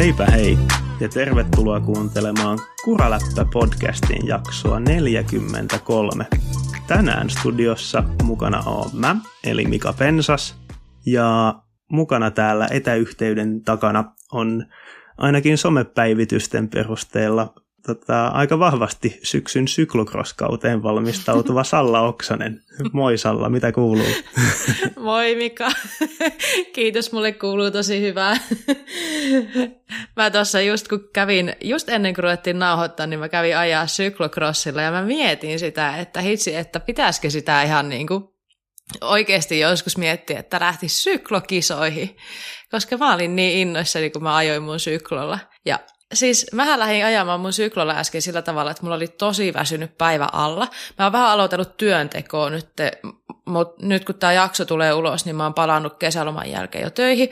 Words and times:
Heipä 0.00 0.26
hei 0.26 0.58
ja 1.00 1.08
tervetuloa 1.08 1.80
kuuntelemaan 1.80 2.58
Kuraläppä-podcastin 2.84 4.26
jaksoa 4.26 4.80
43. 4.80 6.26
Tänään 6.86 7.30
studiossa 7.30 8.04
mukana 8.22 8.62
on 8.66 8.90
mä, 8.92 9.16
eli 9.44 9.64
Mika 9.64 9.92
Pensas, 9.92 10.58
ja 11.06 11.54
mukana 11.92 12.30
täällä 12.30 12.68
etäyhteyden 12.70 13.64
takana 13.64 14.12
on 14.32 14.66
ainakin 15.18 15.58
somepäivitysten 15.58 16.68
perusteella 16.68 17.54
tota, 17.86 18.26
aika 18.26 18.58
vahvasti 18.58 19.20
syksyn 19.22 19.68
syklokroskauteen 19.68 20.82
valmistautuva 20.82 21.64
Salla 21.72 22.00
Oksanen. 22.00 22.62
Moi 22.92 23.18
Salla, 23.18 23.48
mitä 23.48 23.72
kuuluu? 23.72 24.06
Moi 25.00 25.34
Mika, 25.34 25.68
kiitos, 26.74 27.12
mulle 27.12 27.32
kuuluu 27.32 27.70
tosi 27.70 28.00
hyvää. 28.00 28.36
Mä 30.16 30.30
tuossa 30.30 30.60
just 30.60 30.88
kun 30.88 31.08
kävin, 31.12 31.56
just 31.60 31.88
ennen 31.88 32.14
kuin 32.14 32.22
ruvettiin 32.22 32.58
nauhoittaa, 32.58 33.06
niin 33.06 33.20
mä 33.20 33.28
kävin 33.28 33.56
ajaa 33.56 33.86
syklokrossilla 33.86 34.82
ja 34.82 34.90
mä 34.90 35.02
mietin 35.02 35.58
sitä, 35.58 35.96
että 35.96 36.20
hitsi, 36.20 36.54
että 36.54 36.80
pitäisikö 36.80 37.30
sitä 37.30 37.62
ihan 37.62 37.88
niin 37.88 38.06
kuin 38.06 38.24
oikeasti 39.00 39.58
joskus 39.58 39.96
miettiä, 39.96 40.38
että 40.38 40.60
lähti 40.60 40.88
syklokisoihin, 40.88 42.16
koska 42.70 42.96
mä 42.96 43.14
olin 43.14 43.36
niin 43.36 43.58
innoissani, 43.58 44.10
kun 44.10 44.22
mä 44.22 44.36
ajoin 44.36 44.62
mun 44.62 44.80
syklolla. 44.80 45.38
Ja 45.64 45.78
siis 46.14 46.46
mähän 46.52 46.78
lähdin 46.78 47.04
ajamaan 47.04 47.40
mun 47.40 47.52
syklolla 47.52 47.94
äsken 47.94 48.22
sillä 48.22 48.42
tavalla, 48.42 48.70
että 48.70 48.82
mulla 48.82 48.96
oli 48.96 49.08
tosi 49.08 49.54
väsynyt 49.54 49.98
päivä 49.98 50.28
alla. 50.32 50.68
Mä 50.98 51.04
oon 51.04 51.12
vähän 51.12 51.28
aloitellut 51.28 51.76
työntekoa 51.76 52.50
nyt, 52.50 52.68
mutta 53.46 53.86
nyt 53.86 54.04
kun 54.04 54.14
tämä 54.14 54.32
jakso 54.32 54.64
tulee 54.64 54.94
ulos, 54.94 55.24
niin 55.24 55.36
mä 55.36 55.42
oon 55.42 55.54
palannut 55.54 55.96
kesäloman 55.98 56.50
jälkeen 56.50 56.84
jo 56.84 56.90
töihin. 56.90 57.30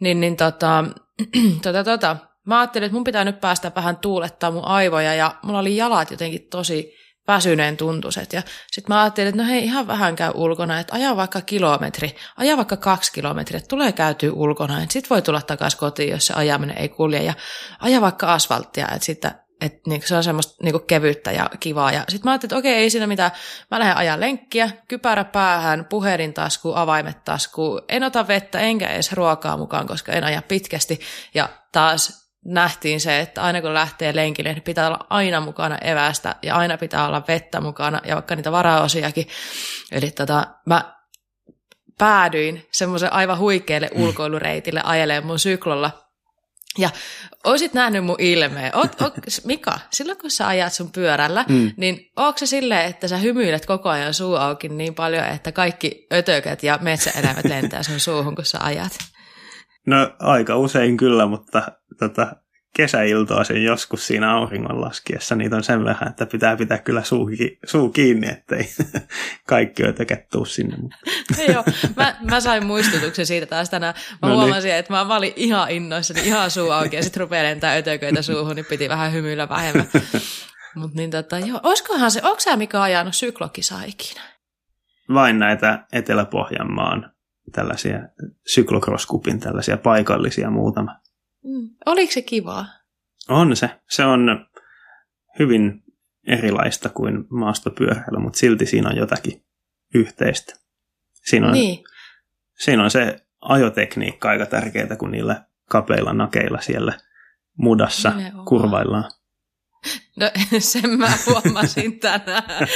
Niin, 0.00 0.20
niin 0.20 0.36
tota, 0.36 0.84
tota, 1.62 1.84
tota, 1.84 2.16
mä 2.46 2.60
ajattelin, 2.60 2.86
että 2.86 2.94
mun 2.94 3.04
pitää 3.04 3.24
nyt 3.24 3.40
päästä 3.40 3.72
vähän 3.76 3.96
tuulettaa 3.96 4.50
mun 4.50 4.64
aivoja 4.64 5.14
ja 5.14 5.34
mulla 5.42 5.58
oli 5.58 5.76
jalat 5.76 6.10
jotenkin 6.10 6.48
tosi 6.50 6.94
väsyneen 7.28 7.76
tuntuset. 7.76 8.32
Ja 8.32 8.42
sitten 8.70 8.94
mä 8.94 9.02
ajattelin, 9.02 9.28
että 9.28 9.42
no 9.42 9.48
hei, 9.48 9.64
ihan 9.64 9.86
vähän 9.86 10.16
käy 10.16 10.32
ulkona, 10.34 10.80
että 10.80 10.94
aja 10.94 11.16
vaikka 11.16 11.40
kilometri, 11.40 12.16
aja 12.36 12.56
vaikka 12.56 12.76
kaksi 12.76 13.12
kilometriä, 13.12 13.60
tulee 13.68 13.92
käytyä 13.92 14.32
ulkona, 14.32 14.82
että 14.82 14.92
sitten 14.92 15.10
voi 15.10 15.22
tulla 15.22 15.42
takaisin 15.42 15.78
kotiin, 15.78 16.10
jos 16.10 16.26
se 16.26 16.34
ajaminen 16.34 16.78
ei 16.78 16.88
kulje, 16.88 17.22
ja 17.22 17.34
aja 17.80 18.00
vaikka 18.00 18.34
asfalttia, 18.34 18.88
että 18.88 19.06
sitten 19.06 19.30
että 19.60 19.80
niinku 19.86 20.06
se 20.06 20.16
on 20.16 20.24
semmoista 20.24 20.64
niinku 20.64 20.78
kevyttä 20.78 21.32
ja 21.32 21.50
kivaa. 21.60 21.92
Ja 21.92 22.04
sitten 22.08 22.20
mä 22.24 22.30
ajattelin, 22.30 22.48
että 22.48 22.58
okei, 22.58 22.74
ei 22.74 22.90
siinä 22.90 23.06
mitään. 23.06 23.30
Mä 23.70 23.78
lähden 23.78 23.96
ajan 23.96 24.20
lenkkiä, 24.20 24.70
kypärä 24.88 25.24
päähän, 25.24 25.84
puhelin 25.84 26.34
tasku, 26.34 26.72
avaimet 26.74 27.24
tasku. 27.24 27.80
En 27.88 28.04
ota 28.04 28.28
vettä 28.28 28.60
enkä 28.60 28.88
edes 28.88 29.12
ruokaa 29.12 29.56
mukaan, 29.56 29.86
koska 29.86 30.12
en 30.12 30.24
aja 30.24 30.42
pitkästi. 30.42 31.00
Ja 31.34 31.48
taas 31.72 32.17
nähtiin 32.44 33.00
se, 33.00 33.20
että 33.20 33.42
aina 33.42 33.60
kun 33.60 33.74
lähtee 33.74 34.16
lenkille, 34.16 34.52
niin 34.52 34.62
pitää 34.62 34.86
olla 34.86 35.06
aina 35.10 35.40
mukana 35.40 35.78
evästä 35.78 36.34
ja 36.42 36.56
aina 36.56 36.78
pitää 36.78 37.06
olla 37.06 37.24
vettä 37.28 37.60
mukana 37.60 38.00
ja 38.04 38.14
vaikka 38.14 38.36
niitä 38.36 38.52
varaosiakin. 38.52 39.28
Eli 39.92 40.10
tota, 40.10 40.46
mä 40.66 40.94
päädyin 41.98 42.66
semmoisen 42.72 43.12
aivan 43.12 43.38
huikealle 43.38 43.90
mm. 43.94 44.02
ulkoilureitille 44.02 44.80
ajelemaan 44.84 45.26
mun 45.26 45.38
syklolla. 45.38 45.90
Ja 46.78 46.90
oisit 47.44 47.74
nähnyt 47.74 48.04
mun 48.04 48.16
ilmeen. 48.18 48.76
Oot, 48.76 49.00
oot, 49.02 49.14
Mika, 49.44 49.78
silloin 49.90 50.18
kun 50.18 50.30
sä 50.30 50.48
ajat 50.48 50.72
sun 50.72 50.92
pyörällä, 50.92 51.44
mm. 51.48 51.72
niin 51.76 52.10
onko 52.16 52.38
se 52.38 52.46
silleen, 52.46 52.86
että 52.86 53.08
sä 53.08 53.16
hymyilet 53.16 53.66
koko 53.66 53.88
ajan 53.88 54.14
suu 54.14 54.34
auki 54.34 54.68
niin 54.68 54.94
paljon, 54.94 55.24
että 55.24 55.52
kaikki 55.52 56.06
ötökät 56.12 56.62
ja 56.62 56.78
metsäeläimet 56.82 57.44
lentää 57.44 57.82
sun 57.82 58.00
suuhun, 58.00 58.34
kun 58.34 58.44
sä 58.44 58.58
ajat? 58.60 58.92
No 59.88 60.10
aika 60.18 60.56
usein 60.56 60.96
kyllä, 60.96 61.26
mutta 61.26 61.62
tota, 61.98 62.36
kesäiltoisin 62.76 63.64
joskus 63.64 64.06
siinä 64.06 64.34
auringon 64.34 64.80
laskiessa 64.80 65.34
niitä 65.34 65.56
on 65.56 65.64
sen 65.64 65.84
vähän, 65.84 66.08
että 66.08 66.26
pitää 66.26 66.56
pitää 66.56 66.78
kyllä 66.78 67.02
suu, 67.02 67.30
suu 67.66 67.88
kiinni, 67.88 68.28
ettei 68.28 68.68
kaikki 69.48 69.84
ötökät 69.84 70.28
tuu 70.28 70.44
sinne. 70.44 70.76
Joo, 71.52 71.64
mä, 71.96 72.16
mä, 72.30 72.40
sain 72.40 72.66
muistutuksen 72.66 73.26
siitä 73.26 73.46
taas 73.46 73.70
tänään. 73.70 73.94
Mä 74.10 74.18
no 74.22 74.28
niin. 74.28 74.40
huomasin, 74.40 74.74
että 74.74 74.92
mä, 74.92 75.04
mä 75.04 75.16
olin 75.16 75.32
ihan 75.36 75.70
innoissani, 75.70 76.20
ihan 76.20 76.50
suu 76.50 76.70
auki 76.70 76.96
ja 76.96 77.02
sitten 77.02 77.20
rupeaa 77.20 77.44
lentää 77.44 77.74
ötököitä 77.74 78.22
suuhun, 78.22 78.56
niin 78.56 78.66
piti 78.66 78.88
vähän 78.88 79.12
hymyillä 79.12 79.48
vähemmän. 79.48 79.88
Mutta 80.74 80.96
niin 80.96 81.10
tota, 81.10 81.38
joo, 81.38 81.60
olisikohan 81.62 82.10
se, 82.10 82.20
onko 82.22 82.40
sä 82.40 82.56
Mika 82.56 82.82
ajanut 82.82 83.14
syklokisa 83.14 83.82
ikinä? 83.86 84.20
Vain 85.14 85.38
näitä 85.38 85.86
Etelä-Pohjanmaan 85.92 87.17
tällaisia 87.50 87.98
syklokroskupin 88.46 89.40
tällaisia 89.40 89.76
paikallisia 89.76 90.50
muutama. 90.50 91.00
Mm. 91.44 91.70
Oliko 91.86 92.12
se 92.12 92.22
kivaa? 92.22 92.66
On 93.28 93.56
se. 93.56 93.70
Se 93.90 94.04
on 94.04 94.46
hyvin 95.38 95.82
erilaista 96.26 96.88
kuin 96.88 97.24
maastopyöräily, 97.30 98.18
mutta 98.18 98.38
silti 98.38 98.66
siinä 98.66 98.88
on 98.88 98.96
jotakin 98.96 99.44
yhteistä. 99.94 100.54
Siinä 101.24 101.46
on, 101.46 101.52
niin. 101.52 101.84
siinä 102.58 102.84
on 102.84 102.90
se 102.90 103.16
ajotekniikka 103.40 104.28
aika 104.28 104.46
tärkeää, 104.46 104.96
kun 104.98 105.10
niillä 105.10 105.44
kapeilla 105.70 106.12
nakeilla 106.12 106.60
siellä 106.60 106.92
mudassa 107.58 108.10
Nimenomaan. 108.10 108.46
kurvaillaan. 108.46 109.10
No 110.16 110.30
sen 110.58 110.90
mä 110.90 111.12
huomasin 111.26 112.00
tänään. 112.00 112.68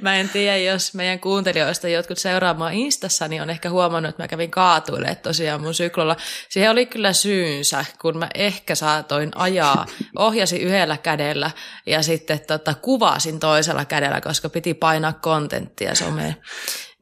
mä 0.00 0.16
en 0.16 0.28
tiedä, 0.28 0.56
jos 0.56 0.94
meidän 0.94 1.20
kuuntelijoista 1.20 1.88
jotkut 1.88 2.18
seuraamaan 2.18 2.72
Instassa, 2.72 3.28
niin 3.28 3.42
on 3.42 3.50
ehkä 3.50 3.70
huomannut, 3.70 4.10
että 4.10 4.22
mä 4.22 4.28
kävin 4.28 4.50
kaatuille 4.50 5.14
tosiaan 5.14 5.60
mun 5.60 5.74
syklolla. 5.74 6.16
Siihen 6.48 6.70
oli 6.70 6.86
kyllä 6.86 7.12
syynsä, 7.12 7.84
kun 8.00 8.18
mä 8.18 8.28
ehkä 8.34 8.74
saatoin 8.74 9.30
ajaa, 9.34 9.86
ohjasin 10.18 10.60
yhdellä 10.60 10.96
kädellä 10.96 11.50
ja 11.86 12.02
sitten 12.02 12.40
tota, 12.40 12.74
kuvasin 12.74 13.40
toisella 13.40 13.84
kädellä, 13.84 14.20
koska 14.20 14.48
piti 14.48 14.74
painaa 14.74 15.12
kontenttia 15.12 15.94
someen. 15.94 16.36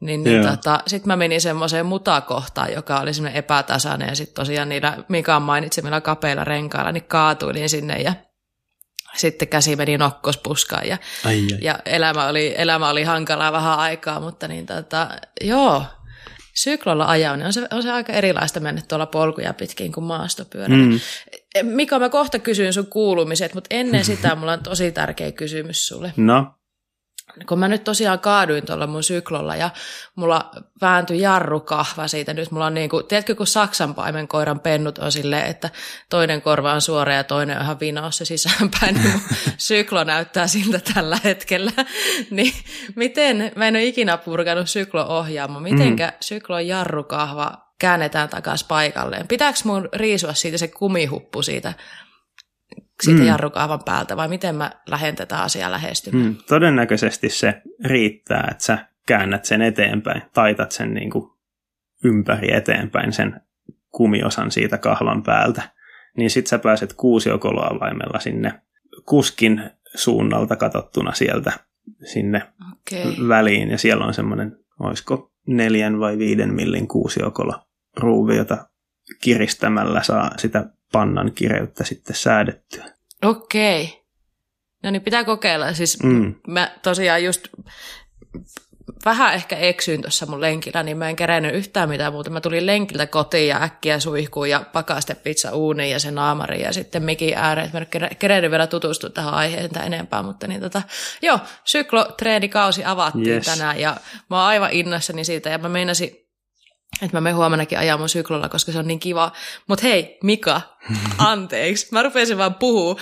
Niin, 0.01 0.23
niin 0.23 0.47
tota, 0.47 0.79
sitten 0.87 1.07
mä 1.07 1.15
menin 1.15 1.41
semmoiseen 1.41 1.85
mutakohtaan, 1.85 2.73
joka 2.73 2.99
oli 2.99 3.13
semmoinen 3.13 3.39
epätasainen 3.39 4.07
ja 4.07 4.15
sitten 4.15 4.35
tosiaan 4.35 4.69
niillä 4.69 4.97
Mikan 5.07 5.41
mainitsemilla 5.41 6.01
kapeilla 6.01 6.43
renkailla, 6.43 6.91
niin 6.91 7.03
kaatuilin 7.03 7.69
sinne 7.69 8.01
ja 8.01 8.13
sitten 9.15 9.47
käsi 9.47 9.75
meni 9.75 9.97
nokkospuskaan 9.97 10.87
ja, 10.87 10.97
ai, 11.25 11.35
ai. 11.35 11.57
ja 11.61 11.79
elämä, 11.85 12.27
oli, 12.27 12.53
elämä 12.57 12.89
oli 12.89 13.03
hankalaa 13.03 13.51
vähän 13.51 13.79
aikaa, 13.79 14.19
mutta 14.19 14.47
niin 14.47 14.65
tota, 14.65 15.09
joo, 15.41 15.83
syklolla 16.55 17.05
ajaminen 17.05 17.47
on 17.47 17.53
se, 17.53 17.67
on 17.71 17.83
se 17.83 17.91
aika 17.91 18.13
erilaista 18.13 18.59
mennä 18.59 18.81
tuolla 18.87 19.05
polkuja 19.05 19.53
pitkin 19.53 19.91
kuin 19.91 20.03
maastopyörällä. 20.03 20.85
Mm. 20.85 20.99
Mika, 21.63 21.99
mä 21.99 22.09
kohta 22.09 22.39
kysyn 22.39 22.73
sun 22.73 22.87
kuulumiset, 22.87 23.53
mutta 23.53 23.67
ennen 23.69 24.05
sitä 24.11 24.35
mulla 24.35 24.53
on 24.53 24.63
tosi 24.63 24.91
tärkeä 24.91 25.31
kysymys 25.31 25.87
sulle. 25.87 26.13
No? 26.17 26.53
Kun 27.47 27.59
mä 27.59 27.67
nyt 27.67 27.83
tosiaan 27.83 28.19
kaaduin 28.19 28.65
tuolla 28.65 28.87
mun 28.87 29.03
syklolla 29.03 29.55
ja 29.55 29.69
mulla 30.15 30.51
vääntyi 30.81 31.21
jarrukahva 31.21 32.07
siitä. 32.07 32.33
Nyt 32.33 32.51
mulla 32.51 32.65
on 32.65 32.73
niin 32.73 32.89
kuin, 32.89 33.05
tiedätkö 33.05 33.35
kun 33.35 33.47
Saksan 33.47 33.95
koiran 34.27 34.59
pennut 34.59 34.97
on 34.97 35.11
silleen, 35.11 35.45
että 35.45 35.69
toinen 36.09 36.41
korva 36.41 36.73
on 36.73 36.81
suora 36.81 37.13
ja 37.13 37.23
toinen 37.23 37.57
on 37.57 37.63
ihan 37.63 37.79
vinossa 37.79 38.25
sisäänpäin, 38.25 38.95
niin 38.95 39.11
mun 39.11 39.21
syklo 39.57 40.03
näyttää 40.03 40.47
siltä 40.47 40.79
tällä 40.93 41.17
hetkellä. 41.23 41.71
niin 42.31 42.53
miten, 42.95 43.51
mä 43.55 43.67
en 43.67 43.75
ole 43.75 43.83
ikinä 43.83 44.17
purkanut 44.17 44.69
syklo-ohjaamo, 44.69 45.59
mitenkä 45.59 46.07
mm. 46.07 46.17
syklon 46.21 46.67
jarrukahva 46.67 47.69
käännetään 47.79 48.29
takaisin 48.29 48.67
paikalleen? 48.67 49.27
Pitääkö 49.27 49.59
mun 49.63 49.89
riisua 49.93 50.33
siitä 50.33 50.57
se 50.57 50.67
kumihuppu 50.67 51.41
siitä 51.41 51.73
siitä 53.03 53.19
mm. 53.19 53.27
jarrukaavan 53.27 53.83
päältä, 53.85 54.17
vai 54.17 54.27
miten 54.27 54.55
mä 54.55 54.71
lähden 54.89 55.15
tätä 55.15 55.41
asiaa 55.41 55.71
lähestymään? 55.71 56.25
Mm. 56.25 56.35
Todennäköisesti 56.47 57.29
se 57.29 57.61
riittää, 57.85 58.47
että 58.51 58.63
sä 58.63 58.77
käännät 59.07 59.45
sen 59.45 59.61
eteenpäin, 59.61 60.21
taitat 60.33 60.71
sen 60.71 60.93
niin 60.93 61.09
kuin 61.09 61.31
ympäri 62.03 62.53
eteenpäin 62.53 63.13
sen 63.13 63.41
kumiosan 63.89 64.51
siitä 64.51 64.77
kahvan 64.77 65.23
päältä, 65.23 65.61
niin 66.17 66.29
sit 66.29 66.47
sä 66.47 66.59
pääset 66.59 66.93
kuusiokoloavaimella 66.93 68.19
sinne 68.19 68.61
kuskin 69.05 69.61
suunnalta 69.95 70.55
katsottuna 70.55 71.13
sieltä 71.13 71.51
sinne 72.13 72.41
okay. 72.71 73.27
väliin, 73.27 73.69
ja 73.69 73.77
siellä 73.77 74.05
on 74.05 74.13
semmoinen, 74.13 74.57
olisiko 74.79 75.31
neljän 75.47 75.99
vai 75.99 76.17
viiden 76.17 76.53
millin 76.53 76.87
kuusiokolo 76.87 77.53
ruuvi, 77.97 78.37
jota 78.37 78.69
kiristämällä 79.21 80.03
saa 80.03 80.31
sitä 80.37 80.65
pannan 80.91 81.31
kireyttä 81.31 81.83
sitten 81.83 82.15
säädettyä. 82.15 82.85
Okei. 83.23 84.05
No 84.83 84.91
niin, 84.91 85.01
pitää 85.01 85.23
kokeilla. 85.23 85.73
Siis 85.73 86.03
mm. 86.03 86.35
mä 86.47 86.71
tosiaan 86.83 87.23
just 87.23 87.47
vähän 89.05 89.33
ehkä 89.33 89.55
eksyin 89.55 90.01
tuossa 90.01 90.25
mun 90.25 90.41
lenkillä, 90.41 90.83
niin 90.83 90.97
mä 90.97 91.09
en 91.09 91.15
kerennyt 91.15 91.55
yhtään 91.55 91.89
mitään 91.89 92.13
muuta. 92.13 92.29
Mä 92.29 92.41
tulin 92.41 92.65
lenkiltä 92.65 93.07
kotiin 93.07 93.47
ja 93.47 93.63
äkkiä 93.63 93.99
suihkuun 93.99 94.49
ja 94.49 94.63
pakaste 94.73 95.15
pizza 95.15 95.51
uuniin 95.51 95.91
ja 95.91 95.99
se 95.99 96.11
naamari 96.11 96.61
ja 96.61 96.73
sitten 96.73 97.03
mikin 97.03 97.37
ääreen. 97.37 97.69
Mä 97.73 97.79
en 97.79 98.15
kerennyt 98.19 98.51
vielä 98.51 98.67
tutustua 98.67 99.09
tähän 99.09 99.33
aiheeseen 99.33 99.85
enempää, 99.85 100.23
mutta 100.23 100.47
niin 100.47 100.61
tota, 100.61 100.81
joo, 101.21 101.39
syklotreenikausi 101.63 102.85
avattiin 102.85 103.29
yes. 103.29 103.45
tänään 103.45 103.79
ja 103.79 103.97
mä 104.29 104.37
oon 104.37 104.45
aivan 104.45 104.71
innoissani 104.71 105.23
siitä 105.23 105.49
ja 105.49 105.57
mä 105.57 105.69
meinasin 105.69 106.28
että 107.01 107.17
mä 107.17 107.21
menen 107.21 107.35
huomenakin 107.35 107.79
ajaa 107.79 107.97
mun 107.97 108.09
syklolla, 108.09 108.49
koska 108.49 108.71
se 108.71 108.79
on 108.79 108.87
niin 108.87 108.99
kiva. 108.99 109.31
Mutta 109.67 109.87
hei, 109.87 110.17
Mika, 110.23 110.61
anteeksi. 111.17 111.87
Mä 111.91 112.03
rupesin 112.03 112.37
vaan 112.37 112.55
puhua, 112.55 112.95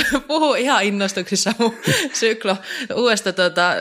puhuu 0.28 0.54
ihan 0.54 0.84
innostuksissa 0.84 1.52
mun 1.58 1.74
syklo, 2.12 2.56
uudesta 2.94 3.32
tota, 3.32 3.74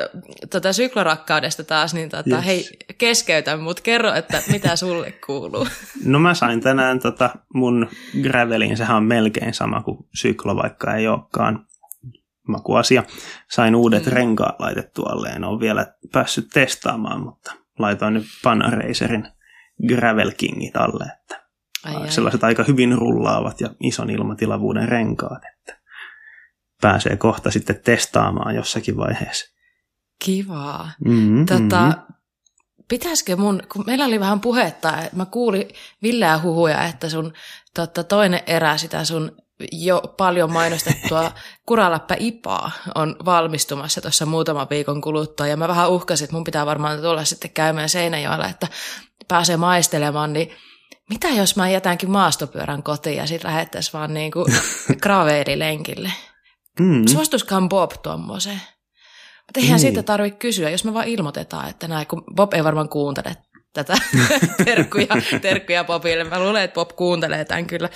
tota 0.49 0.73
syklorakkaudesta 0.73 1.63
taas, 1.63 1.93
niin 1.93 2.09
tota, 2.09 2.35
yes. 2.35 2.45
hei, 2.45 2.69
keskeytä 2.97 3.57
mut, 3.57 3.81
kerro, 3.81 4.13
että 4.13 4.41
mitä 4.51 4.75
sulle 4.75 5.11
kuuluu. 5.25 5.67
No 6.05 6.19
mä 6.19 6.33
sain 6.33 6.61
tänään 6.61 6.99
tota 6.99 7.29
mun 7.53 7.87
gravelin, 8.21 8.77
sehän 8.77 8.97
on 8.97 9.03
melkein 9.03 9.53
sama 9.53 9.81
kuin 9.81 9.97
syklo, 10.13 10.55
vaikka 10.55 10.95
ei 10.95 11.07
olekaan 11.07 11.65
makuasia. 12.47 13.03
Sain 13.51 13.75
uudet 13.75 14.05
mm. 14.05 14.11
renkaat 14.11 14.59
laitettua 14.59 15.09
alle, 15.09 15.29
en 15.29 15.43
ole 15.43 15.59
vielä 15.59 15.93
päässyt 16.11 16.47
testaamaan, 16.53 17.21
mutta 17.21 17.53
laitoin 17.79 18.13
nyt 18.13 18.25
Panaracerin 18.43 19.27
Gravel 19.87 20.31
Kingit 20.37 20.77
alle, 20.77 21.03
että 21.03 21.45
ai, 21.85 21.95
ai. 21.95 22.11
sellaiset 22.11 22.43
aika 22.43 22.63
hyvin 22.63 22.97
rullaavat 22.97 23.61
ja 23.61 23.69
ison 23.79 24.09
ilmatilavuuden 24.09 24.89
renkaat, 24.89 25.41
että 25.53 25.81
pääsee 26.81 27.17
kohta 27.17 27.51
sitten 27.51 27.81
testaamaan 27.85 28.55
jossakin 28.55 28.97
vaiheessa. 28.97 29.55
Kivaa. 30.25 30.91
Mm-hmm. 31.05 31.45
Tota, 31.45 31.93
pitäisikö 32.89 33.35
mun, 33.35 33.63
kun 33.73 33.83
meillä 33.85 34.05
oli 34.05 34.19
vähän 34.19 34.39
puhetta, 34.39 35.01
että 35.01 35.17
mä 35.17 35.25
kuulin 35.25 35.67
villeä 36.03 36.39
huhuja, 36.39 36.83
että 36.83 37.09
sun 37.09 37.33
totta, 37.75 38.03
toinen 38.03 38.41
erä 38.47 38.77
sitä 38.77 39.05
sun 39.05 39.31
jo 39.71 40.01
paljon 40.17 40.51
mainostettua 40.51 41.31
kuraläppä 41.67 42.15
Ipaa 42.19 42.71
on 42.95 43.15
valmistumassa 43.25 44.01
tuossa 44.01 44.25
muutaman 44.25 44.67
viikon 44.69 45.01
kuluttua. 45.01 45.47
Ja 45.47 45.57
mä 45.57 45.67
vähän 45.67 45.89
uhkasin, 45.91 46.25
että 46.25 46.35
mun 46.35 46.43
pitää 46.43 46.65
varmaan 46.65 47.01
tulla 47.01 47.25
sitten 47.25 47.51
käymään 47.51 47.89
Seinäjoella, 47.89 48.47
että 48.47 48.67
pääsee 49.31 49.57
maistelemaan, 49.57 50.33
niin 50.33 50.51
mitä 51.09 51.27
jos 51.27 51.55
mä 51.55 51.69
jätänkin 51.69 52.11
maastopyörän 52.11 52.83
kotiin 52.83 53.17
ja 53.17 53.27
sitten 53.27 53.51
lähettäisiin 53.51 53.93
vaan 53.93 54.13
niin 54.19 54.31
kuin 54.31 54.53
graveelilenkille? 55.01 56.11
Mm. 56.79 57.07
Suostuskaan 57.07 57.69
Bob 57.69 57.91
tuommoiseen. 58.03 58.61
Mutta 59.47 59.59
eihän 59.59 59.71
niin. 59.71 59.79
siitä 59.79 60.03
tarvitse 60.03 60.39
kysyä, 60.39 60.69
jos 60.69 60.85
me 60.85 60.93
vaan 60.93 61.07
ilmoitetaan, 61.07 61.69
että 61.69 61.87
näin, 61.87 62.07
kun 62.07 62.23
Bob 62.35 62.53
ei 62.53 62.63
varmaan 62.63 62.89
kuuntele 62.89 63.37
tätä 63.73 63.93
terkkuja, 64.65 65.07
terkkuja 65.41 65.83
Bobille. 65.83 66.23
Mä 66.23 66.39
luulen, 66.39 66.63
että 66.63 66.75
Bob 66.75 66.89
kuuntelee 66.95 67.45
tämän 67.45 67.65
kyllä, 67.65 67.89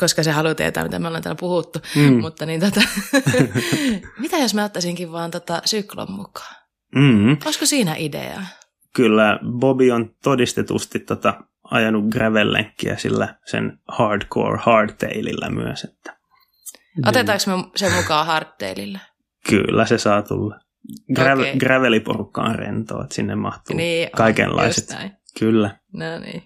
koska 0.00 0.22
se 0.22 0.30
haluaa 0.30 0.54
tietää, 0.54 0.84
mitä 0.84 0.98
me 0.98 1.06
ollaan 1.06 1.22
täällä 1.22 1.38
puhuttu. 1.40 1.78
Mm. 1.96 2.20
Mutta 2.20 2.46
niin 2.46 2.60
tota, 2.60 2.80
mitä 4.22 4.38
jos 4.38 4.54
mä 4.54 4.64
ottaisinkin 4.64 5.12
vaan 5.12 5.30
tota 5.30 5.62
syklon 5.64 6.12
mukaan? 6.12 6.56
Mm. 6.94 7.36
Olisiko 7.44 7.66
siinä 7.66 7.94
idea? 7.98 8.42
Kyllä, 8.96 9.38
Bobby 9.58 9.90
on 9.90 10.14
todistetusti 10.22 10.98
tota, 10.98 11.44
ajanut 11.64 12.04
gravel 12.04 12.64
sillä 12.96 13.34
sen 13.46 13.78
hardcore 13.88 14.58
hardtailillä 14.62 15.50
myös. 15.50 15.84
Että 15.84 16.16
Otetaanko 17.06 17.44
me 17.46 17.70
sen 17.76 17.92
mukaan 17.92 18.26
hardtailillä? 18.26 18.98
Kyllä, 19.50 19.86
se 19.86 19.98
saa 19.98 20.22
tulla. 20.22 20.60
Gravel, 21.14 21.44
okay. 21.44 21.56
Graveliporukka 21.56 22.42
on 22.42 22.54
rentoa, 22.54 23.02
että 23.02 23.14
sinne 23.14 23.34
mahtuu 23.34 23.76
niin, 23.76 24.10
kaikenlaiset. 24.16 24.96
Kyllä. 25.38 25.76
No 25.92 26.18
niin. 26.18 26.42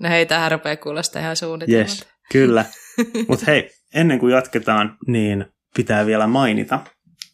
No 0.00 0.08
hei, 0.08 0.26
tähän 0.26 0.52
rupeaa 0.52 0.76
kuulostaa 0.76 1.22
ihan 1.22 1.36
suunnitelmat. 1.36 1.88
Yes, 1.88 2.08
kyllä. 2.32 2.64
Mutta 3.28 3.44
hei, 3.46 3.70
ennen 3.94 4.18
kuin 4.18 4.32
jatketaan, 4.32 4.96
niin 5.06 5.46
pitää 5.76 6.06
vielä 6.06 6.26
mainita, 6.26 6.80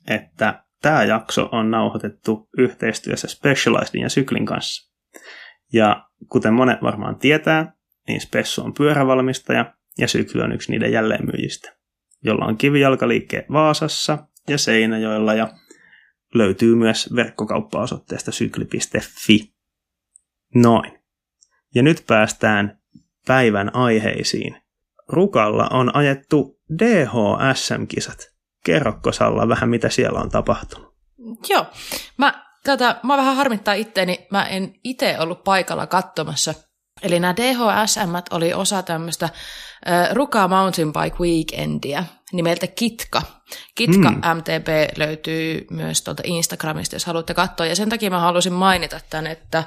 että 0.08 0.64
tämä 0.82 1.04
jakso 1.04 1.48
on 1.52 1.70
nauhoitettu 1.70 2.48
yhteistyössä 2.58 3.28
Specializedin 3.28 4.02
ja 4.02 4.08
Syklin 4.08 4.46
kanssa. 4.46 4.92
Ja 5.72 6.08
kuten 6.28 6.54
monet 6.54 6.82
varmaan 6.82 7.18
tietää, 7.18 7.72
niin 8.08 8.20
Spessu 8.20 8.64
on 8.64 8.74
pyörävalmistaja 8.74 9.74
ja 9.98 10.08
Sykli 10.08 10.42
on 10.42 10.52
yksi 10.52 10.72
niiden 10.72 10.92
jälleenmyyjistä, 10.92 11.76
jolla 12.24 12.44
on 12.44 12.56
kivijalkaliikke 12.56 13.46
Vaasassa 13.52 14.18
ja 14.48 14.58
Seinäjoella 14.58 15.34
ja 15.34 15.48
löytyy 16.34 16.74
myös 16.74 17.14
verkkokauppaosoitteesta 17.16 18.32
sykli.fi. 18.32 19.54
Noin. 20.54 20.98
Ja 21.74 21.82
nyt 21.82 22.04
päästään 22.06 22.80
päivän 23.26 23.74
aiheisiin. 23.74 24.56
Rukalla 25.08 25.68
on 25.68 25.96
ajettu 25.96 26.60
DHSM-kisat. 26.78 28.39
Kerrokko 28.64 29.12
Salla 29.12 29.48
vähän, 29.48 29.68
mitä 29.68 29.88
siellä 29.88 30.20
on 30.20 30.30
tapahtunut? 30.30 30.94
Joo. 31.48 31.66
Mä, 32.16 32.44
tätä, 32.64 32.96
mä 33.02 33.16
vähän 33.16 33.36
harmittaa 33.36 33.74
itteeni. 33.74 34.26
Mä 34.30 34.44
en 34.44 34.74
itse 34.84 35.16
ollut 35.18 35.44
paikalla 35.44 35.86
katsomassa. 35.86 36.54
Eli 37.02 37.20
nämä 37.20 37.36
DHSM 37.36 38.14
oli 38.30 38.54
osa 38.54 38.82
tämmöistä 38.82 39.24
äh, 39.24 40.10
Ruka 40.12 40.48
Mountain 40.48 40.92
Bike 40.92 41.16
Weekendia 41.20 42.04
nimeltä 42.32 42.66
Kitka. 42.66 43.22
Kitka 43.74 44.10
mm. 44.10 44.16
MTB 44.16 44.96
löytyy 44.96 45.66
myös 45.70 46.02
tuolta 46.02 46.22
Instagramista, 46.26 46.96
jos 46.96 47.04
haluatte 47.04 47.34
katsoa. 47.34 47.66
Ja 47.66 47.76
sen 47.76 47.88
takia 47.88 48.10
mä 48.10 48.20
halusin 48.20 48.52
mainita 48.52 49.00
tämän, 49.10 49.26
että 49.26 49.58
äh, 49.58 49.66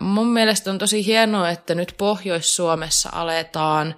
mun 0.00 0.26
mielestä 0.26 0.70
on 0.70 0.78
tosi 0.78 1.06
hienoa, 1.06 1.50
että 1.50 1.74
nyt 1.74 1.94
Pohjois-Suomessa 1.98 3.08
aletaan 3.12 3.88
äh, 3.88 3.94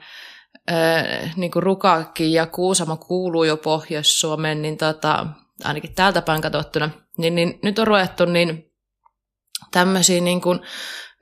niin 1.37 1.51
kuin 1.51 1.63
Rukakki 1.63 2.33
ja 2.33 2.47
Kuusamo 2.47 2.97
kuuluu 2.97 3.45
jo 3.45 3.57
Pohjois-Suomeen, 3.57 4.63
niin 4.63 4.77
tota, 4.77 5.27
ainakin 5.65 5.95
täältä 5.95 6.23
päin 6.23 6.43
katsottuna, 6.43 6.91
niin, 7.19 7.35
niin 7.35 7.59
nyt 7.63 7.79
on 7.79 7.87
ruvettu 7.87 8.25
niin 8.25 8.73
tämmöisiä 9.71 10.21
niin 10.21 10.41
kuin, 10.41 10.61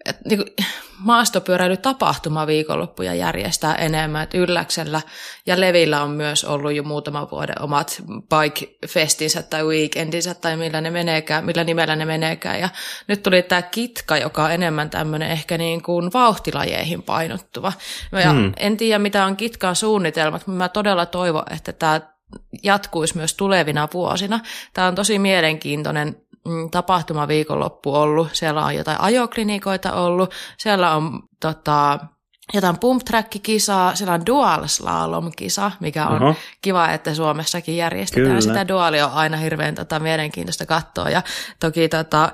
et, 0.07 0.17
niin 0.25 0.39
kuin, 0.39 0.55
maastopyöräilytapahtuma 0.99 2.47
viikonloppuja 2.47 3.15
järjestää 3.15 3.75
enemmän. 3.75 4.23
Et 4.23 4.35
Ylläksellä 4.35 5.01
ja 5.47 5.61
Levillä 5.61 6.03
on 6.03 6.11
myös 6.11 6.45
ollut 6.45 6.73
jo 6.73 6.83
muutama 6.83 7.31
vuoden 7.31 7.63
omat 7.63 8.03
bike-festinsä 8.07 9.43
tai 9.43 9.65
weekendinsä 9.65 10.35
tai 10.35 10.57
millä, 10.57 10.81
ne 10.81 10.91
meneekään, 10.91 11.45
millä 11.45 11.65
nimellä 11.65 11.97
ne 11.97 12.05
meneekään. 12.05 12.61
Ja 12.61 12.69
nyt 13.09 13.23
tuli 13.23 13.43
tämä 13.43 13.63
kitka, 13.63 14.17
joka 14.17 14.45
on 14.45 14.53
enemmän 14.53 14.91
tämmöinen 14.91 15.31
ehkä 15.31 15.59
niin 15.59 15.83
kuin 15.83 16.13
vauhtilajeihin 16.13 17.03
painottuva. 17.03 17.73
Ja 18.13 18.33
hmm. 18.33 18.53
En 18.57 18.77
tiedä, 18.77 18.99
mitä 18.99 19.25
on 19.25 19.37
kitkaan 19.37 19.77
suunnitelmat, 19.77 20.47
mutta 20.47 20.59
mä 20.59 20.69
todella 20.69 21.07
toivon, 21.07 21.45
että 21.51 21.73
tämä 21.73 22.01
jatkuisi 22.63 23.17
myös 23.17 23.35
tulevina 23.35 23.89
vuosina. 23.95 24.41
Tämä 24.73 24.89
on 24.89 24.95
tosi 24.95 25.19
mielenkiintoinen 25.19 26.26
tapahtuma 26.71 27.29
viikonloppu 27.29 27.95
ollut. 27.95 28.29
Siellä 28.33 28.65
on 28.65 28.75
jotain 28.75 29.01
ajoklinikoita 29.01 29.93
ollut, 29.93 30.35
siellä 30.59 30.95
on 30.97 31.23
tota, 31.41 31.99
jotain 32.55 32.79
pump 32.79 33.03
kisaa 33.43 33.95
siellä 33.95 34.15
on 34.15 34.27
dual 34.27 34.67
slalom-kisa, 34.67 35.73
mikä 35.81 36.07
on 36.07 36.23
Oho. 36.23 36.35
kiva, 36.63 36.91
että 36.91 37.15
Suomessakin 37.15 37.77
järjestetään. 37.77 38.27
Kyllä. 38.27 38.41
Sitä 38.41 38.69
dualia 38.69 39.07
on 39.07 39.13
aina 39.13 39.37
hirveän 39.37 39.75
tota, 39.75 39.99
mielenkiintoista 39.99 40.67
katsoa. 40.67 41.11
Ja 41.11 41.23
toki 41.61 41.89
tota, 41.89 42.33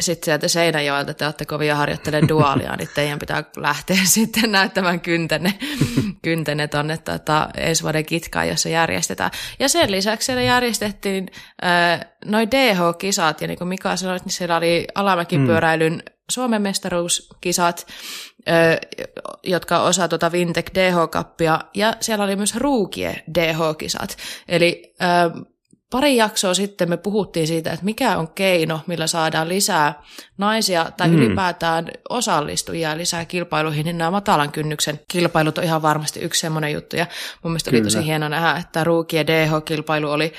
sitten 0.00 0.24
sieltä 0.24 0.48
Seinäjoelta 0.48 1.14
te 1.14 1.24
olette 1.24 1.44
kovia 1.44 1.76
harjoittelemaan 1.76 2.28
dualia, 2.28 2.76
niin 2.78 2.88
teidän 2.94 3.18
pitää 3.18 3.44
lähteä 3.56 3.96
sitten 4.04 4.52
näyttämään 4.52 5.00
kyntenne, 5.00 5.54
kyntenne 6.24 6.68
tuonne 6.68 6.98
tota, 6.98 7.48
ensi 7.56 7.82
vuoden 7.82 8.06
kitkaan, 8.06 8.48
jossa 8.48 8.68
järjestetään. 8.68 9.30
Ja 9.58 9.68
sen 9.68 9.90
lisäksi 9.90 10.26
siellä 10.26 10.42
järjestettiin 10.42 11.30
äh, 11.64 12.00
noin 12.24 12.50
DH-kisat, 12.50 13.40
ja 13.40 13.46
niin 13.46 13.58
kuin 13.58 13.68
Mika 13.68 13.96
sanoi, 13.96 14.18
niin 14.18 14.32
siellä 14.32 14.56
oli 14.56 14.86
alamäkipyöräilyn 14.94 15.92
mm. 15.92 16.13
Suomen 16.30 16.62
mestaruuskisat, 16.62 17.86
jotka 19.42 19.82
osa 19.82 20.08
tuota 20.08 20.32
Vintec 20.32 20.66
DH-kappia, 20.74 21.60
ja 21.74 21.96
siellä 22.00 22.24
oli 22.24 22.36
myös 22.36 22.56
Ruukie 22.56 23.24
DH-kisat. 23.34 24.16
Eli 24.48 24.94
pari 25.90 26.16
jaksoa 26.16 26.54
sitten 26.54 26.88
me 26.88 26.96
puhuttiin 26.96 27.46
siitä, 27.46 27.72
että 27.72 27.84
mikä 27.84 28.18
on 28.18 28.28
keino, 28.28 28.80
millä 28.86 29.06
saadaan 29.06 29.48
lisää 29.48 30.02
naisia 30.38 30.90
tai 30.96 31.08
mm. 31.08 31.14
ylipäätään 31.14 31.90
osallistujia 32.08 32.96
lisää 32.96 33.24
kilpailuihin, 33.24 33.84
niin 33.84 33.98
nämä 33.98 34.10
matalan 34.10 34.52
kynnyksen 34.52 35.00
kilpailut 35.08 35.58
on 35.58 35.64
ihan 35.64 35.82
varmasti 35.82 36.20
yksi 36.20 36.40
semmoinen 36.40 36.72
juttu. 36.72 36.96
Ja 36.96 37.06
mun 37.42 37.52
mielestä 37.52 37.70
Kyllä. 37.70 37.82
oli 37.82 37.92
tosi 37.92 38.04
hieno 38.04 38.28
nähdä, 38.28 38.60
että 38.60 38.84
Ruukie 38.84 39.24
DH-kilpailu 39.26 40.10
oli 40.10 40.32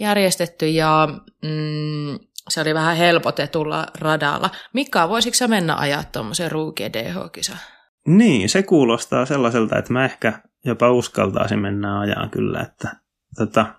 järjestetty 0.00 0.68
ja 0.68 1.08
mm, 1.42 2.18
se 2.48 2.60
oli 2.60 2.74
vähän 2.74 2.96
helpotetulla 2.96 3.86
radalla. 4.00 4.50
Mika, 4.72 5.08
voisitko 5.08 5.34
sä 5.34 5.48
mennä 5.48 5.76
ajaa 5.76 6.04
tuommoisen 6.04 6.52
ruukien 6.52 6.92
DH-kisa? 6.92 7.56
Niin, 8.06 8.48
se 8.48 8.62
kuulostaa 8.62 9.26
sellaiselta, 9.26 9.78
että 9.78 9.92
mä 9.92 10.04
ehkä 10.04 10.32
jopa 10.64 10.90
uskaltaisin 10.90 11.58
mennä 11.58 12.00
ajaa 12.00 12.28
kyllä, 12.28 12.60
että 12.60 12.96
tota, 13.36 13.74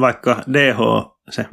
vaikka 0.00 0.42
DH, 0.52 0.78
se 1.30 1.46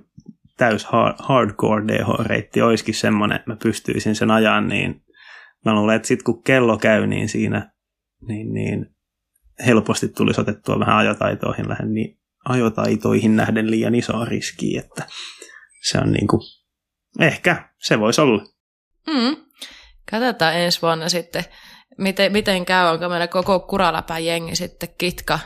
täys 0.58 0.88
hardcore 1.20 1.88
DH-reitti 1.88 2.62
olisikin 2.62 2.96
semmoinen, 2.96 3.36
että 3.36 3.52
mä 3.52 3.58
pystyisin 3.64 4.16
sen 4.16 4.32
ajan, 4.32 4.68
niin 4.68 5.04
mä 5.66 5.76
luulen, 5.76 5.96
että 5.96 6.08
sitten 6.08 6.24
kun 6.24 6.44
kello 6.44 6.78
käy, 6.78 7.08
niin 7.08 7.30
siinä 7.30 7.72
niin, 8.28 8.54
niin 8.54 8.86
helposti 9.66 10.08
tulisi 10.08 10.42
otettua 10.42 10.80
vähän 10.80 10.98
ajotaitoihin, 10.98 11.70
lähden, 11.70 11.94
niin 11.94 12.20
ajotaitoihin 12.46 13.36
nähden 13.36 13.72
liian 13.72 13.96
iso 13.96 14.26
riski, 14.26 14.78
että 14.78 15.06
se 15.84 15.98
on 15.98 16.12
niin 16.12 16.28
kuin, 16.28 16.42
ehkä 17.20 17.70
se 17.80 18.00
voisi 18.00 18.22
olla. 18.22 18.44
Mm. 19.08 19.36
katsotaan 20.12 20.56
ensi 20.56 20.82
vuonna 20.82 21.10
sitten, 21.10 21.46
miten, 21.98 22.32
miten 22.32 22.66
käy, 22.66 22.88
onko 22.88 23.10
meillä 23.10 23.28
koko 23.28 23.60
kuraläpän 23.60 24.26
jengi 24.26 24.56
sitten 24.56 24.90
kitka 24.98 25.40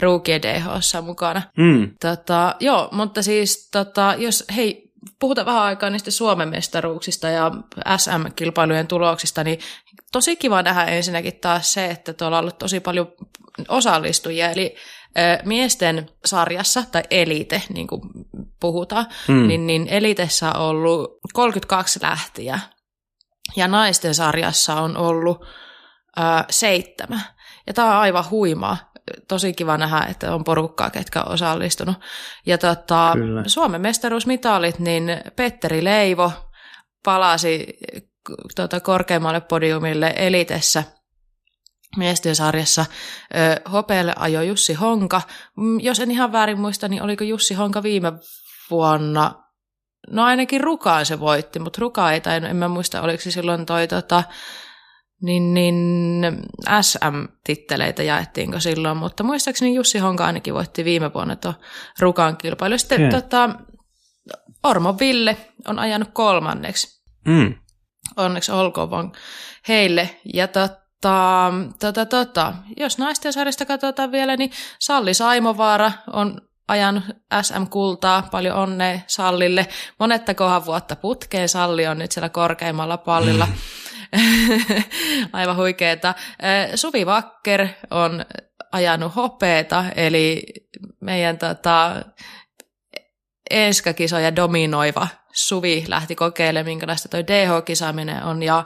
ruukien 0.00 0.42
DHssa 0.42 1.02
mukana. 1.02 1.42
Mm. 1.56 1.90
Tota, 2.00 2.54
joo, 2.60 2.88
mutta 2.92 3.22
siis 3.22 3.68
tota, 3.70 4.14
jos, 4.18 4.44
hei, 4.56 4.92
puhutaan 5.20 5.46
vähän 5.46 5.62
aikaa 5.62 5.90
niistä 5.90 6.10
Suomen 6.10 6.48
mestaruuksista 6.48 7.28
ja 7.28 7.50
SM-kilpailujen 7.96 8.86
tuloksista, 8.86 9.44
niin 9.44 9.58
tosi 10.12 10.36
kiva 10.36 10.62
nähdä 10.62 10.84
ensinnäkin 10.84 11.40
taas 11.40 11.72
se, 11.72 11.86
että 11.86 12.12
tuolla 12.12 12.38
on 12.38 12.40
ollut 12.40 12.58
tosi 12.58 12.80
paljon 12.80 13.12
osallistujia, 13.68 14.50
eli 14.50 14.76
miesten 15.44 16.10
sarjassa, 16.24 16.84
tai 16.92 17.02
elite, 17.10 17.62
niin 17.74 17.86
kuin 17.86 18.00
puhutaan, 18.60 19.06
mm. 19.28 19.48
niin, 19.48 19.66
niin 19.66 19.86
elitessä 19.90 20.52
on 20.52 20.66
ollut 20.66 21.18
32 21.32 22.02
lähtiä, 22.02 22.58
ja 23.56 23.68
naisten 23.68 24.14
sarjassa 24.14 24.74
on 24.74 24.96
ollut 24.96 25.46
ää, 26.16 26.44
seitsemän. 26.50 27.20
Ja 27.66 27.74
tämä 27.74 27.88
on 27.88 27.96
aivan 27.96 28.30
huimaa. 28.30 28.76
Tosi 29.28 29.52
kiva 29.52 29.76
nähdä, 29.76 30.06
että 30.10 30.34
on 30.34 30.44
porukkaa, 30.44 30.90
ketkä 30.90 31.22
on 31.22 31.32
osallistunut. 31.32 31.96
Ja 32.46 32.58
tota, 32.58 33.14
Suomen 33.46 33.80
mestaruusmitalit, 33.80 34.78
niin 34.78 35.04
Petteri 35.36 35.84
Leivo 35.84 36.32
palasi 37.04 37.66
tota, 38.54 38.80
korkeammalle 38.80 39.40
podiumille 39.40 40.14
elitessä– 40.16 40.84
miesten 41.96 42.36
sarjassa. 42.36 42.86
Hopeelle 43.72 44.12
ajoi 44.16 44.48
Jussi 44.48 44.74
Honka. 44.74 45.22
Mm, 45.56 45.80
jos 45.80 46.00
en 46.00 46.10
ihan 46.10 46.32
väärin 46.32 46.60
muista, 46.60 46.88
niin 46.88 47.02
oliko 47.02 47.24
Jussi 47.24 47.54
Honka 47.54 47.82
viime 47.82 48.12
vuonna, 48.70 49.44
no 50.10 50.24
ainakin 50.24 50.60
Rukaan 50.60 51.06
se 51.06 51.20
voitti, 51.20 51.58
mutta 51.58 51.78
Ruka 51.80 52.12
ei 52.12 52.20
tai 52.20 52.36
en 52.44 52.56
mä 52.56 52.68
muista, 52.68 53.02
oliko 53.02 53.22
se 53.22 53.30
silloin 53.30 53.66
toi 53.66 53.88
tota, 53.88 54.24
niin, 55.22 55.54
niin 55.54 55.74
SM-titteleitä 56.80 58.02
jaettiinko 58.02 58.60
silloin, 58.60 58.96
mutta 58.96 59.22
muistaakseni 59.24 59.74
Jussi 59.74 59.98
Honka 59.98 60.26
ainakin 60.26 60.54
voitti 60.54 60.84
viime 60.84 61.14
vuonna 61.14 61.36
tuon 61.36 61.54
Rukan 62.00 62.36
kilpailu. 62.36 62.78
Sitten 62.78 63.00
yeah. 63.00 63.12
tota, 63.14 63.50
Ormo 64.62 64.96
Ville 65.00 65.36
on 65.68 65.78
ajanut 65.78 66.08
kolmanneksi. 66.12 67.04
Mm. 67.24 67.54
Onneksi 68.16 68.52
olkoon 68.52 68.90
vaan 68.90 69.12
heille. 69.68 70.20
Ja 70.34 70.48
tot, 70.48 70.72
Tota, 71.04 71.52
tota, 71.80 72.06
tota, 72.06 72.54
jos 72.76 72.98
naisten 72.98 73.32
sarjasta 73.32 73.64
katsotaan 73.64 74.12
vielä, 74.12 74.36
niin 74.36 74.50
Salli 74.78 75.14
Saimovaara 75.14 75.92
on 76.12 76.40
ajan 76.68 77.04
SM-kultaa, 77.42 78.28
paljon 78.30 78.56
onnea 78.56 78.98
Sallille. 79.06 79.66
Monettakohan 80.00 80.66
vuotta 80.66 80.96
putkeen 80.96 81.48
Salli 81.48 81.86
on 81.86 81.98
nyt 81.98 82.12
siellä 82.12 82.28
korkeimmalla 82.28 82.96
pallilla. 82.96 83.48
Aivan 85.32 85.56
huikeeta. 85.56 86.14
Suvi 86.74 87.06
Vakker 87.06 87.68
on 87.90 88.24
ajanut 88.72 89.16
hopeeta, 89.16 89.84
eli 89.96 90.42
meidän 91.00 91.38
tota, 91.38 92.02
Enska-kisoja 93.50 94.36
dominoiva 94.36 95.08
Suvi 95.32 95.84
lähti 95.88 96.14
kokeilemaan, 96.14 96.66
minkälaista 96.66 97.08
toi 97.08 97.22
DH-kisaaminen 97.22 98.24
on, 98.24 98.42
ja 98.42 98.64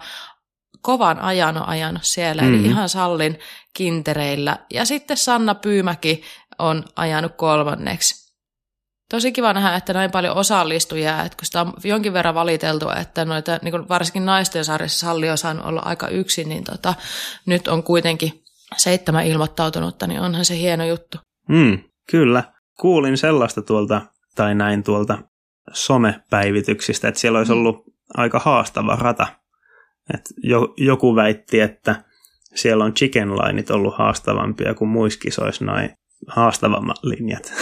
kovan 0.88 1.21
ajan 1.21 1.57
on 1.57 1.68
ajanut 1.68 2.04
siellä, 2.04 2.42
mm-hmm. 2.42 2.59
eli 2.59 2.66
ihan 2.66 2.88
Sallin 2.88 3.38
kintereillä. 3.75 4.59
Ja 4.73 4.85
sitten 4.85 5.16
Sanna 5.16 5.54
Pyymäki 5.54 6.23
on 6.59 6.85
ajanut 6.97 7.33
kolmanneksi. 7.37 8.33
Tosi 9.11 9.33
kiva 9.33 9.52
nähdä, 9.52 9.76
että 9.76 9.92
näin 9.92 10.11
paljon 10.11 10.37
osallistujia, 10.37 11.25
että 11.25 11.37
kun 11.37 11.47
sitä 11.47 11.61
on 11.61 11.73
jonkin 11.85 12.12
verran 12.12 12.35
valiteltu, 12.35 12.90
että 13.00 13.25
noita, 13.25 13.59
niin 13.62 13.88
varsinkin 13.88 14.26
naisten 14.26 14.64
sarjassa 14.64 15.07
Salli 15.07 15.30
on 15.30 15.38
saanut 15.38 15.66
olla 15.66 15.80
aika 15.85 16.09
yksin, 16.09 16.49
niin 16.49 16.64
tota, 16.64 16.95
nyt 17.47 17.68
on 17.68 17.83
kuitenkin 17.83 18.42
seitsemän 18.76 19.26
ilmoittautunutta, 19.26 20.07
niin 20.07 20.21
onhan 20.21 20.45
se 20.45 20.57
hieno 20.57 20.85
juttu. 20.85 21.18
Mm, 21.49 21.78
kyllä. 22.11 22.45
Kuulin 22.80 23.18
sellaista 23.18 23.62
tuolta, 23.62 24.02
tai 24.35 24.54
näin 24.54 24.83
tuolta 24.83 25.18
somepäivityksistä, 25.73 27.09
että 27.09 27.21
siellä 27.21 27.38
olisi 27.38 27.52
mm. 27.52 27.59
ollut 27.59 27.85
aika 28.14 28.38
haastava 28.38 28.97
rata 28.97 29.26
et 30.15 30.25
jo, 30.43 30.75
joku 30.77 31.17
väitti, 31.17 31.61
että 31.61 32.05
siellä 32.55 32.85
on 32.85 32.95
chicken 32.95 33.37
lineit 33.37 33.71
ollut 33.71 33.99
haastavampia 33.99 34.75
kuin 34.75 34.88
muiskisois 34.88 35.61
noin 35.61 35.91
haastavammat 36.27 36.97
linjat. 37.03 37.53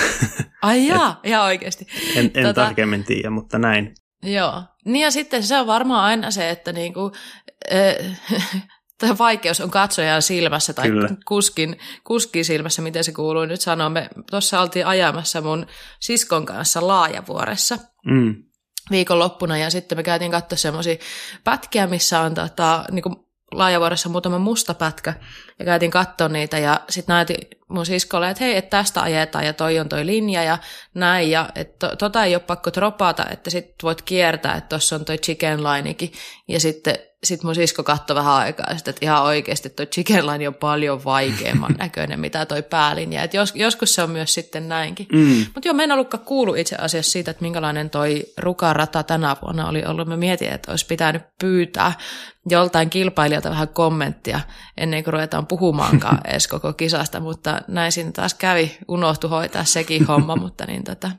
Ai 0.63 0.87
jaa, 0.89 1.21
ihan 1.25 1.45
oikeasti. 1.45 1.87
En, 2.17 2.25
en 2.25 2.33
tota, 2.33 2.55
tarkemmin 2.55 3.05
tiedä, 3.05 3.31
mutta 3.31 3.59
näin. 3.59 3.95
Joo. 4.23 4.63
Niin 4.85 5.05
ja 5.05 5.11
sitten 5.11 5.43
se 5.43 5.59
on 5.59 5.67
varmaan 5.67 6.05
aina 6.05 6.31
se, 6.31 6.51
että 6.51 6.73
niinku, 6.73 7.13
äh, 9.05 9.19
vaikeus 9.19 9.61
on 9.61 9.71
katsojan 9.71 10.23
silmässä 10.23 10.73
tai 10.73 10.89
Kyllä. 10.89 11.09
kuskin, 11.27 11.79
kuskin 12.05 12.45
silmässä, 12.45 12.83
miten 12.83 13.05
se 13.05 13.13
kuuluu 13.13 13.45
nyt 13.45 13.61
sanoa. 13.61 13.89
Me 13.89 14.09
tuossa 14.31 14.61
oltiin 14.61 14.87
ajamassa 14.87 15.41
mun 15.41 15.67
siskon 16.01 16.47
kanssa 16.47 16.87
Laajavuoressa. 16.87 17.79
Mm 18.07 18.46
viikonloppuna 18.91 19.59
ja 19.59 19.71
sitten 19.71 19.99
me 19.99 20.03
käytiin 20.03 20.31
katsoa 20.31 20.57
semmoisia 20.57 20.97
pätkiä, 21.45 21.87
missä 21.87 22.21
on 22.21 22.35
tota, 22.35 22.85
niin 22.91 23.03
kuin 23.03 23.17
laajavuodessa 23.53 24.09
muutama 24.09 24.39
musta 24.39 24.75
pätkä 24.75 25.15
ja 25.59 25.65
käytiin 25.65 25.91
katsoa 25.91 26.29
niitä 26.29 26.59
ja 26.59 26.81
sitten 26.89 27.15
näytin 27.15 27.37
mun 27.69 27.87
siskolle, 27.87 28.31
että 28.31 28.45
hei, 28.45 28.57
että 28.57 28.79
tästä 28.79 29.03
ajetaan 29.03 29.47
ja 29.47 29.53
toi 29.53 29.79
on 29.79 29.89
toi 29.89 30.07
linja 30.07 30.43
ja 30.43 30.59
näin 30.95 31.31
ja 31.31 31.49
että 31.55 31.89
to, 31.89 31.97
tota 31.97 32.25
ei 32.25 32.35
ole 32.35 32.43
pakko 32.43 32.71
dropata, 32.75 33.27
että 33.31 33.51
sit 33.51 33.75
voit 33.83 34.03
kiertää, 34.03 34.55
että 34.55 34.69
tuossa 34.69 34.97
on 34.97 35.05
toi 35.05 35.19
chicken 35.19 35.65
linekin 35.65 36.13
ja 36.49 36.61
sitten 36.61 36.99
sitten 37.25 37.47
mun 37.47 37.55
sisko 37.55 37.83
katsoi 37.83 38.17
vähän 38.17 38.35
aikaa, 38.35 38.67
että 38.71 38.93
ihan 39.01 39.23
oikeasti 39.23 39.71
toi 39.71 39.87
chicken 39.87 40.27
line 40.27 40.49
on 40.49 40.55
paljon 40.55 41.05
vaikeamman 41.05 41.75
näköinen, 41.79 42.21
mitä 42.21 42.47
toi 42.47 42.63
päälinja. 42.63 43.23
Et 43.23 43.35
jos, 43.35 43.53
joskus 43.55 43.95
se 43.95 44.03
on 44.03 44.11
myös 44.11 44.35
sitten 44.35 44.69
näinkin. 44.69 45.07
Mm. 45.13 45.47
Mutta 45.55 45.69
joo, 45.69 45.75
me 45.75 45.85
en 45.85 45.93
ollutkaan 45.93 46.25
kuulu 46.25 46.55
itse 46.55 46.77
asiassa 46.77 47.13
siitä, 47.13 47.31
että 47.31 47.43
minkälainen 47.43 47.91
toi 47.91 48.25
rukarata 48.39 49.03
tänä 49.03 49.37
vuonna 49.43 49.69
oli 49.69 49.85
ollut. 49.85 50.09
Mä 50.09 50.17
mietin, 50.17 50.53
että 50.53 50.73
olisi 50.73 50.87
pitänyt 50.87 51.23
pyytää 51.41 51.93
joltain 52.49 52.91
kilpailijalta 52.91 53.51
vähän 53.51 53.69
kommenttia 53.69 54.41
ennen 54.77 55.05
kuin 55.05 55.13
ruvetaan 55.13 55.46
puhumaankaan 55.47 56.21
edes 56.29 56.49
koko 56.49 56.73
kisasta, 56.73 57.21
mutta 57.21 57.61
näin 57.69 57.93
siinä 57.93 58.13
taas 58.13 58.35
kävi, 58.35 58.79
unohtu 58.89 59.29
hoitaa 59.29 59.65
sekin 59.65 60.07
homma, 60.07 60.37
mutta 60.47 60.67
niin 60.67 60.85
tota, 60.85 61.11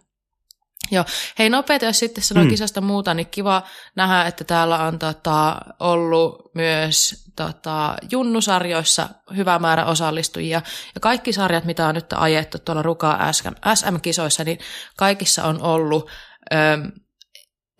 Joo. 0.91 1.05
Hei 1.39 1.49
nopeasti, 1.49 1.85
jos 1.85 1.99
sitten 1.99 2.23
sanoo 2.23 2.43
mm. 2.43 2.49
kisasta 2.49 2.81
muuta, 2.81 3.13
niin 3.13 3.27
kiva 3.27 3.63
nähdä, 3.95 4.25
että 4.25 4.43
täällä 4.43 4.83
on 4.83 4.99
tota, 4.99 5.57
ollut 5.79 6.51
myös 6.55 7.25
tota, 7.35 7.95
junnusarjoissa 8.11 9.09
hyvä 9.35 9.59
määrä 9.59 9.85
osallistujia. 9.85 10.61
Ja 10.95 11.01
kaikki 11.01 11.33
sarjat, 11.33 11.65
mitä 11.65 11.87
on 11.87 11.95
nyt 11.95 12.13
ajettu 12.15 12.59
tuolla 12.59 12.81
Rukaa 12.81 13.31
SM-kisoissa, 13.75 14.43
niin 14.43 14.59
kaikissa 14.97 15.43
on 15.43 15.61
ollut 15.61 16.09
ö, 16.53 16.55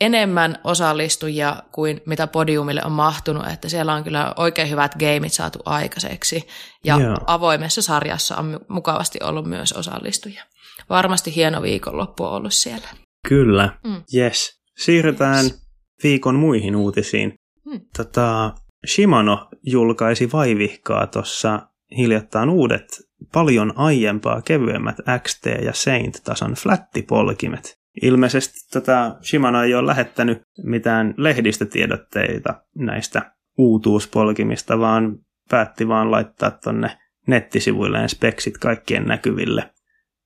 enemmän 0.01 0.59
osallistujia 0.63 1.63
kuin 1.71 2.01
mitä 2.05 2.27
podiumille 2.27 2.81
on 2.85 2.91
mahtunut, 2.91 3.47
että 3.47 3.69
siellä 3.69 3.93
on 3.93 4.03
kyllä 4.03 4.33
oikein 4.37 4.69
hyvät 4.69 4.95
gameit 4.95 5.33
saatu 5.33 5.59
aikaiseksi. 5.65 6.47
Ja 6.83 6.99
Joo. 6.99 7.17
avoimessa 7.27 7.81
sarjassa 7.81 8.35
on 8.35 8.59
mukavasti 8.67 9.19
ollut 9.23 9.45
myös 9.45 9.73
osallistujia 9.73 10.43
varmasti 10.89 11.35
hieno 11.35 11.61
viikonloppu 11.61 12.23
on 12.23 12.31
ollut 12.31 12.53
siellä. 12.53 12.87
Kyllä, 13.27 13.77
mm. 13.83 14.03
yes. 14.15 14.61
Siirrytään 14.77 15.45
yes. 15.45 15.67
viikon 16.03 16.35
muihin 16.35 16.75
uutisiin. 16.75 17.33
Mm. 17.65 17.81
Tota, 17.97 18.53
Shimano 18.87 19.47
julkaisi 19.63 20.31
vaivihkaa 20.31 21.07
tuossa 21.07 21.67
hiljattain 21.97 22.49
uudet, 22.49 22.85
paljon 23.33 23.73
aiempaa 23.75 24.41
kevyemmät 24.41 24.95
XT 25.23 25.45
ja 25.45 25.73
Saint-tason 25.73 26.53
flattipolkimet. 26.53 27.76
Ilmeisesti 28.01 28.57
tota, 28.73 29.15
Shimano 29.23 29.63
ei 29.63 29.75
ole 29.75 29.87
lähettänyt 29.87 30.41
mitään 30.63 31.13
lehdistötiedotteita 31.17 32.61
näistä 32.75 33.31
uutuuspolkimista, 33.57 34.79
vaan 34.79 35.17
päätti 35.49 35.87
vaan 35.87 36.11
laittaa 36.11 36.51
tonne 36.51 36.97
nettisivuilleen 37.27 38.09
speksit 38.09 38.57
kaikkien 38.57 39.05
näkyville. 39.05 39.69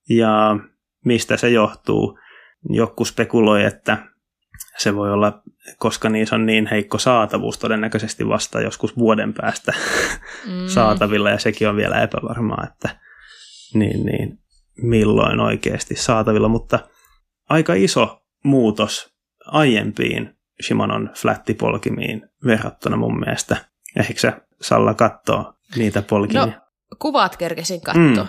Ja 0.09 0.57
mistä 1.05 1.37
se 1.37 1.49
johtuu? 1.49 2.17
Joku 2.69 3.05
spekuloi, 3.05 3.63
että 3.63 3.97
se 4.77 4.95
voi 4.95 5.11
olla, 5.11 5.41
koska 5.77 6.09
niissä 6.09 6.35
on 6.35 6.45
niin 6.45 6.67
heikko 6.67 6.97
saatavuus 6.97 7.57
todennäköisesti 7.59 8.27
vasta 8.27 8.61
joskus 8.61 8.97
vuoden 8.97 9.33
päästä 9.33 9.73
mm. 10.45 10.67
saatavilla, 10.67 11.29
ja 11.29 11.37
sekin 11.37 11.69
on 11.69 11.75
vielä 11.75 12.01
epävarmaa, 12.01 12.67
että 12.71 12.99
niin, 13.73 14.05
niin, 14.05 14.39
milloin 14.81 15.39
oikeasti 15.39 15.95
saatavilla, 15.95 16.47
mutta 16.47 16.79
aika 17.51 17.73
iso 17.73 18.21
muutos 18.43 19.13
aiempiin 19.45 20.37
Shimanon 20.63 21.09
flattipolkimiin 21.15 22.29
verrattuna 22.45 22.97
mun 22.97 23.19
mielestä. 23.19 23.57
Ehkä 23.99 24.21
se 24.21 24.33
Salla 24.61 24.93
katsoo 24.93 25.53
niitä 25.75 26.01
polkimia. 26.01 26.45
No, 26.45 26.51
kuvat 26.99 27.37
kerkesin 27.37 27.81
katsoa. 27.81 28.23
Mm. 28.23 28.27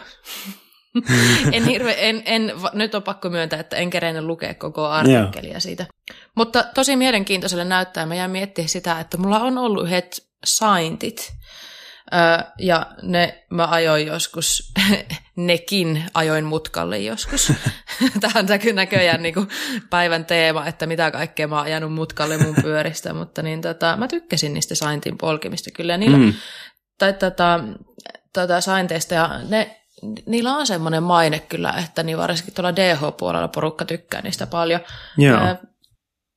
en 1.53 1.65
hirve, 1.65 1.95
en, 1.99 2.23
en, 2.25 2.53
nyt 2.73 2.95
on 2.95 3.03
pakko 3.03 3.31
myöntää, 3.31 3.61
että 3.61 3.77
en 3.77 3.91
kerennyt 3.91 4.25
lukea 4.25 4.55
koko 4.55 4.87
artikkelia 4.87 5.61
siitä. 5.61 5.87
Mutta 6.37 6.65
tosi 6.75 6.97
mielenkiintoiselle 6.97 7.65
näyttää. 7.65 8.07
Mä 8.07 8.15
jään 8.15 8.31
miettimään 8.31 8.69
sitä, 8.69 9.01
että 9.01 9.19
mulla 9.19 9.41
on 9.41 9.59
ollut 9.59 9.87
yhdet 9.87 10.29
saintit, 10.45 11.33
ja 12.59 12.87
ne 13.03 13.45
mä 13.51 13.67
ajoin 13.67 14.07
joskus, 14.07 14.73
nekin 15.37 16.05
ajoin 16.15 16.45
mutkalle 16.45 16.99
joskus. 16.99 17.53
Tämä 18.21 18.41
on 18.41 18.75
näköjään 18.75 19.23
niin 19.23 19.35
kuin 19.35 19.49
päivän 19.91 20.25
teema, 20.25 20.67
että 20.67 20.87
mitä 20.87 21.11
kaikkea 21.11 21.49
mä 21.49 21.57
oon 21.57 21.65
ajanut 21.65 21.95
mutkalle 21.95 22.39
mun 22.39 22.55
pyöristä, 22.63 23.15
mutta 23.15 23.43
niin 23.43 23.61
tota, 23.61 23.97
mä 23.97 24.09
tykkäsin 24.09 24.55
niistä 24.55 24.75
saintin 24.75 25.19
polkimista 25.19 25.71
kyllä. 25.71 25.97
Niillä, 25.97 26.19
mm. 26.19 26.33
tai 26.99 27.13
tota, 27.13 27.61
tota, 28.33 28.61
sainteista 28.61 29.15
ja 29.15 29.31
ne, 29.49 29.83
niillä 30.27 30.55
on 30.57 30.67
semmoinen 30.67 31.03
maine 31.03 31.39
kyllä, 31.39 31.75
että 31.85 32.03
niin 32.03 32.19
varsinkin 32.19 32.55
tuolla 32.55 32.77
DH-puolella 32.77 33.49
porukka 33.49 33.85
tykkää 33.85 34.21
niistä 34.21 34.47
paljon. 34.47 34.81
Joo. 35.19 35.39
Ää, 35.39 35.57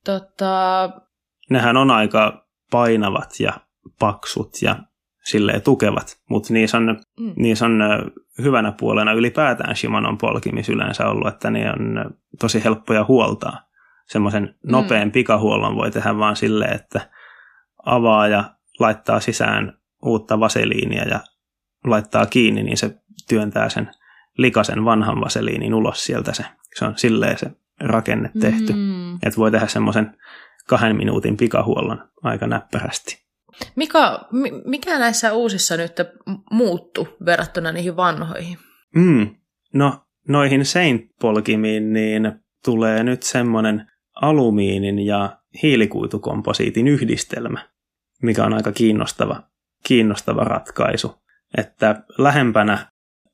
tota... 0.04 0.90
Nehän 1.50 1.76
on 1.76 1.90
aika 1.90 2.46
painavat 2.70 3.40
ja 3.40 3.52
paksut 3.98 4.62
ja 4.62 4.76
silleen 5.26 5.62
tukevat, 5.62 6.18
mutta 6.30 6.52
niissä 6.52 6.76
on, 6.76 7.00
mm. 7.20 7.32
niissä 7.36 7.64
on 7.66 7.80
hyvänä 8.42 8.72
puolena 8.72 9.12
ylipäätään 9.12 9.76
Shimanon 9.76 10.18
polkimis 10.18 10.68
yleensä 10.68 11.08
ollut, 11.08 11.28
että 11.28 11.50
ne 11.50 11.70
on 11.70 12.10
tosi 12.40 12.64
helppoja 12.64 13.04
huoltaa. 13.08 13.60
Semmoisen 14.06 14.42
mm. 14.42 14.72
nopean 14.72 15.08
mm. 15.08 15.12
pikahuollon 15.12 15.76
voi 15.76 15.90
tehdä 15.90 16.18
vaan 16.18 16.36
silleen, 16.36 16.72
että 16.72 17.10
avaa 17.84 18.28
ja 18.28 18.44
laittaa 18.78 19.20
sisään 19.20 19.78
uutta 20.02 20.40
vaseliinia 20.40 21.08
ja 21.08 21.20
laittaa 21.84 22.26
kiinni, 22.26 22.62
niin 22.62 22.76
se 22.76 22.96
työntää 23.28 23.68
sen 23.68 23.90
likasen 24.38 24.84
vanhan 24.84 25.20
vaseliinin 25.20 25.74
ulos 25.74 26.04
sieltä. 26.04 26.32
Se, 26.32 26.44
se 26.74 26.84
on 26.84 26.98
silleen 26.98 27.38
se 27.38 27.50
rakenne 27.80 28.30
tehty. 28.40 28.72
Mm. 28.72 29.14
Että 29.14 29.36
voi 29.36 29.50
tehdä 29.50 29.66
semmoisen 29.66 30.16
kahden 30.68 30.96
minuutin 30.96 31.36
pikahuollon 31.36 32.08
aika 32.22 32.46
näppärästi. 32.46 33.25
Mikä, 33.76 34.18
mikä 34.64 34.98
näissä 34.98 35.32
uusissa 35.32 35.76
nyt 35.76 35.92
muuttu 36.50 37.08
verrattuna 37.24 37.72
niihin 37.72 37.96
vanhoihin? 37.96 38.58
Mm. 38.94 39.34
No, 39.74 40.00
noihin 40.28 40.64
Saint-polkimiin 40.64 41.92
niin 41.92 42.32
tulee 42.64 43.02
nyt 43.02 43.22
semmoinen 43.22 43.90
alumiinin 44.14 44.98
ja 44.98 45.38
hiilikuitukomposiitin 45.62 46.88
yhdistelmä, 46.88 47.68
mikä 48.22 48.44
on 48.44 48.54
aika 48.54 48.72
kiinnostava, 48.72 49.42
kiinnostava 49.84 50.44
ratkaisu. 50.44 51.14
Että 51.56 52.02
lähempänä 52.18 52.86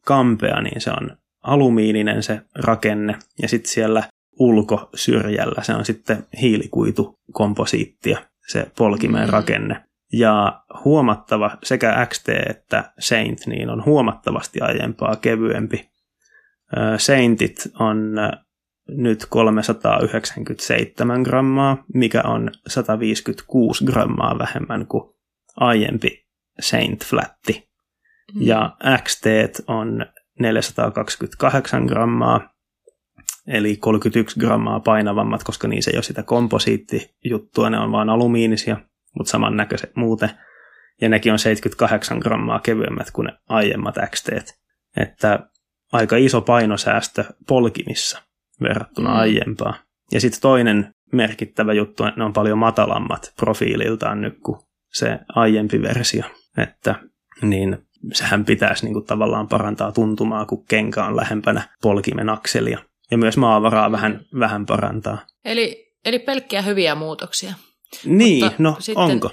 kampea, 0.04 0.60
niin 0.60 0.80
se 0.80 0.90
on 0.90 1.16
alumiininen 1.42 2.22
se 2.22 2.40
rakenne, 2.54 3.18
ja 3.42 3.48
sitten 3.48 3.72
siellä 3.72 4.02
ulkosyrjällä 4.38 5.62
se 5.62 5.74
on 5.74 5.84
sitten 5.84 6.26
hiilikuitukomposiittia, 6.40 8.18
se 8.48 8.66
polkimeen 8.78 9.28
mm. 9.28 9.32
rakenne. 9.32 9.84
Ja 10.12 10.62
huomattava, 10.84 11.58
sekä 11.62 12.06
XT 12.06 12.28
että 12.28 12.92
Saint 12.98 13.46
niin 13.46 13.70
on 13.70 13.84
huomattavasti 13.84 14.60
aiempaa 14.60 15.16
kevyempi. 15.16 15.90
Saintit 16.96 17.56
on 17.78 18.16
nyt 18.88 19.26
397 19.28 21.22
grammaa, 21.22 21.84
mikä 21.94 22.22
on 22.24 22.50
156 22.66 23.84
grammaa 23.84 24.38
vähemmän 24.38 24.86
kuin 24.86 25.14
aiempi 25.56 26.26
Saint 26.60 27.04
Flatti. 27.04 27.68
Mm. 28.34 28.42
Ja 28.42 28.76
XT 29.02 29.26
on 29.66 30.06
428 30.40 31.84
grammaa, 31.86 32.54
eli 33.46 33.76
31 33.76 34.40
grammaa 34.40 34.80
painavammat, 34.80 35.44
koska 35.44 35.68
niissä 35.68 35.90
ei 35.90 35.96
ole 35.96 36.02
sitä 36.02 36.22
komposiittijuttua, 36.22 37.70
ne 37.70 37.78
on 37.78 37.92
vain 37.92 38.08
alumiinisia– 38.08 38.76
mutta 39.18 39.30
samannäköiset 39.30 39.96
muuten. 39.96 40.30
Ja 41.00 41.08
nekin 41.08 41.32
on 41.32 41.38
78 41.38 42.18
grammaa 42.18 42.60
kevyemmät 42.60 43.10
kuin 43.10 43.26
ne 43.26 43.32
aiemmat 43.48 43.94
XT. 44.10 44.28
Että 44.96 45.38
aika 45.92 46.16
iso 46.16 46.40
painosäästö 46.40 47.24
polkimissa 47.48 48.22
verrattuna 48.62 49.10
mm. 49.10 49.16
aiempaan. 49.16 49.74
Ja 50.12 50.20
sitten 50.20 50.40
toinen 50.40 50.94
merkittävä 51.12 51.72
juttu, 51.72 52.04
että 52.04 52.20
ne 52.20 52.24
on 52.24 52.32
paljon 52.32 52.58
matalammat 52.58 53.32
profiililtaan 53.36 54.20
nyt 54.20 54.38
kuin 54.44 54.58
se 54.92 55.18
aiempi 55.28 55.82
versio. 55.82 56.24
Että 56.58 56.94
niin 57.42 57.78
sehän 58.12 58.44
pitäisi 58.44 58.84
niin 58.84 58.94
kuin 58.94 59.06
tavallaan 59.06 59.48
parantaa 59.48 59.92
tuntumaa, 59.92 60.46
kun 60.46 60.66
kenkä 60.66 61.04
on 61.04 61.16
lähempänä 61.16 61.68
polkimen 61.82 62.28
akselia. 62.28 62.78
Ja 63.10 63.18
myös 63.18 63.36
maavaraa 63.36 63.92
vähän, 63.92 64.20
vähän 64.38 64.66
parantaa. 64.66 65.18
Eli, 65.44 65.94
eli 66.04 66.18
pelkkiä 66.18 66.62
hyviä 66.62 66.94
muutoksia. 66.94 67.54
Niin, 68.04 68.44
Mutta 68.44 68.62
no 68.62 68.76
sitten, 68.78 69.04
onko? 69.04 69.30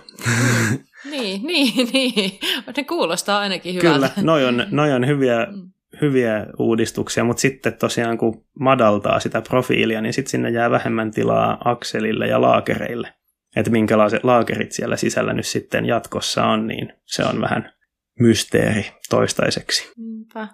niin, 1.12 1.48
niin, 1.48 1.90
niin. 1.94 2.40
Ne 2.78 2.84
kuulostaa 2.84 3.40
ainakin 3.40 3.76
hyvältä. 3.76 4.10
Kyllä, 4.10 4.26
noi 4.26 4.46
on, 4.46 4.66
noi 4.72 4.92
on 4.92 5.08
hyviä, 5.08 5.48
mm. 5.52 5.72
hyviä 6.02 6.46
uudistuksia, 6.60 7.24
mutta 7.24 7.42
sitten 7.42 7.74
tosiaan 7.74 8.18
kun 8.18 8.46
madaltaa 8.60 9.20
sitä 9.20 9.42
profiilia, 9.42 10.02
niin 10.02 10.14
sitten 10.14 10.32
sinne 10.32 10.50
jää 10.50 10.72
vähemmän 10.72 11.12
tilaa 11.12 11.58
akselille 11.66 12.28
ja 12.28 12.42
laakereille. 12.42 13.14
Että 13.56 13.72
minkälaiset 13.72 14.24
laakerit 14.24 14.72
siellä 14.72 14.98
sisällä 14.98 15.34
nyt 15.34 15.48
sitten 15.48 15.86
jatkossa 15.86 16.46
on, 16.46 16.68
niin 16.68 16.94
se 17.06 17.24
on 17.24 17.42
vähän 17.42 17.74
mysteeri 18.20 18.92
toistaiseksi. 19.10 19.92
Niinpä. 19.98 20.48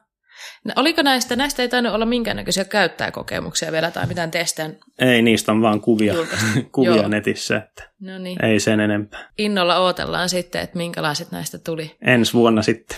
No, 0.63 0.74
oliko 0.76 1.02
näistä, 1.02 1.36
näistä 1.36 1.62
ei 1.62 1.69
tainnut 1.69 1.93
olla 1.93 2.06
minkäännäköisiä 2.06 2.65
käyttäjäkokemuksia 2.65 3.71
vielä 3.71 3.91
tai 3.91 4.08
mitään 4.08 4.32
testejä? 4.32 4.69
Ei, 5.00 5.21
niistä 5.21 5.52
on 5.52 5.62
vaan 5.62 5.82
kuvia, 5.82 6.13
kuvia 6.71 7.08
netissä, 7.08 7.58
että 7.58 7.89
no 8.00 8.17
niin. 8.17 8.45
ei 8.45 8.60
sen 8.60 8.80
enempää. 8.80 9.30
Innolla 9.38 9.80
odotellaan 9.80 10.30
sitten, 10.30 10.62
että 10.62 10.78
minkälaiset 10.78 11.32
näistä 11.32 11.58
tuli. 11.58 11.95
Ensi 12.02 12.34
vuonna 12.34 12.62
sitten. 12.62 12.98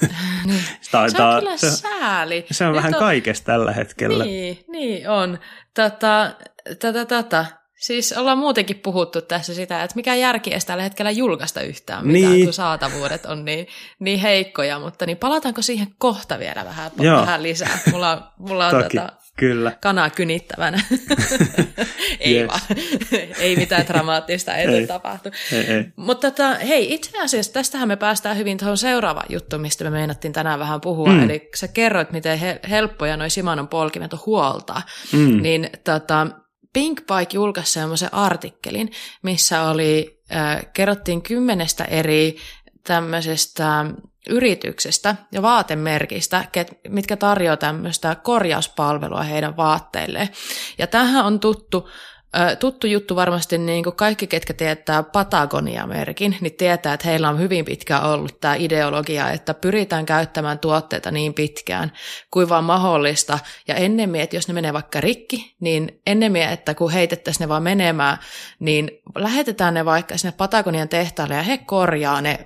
niin. 0.46 0.62
Taitaa, 0.90 1.30
se 1.30 1.36
on 1.36 1.42
kyllä 1.42 1.56
se, 1.56 1.70
sääli. 1.70 2.46
Se 2.50 2.64
on 2.64 2.72
Nyt 2.72 2.76
vähän 2.76 2.94
on... 2.94 3.00
kaikesta 3.00 3.46
tällä 3.46 3.72
hetkellä. 3.72 4.24
Niin, 4.24 4.64
niin 4.68 5.10
on. 5.10 5.38
Tota, 5.74 6.34
tata, 6.78 7.04
tata. 7.04 7.46
Siis 7.78 8.12
ollaan 8.12 8.38
muutenkin 8.38 8.78
puhuttu 8.78 9.22
tässä 9.22 9.54
sitä, 9.54 9.82
että 9.82 9.96
mikä 9.96 10.14
järki 10.14 10.50
edes 10.50 10.64
tällä 10.64 10.82
hetkellä 10.82 11.10
julkaista 11.10 11.60
yhtään 11.60 12.06
mitään, 12.06 12.32
niin. 12.32 12.46
kun 12.46 12.52
saatavuudet 12.52 13.26
on 13.26 13.44
niin, 13.44 13.66
niin 13.98 14.18
heikkoja, 14.18 14.78
mutta 14.78 15.06
niin 15.06 15.16
palataanko 15.16 15.62
siihen 15.62 15.88
kohta 15.98 16.38
vielä 16.38 16.64
vähän, 16.64 16.90
vähän 16.98 17.42
lisää? 17.42 17.78
Mulla, 17.92 18.32
mulla 18.38 18.66
on 18.66 18.82
Toki, 18.82 18.96
tota, 18.96 19.12
kyllä. 19.36 19.72
kanaa 19.80 20.10
kynittävänä. 20.10 20.82
ei 22.20 22.36
yes. 22.36 22.48
vaan, 22.48 22.60
ei 23.40 23.56
mitään 23.56 23.86
dramaattista 23.86 24.54
ei, 24.54 24.66
ei 24.66 24.86
tapahtu. 24.86 25.28
Ei, 25.52 25.60
ei. 25.60 25.84
Mutta 25.96 26.30
tota, 26.30 26.54
hei, 26.54 26.94
itse 26.94 27.18
asiassa 27.18 27.52
tästähän 27.52 27.88
me 27.88 27.96
päästään 27.96 28.36
hyvin 28.36 28.58
tuohon 28.58 28.78
seuraavaan 28.78 29.26
juttuun, 29.28 29.62
mistä 29.62 29.84
me 29.84 29.90
meinattiin 29.90 30.32
tänään 30.32 30.58
vähän 30.58 30.80
puhua. 30.80 31.12
Mm. 31.12 31.24
Eli 31.24 31.50
sä 31.54 31.68
kerroit, 31.68 32.10
miten 32.10 32.38
he, 32.38 32.60
helppoja 32.70 33.16
noi 33.16 33.30
Simanon 33.30 33.68
polkimet 33.68 34.12
on 34.12 34.20
huoltaa. 34.26 34.82
Mm. 35.12 35.42
Niin 35.42 35.70
tota, 35.84 36.26
Pink 36.72 37.00
Bike 37.00 37.34
julkaisi 37.34 37.72
semmoisen 37.72 38.14
artikkelin, 38.14 38.92
missä 39.22 39.62
oli, 39.62 40.20
äh, 40.34 40.66
kerrottiin 40.72 41.22
kymmenestä 41.22 41.84
eri 41.84 42.36
tämmöisestä 42.84 43.86
yrityksestä 44.28 45.16
ja 45.32 45.42
vaatemerkistä, 45.42 46.44
mitkä 46.88 47.16
tarjoaa 47.16 47.56
tämmöistä 47.56 48.14
korjauspalvelua 48.14 49.22
heidän 49.22 49.56
vaatteilleen. 49.56 50.28
Ja 50.78 50.86
tähän 50.86 51.24
on 51.24 51.40
tuttu 51.40 51.88
tuttu 52.58 52.86
juttu 52.86 53.16
varmasti 53.16 53.58
niin 53.58 53.84
kuin 53.84 53.96
kaikki, 53.96 54.26
ketkä 54.26 54.54
tietää 54.54 55.02
Patagonia-merkin, 55.02 56.36
niin 56.40 56.56
tietää, 56.56 56.94
että 56.94 57.08
heillä 57.08 57.28
on 57.28 57.38
hyvin 57.38 57.64
pitkään 57.64 58.04
ollut 58.04 58.40
tämä 58.40 58.54
ideologia, 58.54 59.30
että 59.30 59.54
pyritään 59.54 60.06
käyttämään 60.06 60.58
tuotteita 60.58 61.10
niin 61.10 61.34
pitkään 61.34 61.92
kuin 62.30 62.48
vaan 62.48 62.64
mahdollista. 62.64 63.38
Ja 63.68 63.74
ennemmin, 63.74 64.20
että 64.20 64.36
jos 64.36 64.48
ne 64.48 64.54
menee 64.54 64.72
vaikka 64.72 65.00
rikki, 65.00 65.56
niin 65.60 66.00
ennemmin, 66.06 66.42
että 66.42 66.74
kun 66.74 66.92
heitettäisiin 66.92 67.44
ne 67.44 67.48
vaan 67.48 67.62
menemään, 67.62 68.18
niin 68.60 68.90
lähetetään 69.14 69.74
ne 69.74 69.84
vaikka 69.84 70.18
sinne 70.18 70.34
Patagonian 70.36 70.88
tehtaalle 70.88 71.34
ja 71.34 71.42
he 71.42 71.58
korjaa 71.58 72.20
ne 72.20 72.38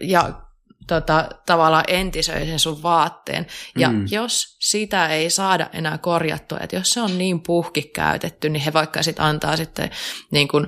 ja 0.00 0.45
tota, 0.86 1.28
tavallaan 1.46 1.84
entisöi 1.88 2.46
sen 2.46 2.58
sun 2.58 2.82
vaatteen. 2.82 3.46
Ja 3.78 3.88
mm. 3.88 4.06
jos 4.10 4.56
sitä 4.60 5.08
ei 5.08 5.30
saada 5.30 5.70
enää 5.72 5.98
korjattua, 5.98 6.58
että 6.60 6.76
jos 6.76 6.92
se 6.92 7.00
on 7.00 7.18
niin 7.18 7.42
puhki 7.42 7.82
käytetty, 7.82 8.48
niin 8.48 8.62
he 8.62 8.72
vaikka 8.72 9.02
sitten 9.02 9.24
antaa 9.24 9.56
sitten 9.56 9.90
niin 10.30 10.48
kuin, 10.48 10.66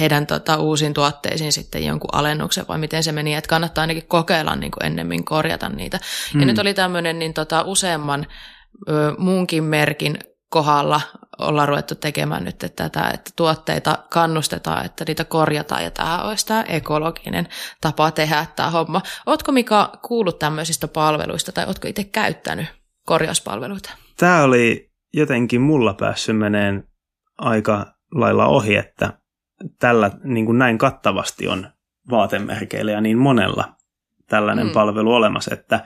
heidän 0.00 0.26
tota, 0.26 0.56
uusiin 0.56 0.94
tuotteisiin 0.94 1.52
sitten 1.52 1.84
jonkun 1.84 2.14
alennuksen, 2.14 2.68
vai 2.68 2.78
miten 2.78 3.02
se 3.02 3.12
meni, 3.12 3.34
että 3.34 3.48
kannattaa 3.48 3.82
ainakin 3.82 4.06
kokeilla 4.06 4.56
niin 4.56 4.72
kuin 4.72 4.86
ennemmin 4.86 5.24
korjata 5.24 5.68
niitä. 5.68 6.00
Mm. 6.34 6.40
Ja 6.40 6.46
nyt 6.46 6.58
oli 6.58 6.74
tämmöinen 6.74 7.18
niin 7.18 7.34
tota, 7.34 7.62
useamman 7.62 8.26
ö, 8.88 9.14
muunkin 9.18 9.64
merkin 9.64 10.18
kohdalla 10.50 11.00
ollaan 11.38 11.68
ruvettu 11.68 11.94
tekemään 11.94 12.44
nyt 12.44 12.64
että 12.64 12.88
tätä, 12.90 13.10
että 13.14 13.30
tuotteita 13.36 13.98
kannustetaan, 14.10 14.84
että 14.84 15.04
niitä 15.08 15.24
korjataan 15.24 15.84
ja 15.84 15.90
tämä 15.90 16.22
olisi 16.22 16.46
tämä 16.46 16.62
ekologinen 16.62 17.48
tapa 17.80 18.10
tehdä 18.10 18.46
tämä 18.56 18.70
homma. 18.70 19.02
Oletko 19.26 19.52
Mika 19.52 19.98
kuullut 20.02 20.38
tämmöisistä 20.38 20.88
palveluista 20.88 21.52
tai 21.52 21.66
oletko 21.66 21.88
itse 21.88 22.04
käyttänyt 22.04 22.66
korjauspalveluita? 23.06 23.90
Tämä 24.16 24.42
oli 24.42 24.90
jotenkin 25.12 25.60
mulla 25.60 25.94
päässyt 25.94 26.38
meneen 26.38 26.88
aika 27.38 27.86
lailla 28.14 28.46
ohi, 28.46 28.76
että 28.76 29.12
tällä 29.78 30.10
niin 30.24 30.46
kuin 30.46 30.58
näin 30.58 30.78
kattavasti 30.78 31.48
on 31.48 31.70
vaatemerkeillä 32.10 32.92
ja 32.92 33.00
niin 33.00 33.18
monella 33.18 33.74
tällainen 34.28 34.66
mm. 34.66 34.72
palvelu 34.72 35.14
olemassa, 35.14 35.54
että 35.54 35.84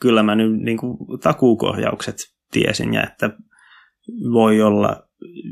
kyllä 0.00 0.22
mä 0.22 0.34
nyt 0.34 0.52
niin 0.52 0.78
kuin 0.78 0.98
takuukorjaukset 1.22 2.16
tiesin 2.52 2.94
ja 2.94 3.02
että 3.02 3.30
voi 4.32 4.62
olla 4.62 5.02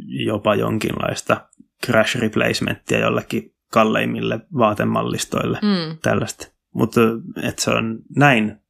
jopa 0.07 0.55
jonkinlaista 0.55 1.49
crash 1.87 2.17
replacementtia 2.17 2.99
jollekin 2.99 3.55
kalleimmille 3.73 4.41
vaatemallistoille 4.59 5.59
mm. 5.63 5.99
tällaista. 6.03 6.49
Mutta 6.75 7.01
että 7.43 7.63
se 7.63 7.71
on 7.71 7.99
näin 8.17 8.61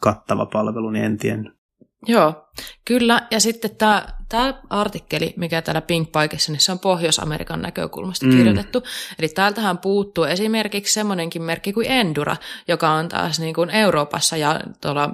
kattava 0.00 0.46
palvelu, 0.46 0.90
niin 0.90 1.04
en 1.04 1.18
tiennyt. 1.18 1.60
Joo, 2.06 2.48
kyllä. 2.84 3.26
Ja 3.30 3.40
sitten 3.40 3.76
tämä, 3.76 4.06
tämä 4.28 4.62
artikkeli, 4.70 5.34
mikä 5.36 5.62
täällä 5.62 5.80
Pink 5.80 6.12
Paikissa, 6.12 6.52
niin 6.52 6.60
se 6.60 6.72
on 6.72 6.78
Pohjois-Amerikan 6.78 7.62
näkökulmasta 7.62 8.26
mm. 8.26 8.32
kirjoitettu. 8.32 8.82
Eli 9.18 9.28
täältähän 9.28 9.78
puuttuu 9.78 10.24
esimerkiksi 10.24 10.94
semmoinenkin 10.94 11.42
merkki 11.42 11.72
kuin 11.72 11.86
Endura, 11.86 12.36
joka 12.68 12.90
on 12.90 13.08
taas 13.08 13.40
niin 13.40 13.54
kuin 13.54 13.70
Euroopassa 13.70 14.36
ja 14.36 14.60
tuolla 14.80 15.10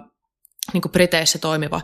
niin 0.72 0.82
kuin 0.82 0.92
Briteissä 0.92 1.38
toimiva, 1.38 1.80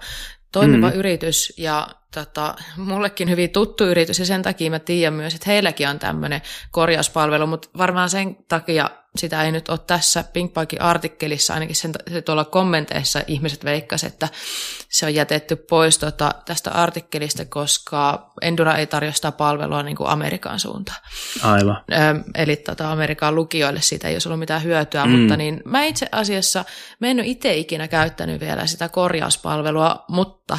toimiva 0.53 0.91
mm. 0.91 0.97
yritys. 0.97 1.53
Ja 1.57 1.89
tota, 2.15 2.55
mullekin 2.77 3.31
hyvin 3.31 3.51
tuttu 3.51 3.85
yritys 3.85 4.19
ja 4.19 4.27
sen 4.27 4.43
takia 4.43 4.71
mä 4.71 4.79
tiedän 4.79 5.15
myös, 5.15 5.35
että 5.35 5.51
heilläkin 5.51 5.89
on 5.89 5.99
tämmöinen 5.99 6.43
korjauspalvelu, 6.71 7.47
mutta 7.47 7.69
varmaan 7.79 8.11
sen 8.11 8.37
takia 8.49 8.91
sitä 9.17 9.43
ei 9.43 9.53
nyt 9.53 9.69
ole 9.69 9.79
tässä 9.87 10.25
Pinkpaikin 10.33 10.81
artikkelissa, 10.83 11.55
ainakin 11.55 11.77
sen, 11.77 11.93
se 12.13 12.23
tuolla 12.23 12.45
kommenteissa 12.45 13.23
ihmiset 13.27 13.65
veikkasivat, 13.65 14.13
että 14.13 14.29
se 14.89 15.07
on 15.07 15.15
jätetty 15.15 15.57
pois 15.57 15.99
tuota, 15.99 16.31
tästä 16.45 16.71
artikkelista, 16.71 17.45
koska 17.45 18.31
Endura 18.43 18.77
ei 18.77 18.87
tarjoa 18.87 19.13
sitä 19.13 19.33
palvelua 19.33 19.83
niin 19.83 19.97
kuin 19.97 20.09
Amerikan 20.09 20.61
suuntaan. 20.61 20.99
Aivan. 21.43 21.85
Ö, 21.93 21.97
eli 22.35 22.57
tota, 22.57 22.93
Amerikan 22.93 23.35
lukijoille 23.35 23.81
siitä 23.81 24.09
ei 24.09 24.15
olisi 24.15 24.29
ollut 24.29 24.39
mitään 24.39 24.63
hyötyä, 24.63 25.05
mm. 25.05 25.11
mutta 25.11 25.37
niin 25.37 25.63
mä 25.65 25.85
itse 25.85 26.07
asiassa, 26.13 26.65
mä 27.01 27.07
en 27.07 27.17
ole 27.17 27.27
itse 27.27 27.55
ikinä 27.55 27.89
käyttänyt 27.89 28.41
vielä 28.41 28.67
sitä 28.67 28.89
korjauspalvelua, 28.89 30.05
mutta 30.09 30.59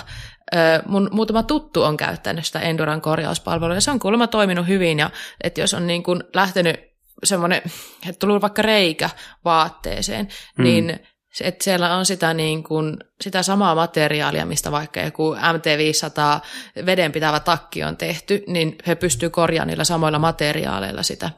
mun 0.86 1.10
muutama 1.12 1.44
tuttu 1.44 1.84
on 1.84 1.98
käyttänyt 1.98 2.46
sitä 2.46 2.60
Enduran 2.60 3.02
korjauspalvelua, 3.02 3.76
ja 3.76 3.82
se 3.82 3.92
on 3.92 4.00
kuulemma 4.00 4.28
toiminut 4.28 4.68
hyvin, 4.68 5.00
ja 5.00 5.10
että 5.44 5.62
jos 5.62 5.74
on 5.74 5.88
niin 5.88 6.04
kuin 6.04 6.24
lähtenyt 6.34 6.93
semmoinen, 7.24 7.62
että 8.10 8.20
tullut 8.20 8.42
vaikka 8.42 8.62
reikä 8.62 9.10
vaatteeseen, 9.46 10.28
mm. 10.58 10.64
niin 10.64 11.00
että 11.42 11.64
siellä 11.64 11.96
on 11.96 12.06
sitä, 12.06 12.34
niin 12.34 12.64
kuin, 12.64 12.98
sitä 13.22 13.44
samaa 13.44 13.76
materiaalia, 13.76 14.46
mistä 14.46 14.72
vaikka 14.72 15.00
joku 15.00 15.36
MT500 15.36 16.46
vedenpitävä 16.86 17.40
takki 17.40 17.84
on 17.84 17.98
tehty, 17.98 18.44
niin 18.48 18.76
he 18.88 18.96
pystyvät 18.96 19.34
korjaamaan 19.34 19.68
niillä 19.68 19.84
samoilla 19.84 20.20
materiaaleilla 20.20 21.04
sitä. 21.04 21.30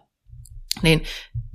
Niin 0.84 1.04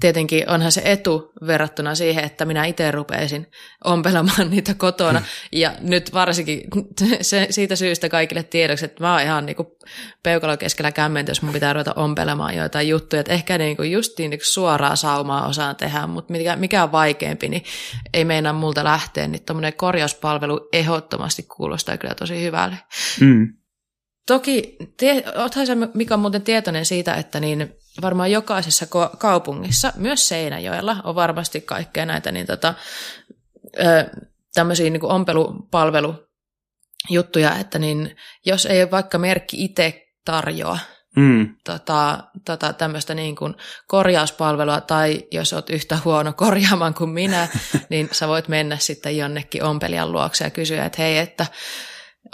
tietenkin 0.00 0.50
onhan 0.50 0.72
se 0.72 0.82
etu 0.84 1.32
verrattuna 1.46 1.94
siihen, 1.94 2.24
että 2.24 2.44
minä 2.44 2.64
itse 2.64 2.90
rupeisin 2.90 3.46
ompelemaan 3.84 4.50
niitä 4.50 4.74
kotona. 4.74 5.22
Ja 5.52 5.72
nyt 5.80 6.14
varsinkin 6.14 6.60
se, 7.20 7.46
siitä 7.50 7.76
syystä 7.76 8.08
kaikille 8.08 8.42
tiedoksi, 8.42 8.84
että 8.84 9.04
mä 9.04 9.12
oon 9.12 9.22
ihan 9.22 9.46
niinku 9.46 9.78
peukalo 10.22 10.56
keskellä 10.56 10.92
kämmentä, 10.92 11.30
jos 11.30 11.42
mun 11.42 11.52
pitää 11.52 11.72
ruveta 11.72 11.92
ompelemaan 11.96 12.56
joitain 12.56 12.88
juttuja. 12.88 13.20
Että 13.20 13.32
ehkä 13.32 13.58
niinku 13.58 13.82
justiin 13.82 14.30
niinku 14.30 14.44
suoraa 14.44 14.96
saumaa 14.96 15.46
osaan 15.46 15.76
tehdä, 15.76 16.06
mutta 16.06 16.32
mikä, 16.32 16.56
mikä 16.56 16.82
on 16.82 16.92
vaikeampi, 16.92 17.48
niin 17.48 17.64
ei 18.14 18.24
meinaa 18.24 18.52
multa 18.52 18.84
lähteä. 18.84 19.28
Niin 19.28 19.44
tuommoinen 19.44 19.72
korjauspalvelu 19.72 20.68
ehdottomasti 20.72 21.42
kuulostaa 21.42 21.96
kyllä 21.96 22.14
tosi 22.14 22.42
hyvälle. 22.42 22.76
Mm. 23.20 23.59
Toki, 24.30 24.76
tie, 24.96 25.24
oothan 25.36 25.66
sä 25.66 25.76
Mika 25.94 26.16
muuten 26.16 26.42
tietoinen 26.42 26.84
siitä, 26.84 27.14
että 27.14 27.40
niin 27.40 27.72
varmaan 28.02 28.30
jokaisessa 28.30 28.86
kaupungissa, 29.18 29.92
myös 29.96 30.28
Seinäjoella, 30.28 30.96
on 31.04 31.14
varmasti 31.14 31.60
kaikkea 31.60 32.06
näitä 32.06 32.32
niin 32.32 32.46
tota, 32.46 32.74
tämmöisiä 34.54 34.90
niin 34.90 35.04
ompelupalvelujuttuja, 35.04 37.56
että 37.60 37.78
niin, 37.78 38.16
jos 38.46 38.66
ei 38.66 38.90
vaikka 38.90 39.18
merkki 39.18 39.64
itse 39.64 40.06
tarjoa 40.24 40.78
mm. 41.16 41.54
tota, 41.64 42.24
tota, 42.44 42.72
tämmöistä 42.72 43.14
niin 43.14 43.36
kuin 43.36 43.54
korjauspalvelua, 43.86 44.80
tai 44.80 45.22
jos 45.30 45.52
olet 45.52 45.70
yhtä 45.70 45.98
huono 46.04 46.32
korjaamaan 46.32 46.94
kuin 46.94 47.10
minä, 47.10 47.48
niin 47.90 48.08
sä 48.12 48.28
voit 48.28 48.48
mennä 48.48 48.78
sitten 48.78 49.16
jonnekin 49.16 49.62
ompelijan 49.62 50.12
luokse 50.12 50.44
ja 50.44 50.50
kysyä, 50.50 50.84
että 50.84 51.02
hei, 51.02 51.18
että 51.18 51.46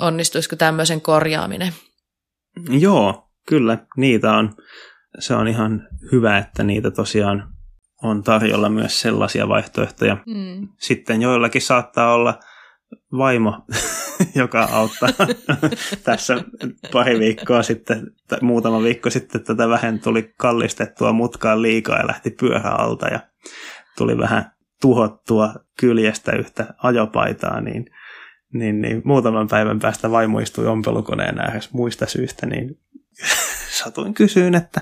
onnistuisiko 0.01 0.57
tämmöisen 0.57 1.01
korjaaminen. 1.01 1.72
Joo, 2.68 3.29
kyllä, 3.49 3.79
niitä 3.96 4.33
on 4.33 4.55
se 5.18 5.35
on 5.35 5.49
ihan 5.49 5.88
hyvä, 6.12 6.38
että 6.38 6.62
niitä 6.62 6.90
tosiaan 6.90 7.49
on 8.03 8.22
tarjolla 8.22 8.68
myös 8.68 9.01
sellaisia 9.01 9.49
vaihtoehtoja. 9.49 10.16
Mm. 10.27 10.68
Sitten 10.79 11.22
joillakin 11.22 11.62
saattaa 11.62 12.14
olla 12.14 12.40
vaimo, 13.18 13.66
joka 14.35 14.68
auttaa 14.72 15.09
tässä 16.05 16.44
pari 16.92 17.18
viikkoa 17.18 17.62
sitten, 17.62 18.11
tai 18.29 18.38
muutama 18.42 18.83
viikko 18.83 19.11
sitten 19.11 19.44
tätä 19.44 19.68
vähän 19.68 20.01
tuli 20.01 20.35
kallistettua 20.38 21.12
mutkaan 21.12 21.62
liikaa 21.62 21.99
ja 21.99 22.07
lähti 22.07 22.31
pyörä 22.31 22.70
alta 22.70 23.09
ja 23.09 23.20
tuli 23.99 24.18
vähän 24.18 24.51
tuhottua 24.81 25.55
kyljestä 25.81 26.33
yhtä 26.33 26.75
ajopaitaa, 26.83 27.61
niin, 27.61 27.87
niin, 28.59 28.81
niin 28.81 29.03
muutaman 29.05 29.49
päivän 29.49 29.79
päästä 29.79 30.11
vaimo 30.11 30.38
istui 30.38 30.66
ompelukoneen 30.66 31.38
ääressä 31.38 31.71
muista 31.73 32.07
syistä, 32.07 32.47
niin 32.47 32.79
satuin 33.83 34.14
kysyyn, 34.14 34.55
että 34.55 34.81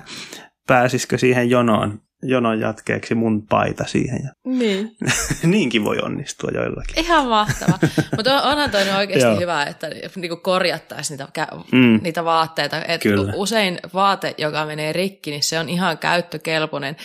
pääsisikö 0.67 1.17
siihen 1.17 1.49
jonoon, 1.49 2.01
jonon 2.23 2.59
jatkeeksi 2.59 3.15
mun 3.15 3.47
paita 3.47 3.85
siihen. 3.85 4.19
Ja 4.23 4.31
niin. 4.45 4.95
niinkin 5.43 5.83
voi 5.83 5.97
onnistua 6.01 6.49
joillakin. 6.53 6.99
Ihan 6.99 7.27
mahtava. 7.27 7.79
Mutta 8.15 8.41
onhan 8.41 8.71
toinen 8.71 8.95
oikeasti 8.95 9.39
hyvä, 9.41 9.63
että 9.63 9.87
niinku 10.15 10.37
korjattaisiin 10.37 11.19
niitä, 11.19 11.47
mm. 11.71 11.99
niitä 12.03 12.25
vaatteita. 12.25 12.85
Et 12.87 13.01
Kyllä. 13.01 13.33
Usein 13.35 13.79
vaate, 13.93 14.35
joka 14.37 14.65
menee 14.65 14.93
rikki, 14.93 15.31
niin 15.31 15.43
se 15.43 15.59
on 15.59 15.69
ihan 15.69 15.97
käyttökelpoinen 15.97 16.95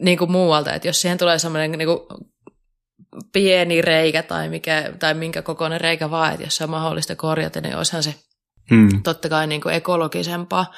niin 0.00 0.18
kuin 0.18 0.32
muualta. 0.32 0.74
Että 0.74 0.88
jos 0.88 1.00
siihen 1.00 1.18
tulee 1.18 1.38
semmoinen 1.38 1.72
niin 1.72 1.88
kuin 1.88 2.00
pieni 3.32 3.82
reikä 3.82 4.22
tai, 4.22 4.48
mikä, 4.48 4.92
tai 4.98 5.14
minkä 5.14 5.42
kokoinen 5.42 5.80
reikä 5.80 6.10
vaan, 6.10 6.32
että 6.32 6.46
jos 6.46 6.56
se 6.56 6.64
on 6.64 6.70
mahdollista 6.70 7.16
korjata, 7.16 7.60
niin 7.60 7.76
olisihan 7.76 8.02
se 8.02 8.14
mm. 8.70 9.02
totta 9.02 9.28
kai 9.28 9.46
niin 9.46 9.60
kuin 9.60 9.74
ekologisempaa 9.74 10.72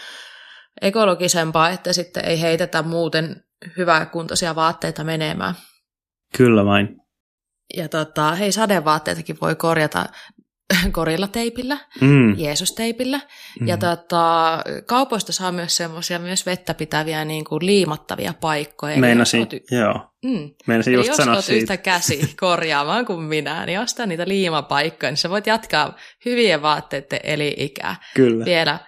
ekologisempaa, 0.81 1.71
että 1.71 1.93
sitten 1.93 2.25
ei 2.25 2.40
heitetä 2.40 2.83
muuten 2.83 3.45
hyväkuntoisia 3.77 4.55
vaatteita 4.55 5.05
menemään. 5.05 5.55
Kyllä 6.37 6.64
vain. 6.64 6.97
Ja 7.77 7.88
tota, 7.88 8.35
hei, 8.35 8.53
sadevaatteitakin 8.53 9.38
voi 9.40 9.55
korjata 9.57 10.07
korilla 10.92 11.28
teipillä, 11.28 11.78
mm. 12.00 12.38
Jeesus-teipillä. 12.38 13.20
Mm. 13.61 13.68
Ja 13.68 13.76
tota, 13.76 14.59
kaupoista 14.87 15.33
saa 15.33 15.52
myös 15.52 15.76
semmoisia 15.76 16.18
myös 16.18 16.46
vettä 16.46 16.74
pitäviä 16.74 17.24
niin 17.24 17.44
kuin 17.44 17.66
liimattavia 17.66 18.35
paikkoja. 18.40 18.96
Meinasin, 18.96 19.40
oot, 19.40 19.52
joo. 19.70 20.11
Mm. 20.24 20.50
Meinasin 20.66 20.94
just 20.94 21.09
jos 21.09 21.16
sanoa 21.16 21.35
olet 21.35 21.44
siitä. 21.44 21.61
yhtä 21.61 21.76
käsi 21.76 22.35
korjaamaan 22.40 23.06
kuin 23.06 23.22
minä, 23.22 23.66
niin 23.66 23.80
ostaa 23.80 24.06
niitä 24.06 24.28
liimapaikkoja, 24.28 25.11
niin 25.11 25.16
sä 25.16 25.30
voit 25.30 25.46
jatkaa 25.46 25.96
hyvien 26.24 26.62
vaatteiden 26.62 27.20
eli-ikää. 27.22 27.96
Kyllä. 28.14 28.44
Vielä 28.44 28.78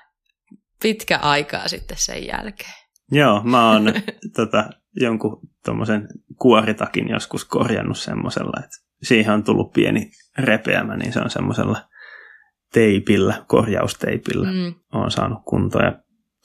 pitkä 0.82 1.18
aikaa 1.18 1.68
sitten 1.68 1.96
sen 2.00 2.26
jälkeen. 2.26 2.74
Joo, 3.12 3.42
mä 3.44 3.70
oon 3.72 3.84
tota, 4.36 4.70
jonkun 5.00 5.40
tuommoisen 5.64 6.08
kuoritakin 6.38 7.08
joskus 7.08 7.44
korjannut 7.44 7.98
semmoisella, 7.98 8.64
että 8.64 8.76
siihen 9.02 9.34
on 9.34 9.44
tullut 9.44 9.72
pieni 9.72 10.10
repeämä, 10.38 10.96
niin 10.96 11.12
se 11.12 11.20
on 11.20 11.30
semmoisella 11.30 11.80
teipillä, 12.72 13.44
korjausteipillä 13.46 14.52
mm. 14.52 14.74
on 14.92 15.10
saanut 15.10 15.38
kuntoon. 15.44 15.84
Ja 15.84 15.92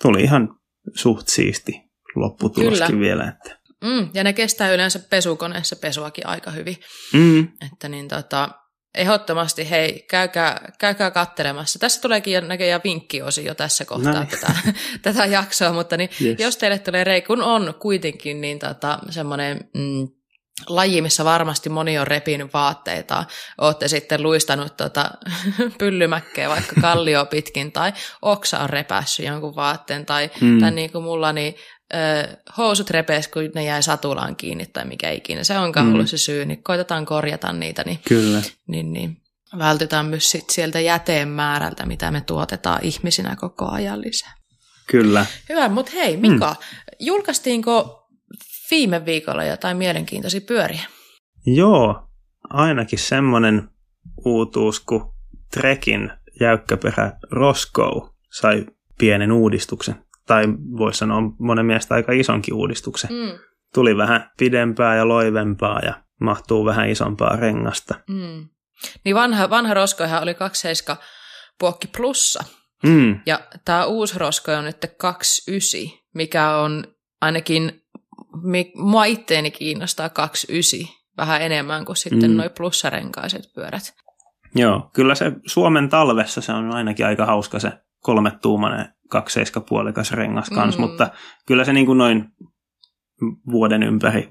tuli 0.02 0.22
ihan 0.22 0.50
suht 0.96 1.28
siisti 1.28 1.82
lopputuloskin 2.16 2.88
Kyllä. 2.88 3.00
vielä. 3.00 3.28
Että. 3.28 3.60
Mm, 3.84 4.10
ja 4.14 4.24
ne 4.24 4.34
kestää 4.34 4.72
yleensä 4.72 5.00
pesukoneessa 5.10 5.76
pesuakin 5.76 6.28
aika 6.28 6.52
hyvin. 6.52 6.76
Mm. 7.14 7.48
Että 7.72 7.90
niin 7.90 8.08
tota, 8.08 8.50
ehdottomasti 8.96 9.70
hei, 9.70 10.06
käykää, 10.10 10.72
käykää 10.80 11.12
kattelemassa. 11.12 11.80
Tässä 11.80 12.02
tuleekin 12.02 12.48
näköjään 12.48 12.82
vinkkiosi 12.84 13.46
jo 13.46 13.56
tässä 13.56 13.86
kohtaa 13.86 14.14
Näin. 14.14 14.28
tätä, 14.28 14.54
tätä 15.02 15.26
jaksoa, 15.26 15.74
mutta 15.74 15.98
niin, 15.98 16.10
yes. 16.22 16.40
jos 16.40 16.58
teille 16.58 16.80
tulee 16.80 17.04
rei, 17.04 17.22
kun 17.22 17.42
on 17.42 17.74
kuitenkin 17.80 18.42
niin 18.42 18.60
tota, 18.60 19.00
semmoinen 19.10 19.70
mm, 19.74 20.08
laji, 20.68 21.02
missä 21.02 21.26
varmasti 21.26 21.70
moni 21.70 22.00
on 22.00 22.08
repinyt 22.08 22.54
vaatteita, 22.54 23.26
olette 23.58 23.88
sitten 23.88 24.24
luistanut 24.24 24.78
tota, 24.78 25.12
pyllymäkkeä 25.80 26.50
vaikka 26.50 26.82
kallio 26.82 27.26
pitkin 27.26 27.72
tai 27.72 27.94
oksa 28.22 28.60
on 28.60 28.70
repässyt 28.70 29.26
jonkun 29.26 29.56
vaatteen 29.56 30.06
tai, 30.06 30.30
mm. 30.42 30.60
tai 30.60 30.72
niin 30.72 30.92
kuin 30.92 31.04
mulla, 31.04 31.34
niin 31.34 31.56
ö, 31.94 31.98
housut 32.58 32.90
repees, 32.90 33.28
kun 33.28 33.50
ne 33.56 33.64
jäi 33.64 33.84
satulaan 33.84 34.36
kiinni 34.36 34.66
tai 34.66 34.86
mikä 34.86 35.12
ikinä. 35.12 35.44
Se 35.44 35.58
onkaan 35.58 35.86
mm. 35.86 35.94
ollut 35.94 36.10
se 36.10 36.18
syy, 36.18 36.46
niin 36.46 36.64
koitetaan 36.64 37.06
korjata 37.06 37.54
niitä. 37.54 37.84
Niin, 37.86 38.00
Kyllä. 38.08 38.42
Niin, 38.68 38.94
niin 38.94 39.22
vältytään 39.58 40.06
myös 40.06 40.32
sit 40.32 40.50
sieltä 40.50 40.80
jäteen 40.80 41.28
määrältä, 41.28 41.86
mitä 41.86 42.12
me 42.12 42.22
tuotetaan 42.22 42.80
ihmisinä 42.84 43.36
koko 43.36 43.72
ajan 43.72 44.02
lisää. 44.02 44.34
Kyllä. 44.88 45.26
Hyvä, 45.50 45.70
mutta 45.70 45.92
hei 45.92 46.18
Mika, 46.18 46.50
mm. 46.50 46.66
julkaistiinko 47.00 48.07
viime 48.72 49.06
viikolla 49.06 49.44
jotain 49.44 49.78
mielenkiintoisia 49.78 50.42
pyöriä? 50.42 50.84
Joo, 51.46 52.10
ainakin 52.50 53.00
semmoinen 53.00 53.70
uutuus, 54.26 54.80
kun 54.80 55.14
Trekin 55.54 56.12
jäykkäperä 56.40 57.12
Roscoe 57.32 58.10
sai 58.32 58.66
pienen 58.98 59.32
uudistuksen. 59.32 59.96
Tai 60.26 60.46
voisi 60.78 60.98
sanoa 60.98 61.22
monen 61.40 61.66
mielestä 61.66 61.96
aika 61.96 62.12
isonkin 62.12 62.54
uudistuksen. 62.54 63.10
Mm. 63.14 63.40
Tuli 63.74 63.98
vähän 63.98 64.32
pidempää 64.38 64.96
ja 64.96 65.08
loivempaa 65.08 65.80
ja 65.80 66.04
mahtuu 66.22 66.66
vähän 66.66 66.90
isompaa 66.90 67.36
rengasta. 67.36 67.96
Mm. 68.10 68.48
Niin 69.06 69.16
vanha, 69.16 69.50
vanha 69.50 69.74
Roscoehan 69.74 70.24
oli 70.24 70.34
27 70.34 70.98
puokki 71.60 71.88
plussa. 71.98 72.44
Mm. 72.84 73.20
Ja 73.26 73.40
tämä 73.66 73.86
uusi 73.86 74.20
Roscoe 74.20 74.56
on 74.56 74.64
nyt 74.64 74.78
29, 74.98 76.00
mikä 76.14 76.56
on 76.56 76.84
ainakin, 77.22 77.82
mua 78.76 79.06
itteeni 79.06 79.52
kiinnostaa 79.52 80.10
29 80.10 80.98
vähän 81.18 81.42
enemmän 81.42 81.86
kuin 81.86 81.98
sitten 81.98 82.32
mm. 82.32 82.38
noi 82.38 82.50
plussarenkaiset 82.58 83.44
pyörät. 83.56 83.94
Joo, 84.56 84.90
kyllä 84.94 85.16
se 85.16 85.32
Suomen 85.46 85.90
talvessa 85.90 86.42
se 86.42 86.54
on 86.54 86.76
ainakin 86.76 87.06
aika 87.06 87.26
hauska 87.26 87.60
se 87.60 87.72
kolmetuumainen 88.00 88.94
puolikas 89.70 90.12
rengas 90.12 90.50
kanssa, 90.50 90.82
mm. 90.82 90.88
mutta 90.88 91.10
kyllä 91.46 91.66
se 91.66 91.74
niin 91.74 91.86
kuin 91.86 91.98
noin 91.98 92.26
vuoden 93.52 93.84
ympäri 93.84 94.28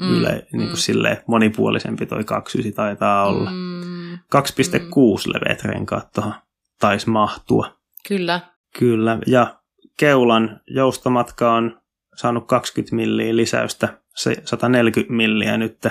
mm. 0.00 0.10
yle, 0.10 0.30
niin 0.30 0.48
kuin 0.50 0.68
mm. 0.68 0.76
silleen 0.76 1.22
monipuolisempi 1.26 2.06
toi 2.06 2.24
29 2.24 2.72
taitaa 2.76 3.26
olla. 3.26 3.50
Mm. 3.50 4.12
2,6 4.12 4.18
mm. 4.18 5.32
leveät 5.32 5.64
renkaat 5.64 6.12
tuohon 6.12 6.34
taisi 6.80 7.10
mahtua. 7.10 7.76
Kyllä. 8.08 8.40
Kyllä, 8.78 9.18
ja 9.26 9.60
keulan 9.98 10.60
joustomatka 10.66 11.54
on 11.54 11.79
saanut 12.20 12.46
20 12.46 12.96
milliä 12.96 13.36
lisäystä, 13.36 13.88
se 14.14 14.36
140 14.44 15.12
milliä 15.12 15.58
nyt, 15.58 15.86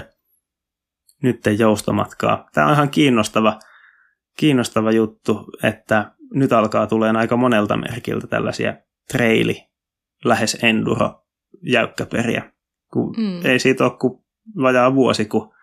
nyt 1.24 1.40
joustomatkaa. 1.58 2.50
Tämä 2.54 2.68
on 2.68 2.74
ihan 2.74 2.90
kiinnostava, 2.90 3.60
kiinnostava 4.38 4.92
juttu, 4.92 5.46
että 5.64 6.12
nyt 6.34 6.54
alkaa 6.54 6.88
tulee 6.88 7.12
aika 7.16 7.38
monelta 7.38 7.78
merkiltä 7.78 8.28
tällaisia 8.28 8.74
traili, 9.12 9.70
lähes 10.26 10.58
enduro 10.64 11.26
jäykkäperiä. 11.62 12.52
Kun 12.94 13.16
mm. 13.18 13.46
Ei 13.46 13.60
siitä 13.60 13.84
ole 13.84 13.98
kuin 14.00 14.24
vajaa 14.62 14.96
vuosi, 14.96 15.26
kun 15.26 15.54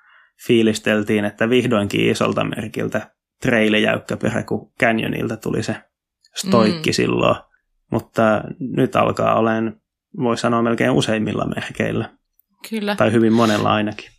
fiilisteltiin, 0.47 1.25
että 1.25 1.51
vihdoinkin 1.51 2.11
isolta 2.11 2.45
merkiltä 2.45 3.11
traili-jäykkäperä, 3.43 4.43
kun 4.43 4.73
Canyonilta 4.81 5.37
tuli 5.37 5.63
se 5.63 5.77
stoikki 6.35 6.91
mm. 6.91 6.95
silloin. 6.95 7.37
Mutta 7.91 8.43
nyt 8.61 8.97
alkaa 8.97 9.39
olen, 9.39 9.81
voi 10.19 10.39
sanoa 10.39 10.63
melkein 10.63 10.91
useimmilla 10.91 11.47
merkeillä. 11.47 12.11
Kyllä. 12.71 12.97
Tai 12.97 13.13
hyvin 13.13 13.33
monella 13.33 13.75
ainakin. 13.75 14.11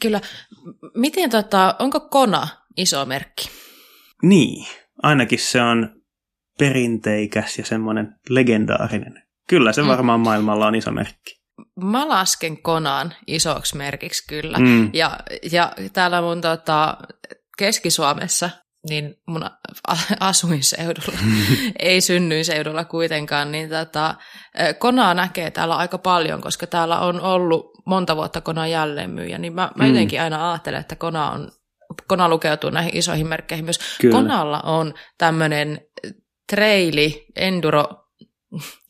Kyllä. 0.00 0.20
Miten 0.94 1.30
tota, 1.30 1.76
onko 1.78 2.00
Kona 2.00 2.48
iso 2.76 3.06
merkki? 3.06 3.50
Niin, 4.22 4.66
ainakin 5.02 5.38
se 5.38 5.62
on 5.62 6.02
perinteikäs 6.58 7.58
ja 7.58 7.64
semmoinen 7.64 8.14
legendaarinen. 8.28 9.22
Kyllä 9.48 9.72
se 9.72 9.82
mm. 9.82 9.88
varmaan 9.88 10.20
mm. 10.20 10.24
maailmalla 10.24 10.66
on 10.66 10.74
iso 10.74 10.92
merkki. 10.92 11.38
Mä 11.84 12.08
lasken 12.08 12.62
Konaan 12.62 13.14
isoksi 13.26 13.76
merkiksi 13.76 14.26
kyllä. 14.26 14.58
Mm. 14.58 14.90
Ja, 14.92 15.20
ja 15.52 15.72
täällä 15.92 16.20
mun 16.20 16.40
tota, 16.40 16.96
Keski-Suomessa, 17.58 18.50
niin 18.88 19.14
mun 19.26 19.44
asuinseudulla, 20.20 21.18
ei 21.78 22.00
synnyinseudulla 22.00 22.84
kuitenkaan, 22.84 23.52
niin 23.52 23.68
tota, 23.68 24.14
Konaa 24.78 25.14
näkee 25.14 25.50
täällä 25.50 25.76
aika 25.76 25.98
paljon, 25.98 26.40
koska 26.40 26.66
täällä 26.66 27.00
on 27.00 27.20
ollut 27.20 27.70
monta 27.86 28.16
vuotta 28.16 28.40
Konaa 28.40 28.66
jälleenmyyjä, 28.66 29.38
niin 29.38 29.52
mä, 29.52 29.70
mä 29.74 29.84
mm. 29.84 29.88
jotenkin 29.88 30.22
aina 30.22 30.50
ajattelen, 30.50 30.80
että 30.80 30.96
Kona 30.96 31.30
on 31.30 31.50
Kona 32.06 32.28
lukeutuu 32.28 32.70
näihin 32.70 32.96
isoihin 32.96 33.26
merkkeihin 33.26 33.64
myös. 33.64 33.78
Kyllä. 34.00 34.12
Konalla 34.12 34.60
on 34.60 34.94
tämmöinen 35.18 35.80
treili, 36.50 37.26
enduro, 37.36 37.84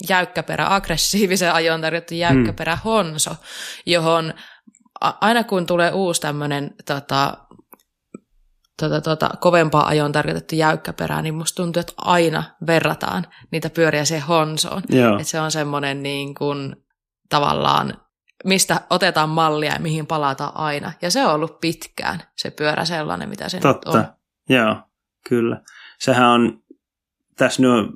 jäykkäperä, 0.09 0.75
aggressiivisen 0.75 1.53
ajon 1.53 1.81
tarjottu 1.81 2.15
jäykkäperä 2.15 2.75
mm. 2.75 2.81
Honso, 2.85 3.31
johon 3.87 4.35
aina 5.01 5.45
kun 5.45 5.67
tulee 5.67 5.93
uusi 5.93 6.21
tämmöinen 6.21 6.75
tota, 6.87 7.37
tota, 8.81 9.01
tota, 9.01 9.31
kovempaa 9.41 9.87
ajon 9.87 10.13
tarkoitettu 10.13 10.55
jäykkäperää, 10.55 11.23
niin 11.23 11.35
musta 11.35 11.63
tuntuu, 11.63 11.81
että 11.81 11.93
aina 11.97 12.43
verrataan 12.67 13.27
niitä 13.51 13.71
pyöriä 13.71 14.05
se 14.05 14.19
Honsoon. 14.19 14.83
Että 14.83 15.25
se 15.25 15.41
on 15.41 15.51
semmoinen 15.51 16.03
niin 16.03 16.35
kuin, 16.35 16.77
tavallaan, 17.29 17.95
mistä 18.45 18.81
otetaan 18.91 19.29
mallia 19.29 19.73
ja 19.73 19.81
mihin 19.81 20.07
palataan 20.07 20.53
aina. 20.55 20.93
Ja 21.03 21.11
se 21.11 21.27
on 21.27 21.35
ollut 21.35 21.61
pitkään 21.61 22.23
se 22.37 22.51
pyörä 22.51 22.85
sellainen, 22.85 23.29
mitä 23.29 23.49
se 23.49 23.61
Totta. 23.61 23.99
nyt 23.99 24.09
on. 24.09 24.15
Joo, 24.49 24.77
kyllä. 25.29 25.61
Sehän 25.99 26.29
on, 26.29 26.63
tässä 27.37 27.63
nyt 27.63 27.91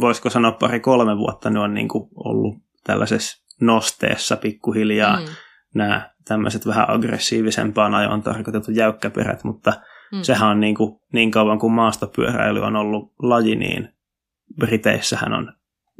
voisiko 0.00 0.30
sanoa 0.30 0.52
pari-kolme 0.52 1.16
vuotta, 1.18 1.50
ne 1.50 1.60
on 1.60 1.74
niin 1.74 1.88
kuin 1.88 2.08
ollut 2.14 2.56
tällaisessa 2.84 3.44
nosteessa 3.60 4.36
pikkuhiljaa 4.36 5.20
mm. 5.20 5.26
nämä 5.74 6.10
tämmöiset 6.24 6.66
vähän 6.66 6.90
aggressiivisempaan 6.90 7.94
ajoon 7.94 8.22
tarkoitetut 8.22 8.76
jäykkäperät, 8.76 9.44
mutta– 9.44 9.72
Mm. 10.12 10.22
Sehän 10.22 10.48
on 10.48 10.60
niin, 10.60 10.74
kuin, 10.74 11.00
niin 11.12 11.30
kauan 11.30 11.58
kuin 11.58 11.72
maastopyöräily 11.72 12.60
on 12.60 12.76
ollut 12.76 13.12
laji, 13.22 13.56
niin 13.56 13.88
Briteissähän 14.56 15.32
on 15.32 15.52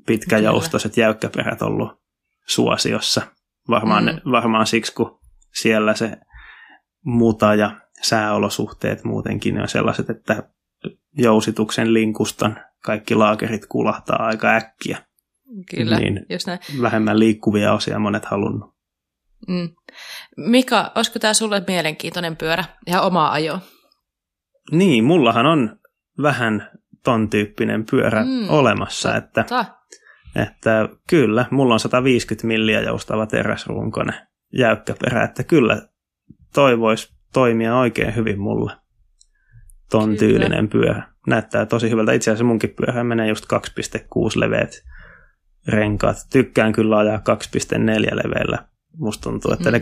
pitkäjoustoiset 0.06 0.96
jäykkäperät 0.96 1.62
ollut 1.62 2.00
suosiossa. 2.46 3.22
Varmaan, 3.68 4.04
mm. 4.04 4.06
ne, 4.06 4.20
varmaan 4.30 4.66
siksi, 4.66 4.94
kun 4.94 5.20
siellä 5.60 5.94
se 5.94 6.16
muta 7.04 7.54
ja 7.54 7.70
sääolosuhteet 8.02 9.04
muutenkin 9.04 9.60
on 9.60 9.68
sellaiset, 9.68 10.10
että 10.10 10.42
jousituksen 11.18 11.94
linkuston 11.94 12.56
kaikki 12.84 13.14
laakerit 13.14 13.66
kulahtaa 13.66 14.22
aika 14.22 14.48
äkkiä. 14.48 14.98
Kyllä, 15.70 15.98
niin 15.98 16.26
just 16.30 16.46
näin. 16.46 16.60
Vähemmän 16.82 17.18
liikkuvia 17.18 17.72
osia 17.72 17.98
monet 17.98 18.24
halunnut. 18.24 18.76
Mm. 19.48 19.68
Mika, 20.36 20.92
olisiko 20.94 21.18
tämä 21.18 21.34
sulle 21.34 21.62
mielenkiintoinen 21.66 22.36
pyörä? 22.36 22.64
Ihan 22.86 23.02
omaa 23.02 23.32
ajoa? 23.32 23.60
Niin, 24.72 25.04
mullahan 25.04 25.46
on 25.46 25.76
vähän 26.22 26.70
ton 27.04 27.30
tyyppinen 27.30 27.84
pyörä 27.90 28.24
mm, 28.24 28.50
olemassa, 28.50 29.16
että, 29.16 29.44
että 30.36 30.88
kyllä, 31.08 31.44
mulla 31.50 31.74
on 31.74 31.80
150 31.80 32.46
milliä 32.46 32.80
joustava 32.80 33.26
teräsrunkonen 33.26 34.14
jäykkäperä, 34.52 35.24
että 35.24 35.44
kyllä 35.44 35.82
toi 36.54 36.78
voisi 36.78 37.16
toimia 37.32 37.76
oikein 37.76 38.16
hyvin 38.16 38.40
mulla 38.40 38.76
ton 39.90 40.04
kyllä. 40.04 40.18
tyylinen 40.18 40.68
pyörä. 40.68 41.08
Näyttää 41.26 41.66
tosi 41.66 41.90
hyvältä. 41.90 42.12
Itse 42.12 42.30
asiassa 42.30 42.44
munkin 42.44 42.74
pyörä 42.76 43.04
menee 43.04 43.28
just 43.28 43.46
2,6 43.52 44.40
leveät 44.40 44.82
renkaat. 45.68 46.16
Tykkään 46.32 46.72
kyllä 46.72 46.98
ajaa 46.98 47.16
2,4 47.16 48.16
leveillä. 48.16 48.58
Musta 48.96 49.22
tuntuu, 49.22 49.52
että 49.52 49.70
mm. 49.70 49.72
ne 49.72 49.80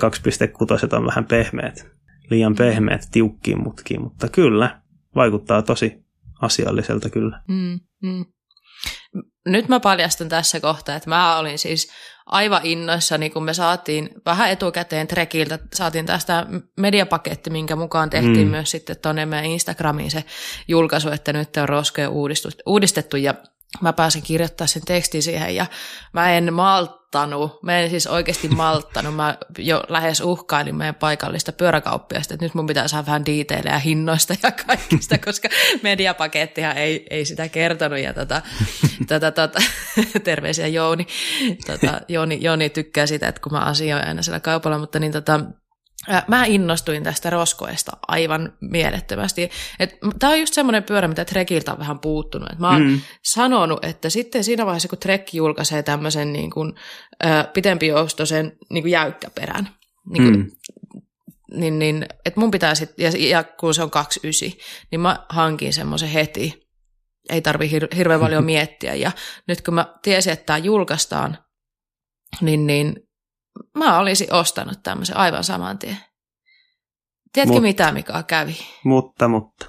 2,6 0.87 0.97
on 0.97 1.07
vähän 1.07 1.25
pehmeät 1.25 1.87
liian 2.31 2.55
pehmeät 2.55 3.09
tiukkiin 3.11 3.63
mutkiin, 3.63 4.03
mutta 4.03 4.29
kyllä, 4.29 4.81
vaikuttaa 5.15 5.63
tosi 5.63 6.05
asialliselta 6.41 7.11
kyllä. 7.11 7.41
Mm, 7.49 7.81
mm. 8.03 8.25
Nyt 9.47 9.69
mä 9.69 9.81
paljastan 9.81 10.29
tässä 10.29 10.61
kohtaa, 10.61 10.97
että 10.97 11.11
mä 11.11 11.39
olin 11.39 11.59
siis 11.59 11.91
aivan 12.27 12.61
innoissani, 12.65 13.31
kun 13.31 13.45
me 13.45 13.55
saatiin 13.55 14.11
vähän 14.27 14.51
etukäteen 14.51 15.07
Trekiltä, 15.07 15.59
saatiin 15.75 16.07
tästä 16.07 16.47
mediapaketti, 16.77 17.51
minkä 17.51 17.77
mukaan 17.77 18.11
tehtiin 18.11 18.47
mm. 18.47 18.51
myös 18.51 18.71
sitten 18.71 18.97
tuonne 19.03 19.27
meidän 19.27 19.51
Instagramiin 19.51 20.11
se 20.11 20.25
julkaisu, 20.69 21.11
että 21.11 21.33
nyt 21.33 21.57
on 21.57 21.69
roskoja 21.69 22.11
uudistettu 22.67 23.17
ja 23.17 23.35
mä 23.81 23.93
pääsin 23.93 24.23
kirjoittamaan 24.23 24.69
sen 24.69 24.85
tekstin 24.85 25.23
siihen 25.23 25.55
ja 25.55 25.67
mä 26.13 26.31
en 26.31 26.55
malttanut, 26.55 27.63
mä 27.63 27.79
en 27.79 27.91
siis 27.91 28.07
oikeasti 28.07 28.49
malttanut, 28.49 29.17
mä 29.17 29.39
jo 29.59 29.83
lähes 29.89 30.21
uhkailin 30.21 30.77
meidän 30.77 30.95
paikallista 30.95 31.53
pyöräkauppiasta, 31.53 32.35
että 32.35 32.47
nyt 32.47 32.55
mun 32.55 32.67
pitää 32.67 32.89
saada 32.89 33.07
vähän 33.07 33.27
diiteilejä 33.27 33.79
hinnoista 33.79 34.35
ja 34.43 34.51
kaikista, 34.51 35.19
koska 35.19 35.49
mediapakettihan 35.83 36.77
ei, 36.77 37.07
ei 37.11 37.25
sitä 37.25 37.49
kertonut 37.49 37.99
ja 37.99 38.15
tota, 38.15 38.43
tota, 39.09 39.31
tota, 39.31 39.59
terveisiä 40.25 40.67
Jouni. 40.67 41.07
Tota, 41.67 42.01
Jouni, 42.09 42.39
Jouni 42.41 42.71
tykkää 42.71 43.07
sitä, 43.07 43.29
että 43.29 43.41
kun 43.41 43.53
mä 43.53 43.59
asioin 43.59 44.07
aina 44.07 44.23
siellä 44.23 44.41
kaupalla, 44.41 44.79
mutta 44.79 44.99
niin 44.99 45.13
tota, 45.13 45.41
Mä 46.29 46.45
innostuin 46.45 47.03
tästä 47.03 47.31
roskoesta 47.31 47.97
aivan 48.09 48.53
mielettömästi. 48.61 49.51
Tämä 50.19 50.33
on 50.33 50.41
just 50.41 50.55
semmoinen 50.55 50.83
pyörä, 50.83 51.09
mitä 51.09 51.25
Trekiltä 51.25 51.73
on 51.73 51.79
vähän 51.79 51.99
puuttunut. 51.99 52.53
Et 52.53 52.59
mä 52.59 52.71
oon 52.71 52.83
mm. 52.83 53.01
sanonut, 53.23 53.85
että 53.85 54.11
sitten 54.11 54.45
siinä 54.45 54.67
vaiheessa, 54.67 54.89
kun 54.89 54.99
Trek 54.99 55.35
julkaisee 55.35 55.83
tämmöisen 55.83 56.33
niin 56.33 56.51
kuin, 56.51 56.75
ä, 57.25 57.45
pitempijoustoisen 57.45 58.57
niin 58.71 58.91
jäykkäperän, 58.91 59.69
niin, 60.11 60.23
kuin, 60.23 60.37
mm. 60.37 60.51
niin, 61.61 61.79
niin 61.79 62.07
että 62.25 62.41
mun 62.41 62.51
pitää 62.51 62.75
sitten, 62.75 63.05
ja, 63.05 63.29
ja 63.29 63.45
kun 63.45 63.75
se 63.75 63.83
on 63.83 63.91
29, 63.91 64.59
niin 64.91 65.01
mä 65.01 65.27
hankin 65.29 65.73
semmoisen 65.73 66.09
heti. 66.09 66.69
ei 67.29 67.41
tarvi 67.41 67.71
hir- 67.71 67.97
hirveän 67.97 68.21
paljon 68.27 68.45
miettiä. 68.45 68.95
Ja 68.95 69.13
nyt 69.49 69.61
kun 69.63 69.75
mä 69.75 69.95
tiesin, 70.03 70.33
että 70.33 70.47
tämä 70.47 70.59
julkaistaan, 70.59 71.39
niin, 72.41 72.67
niin 72.67 73.04
mä 73.75 73.99
olisin 73.99 74.33
ostanut 74.33 74.83
tämmöisen 74.83 75.17
aivan 75.17 75.45
saman 75.45 75.79
tien. 75.79 75.99
Tiedätkö 77.33 77.61
mitä, 77.61 77.93
mikä 77.93 78.23
kävi? 78.23 78.57
Mutta, 78.85 79.29
mutta. 79.29 79.67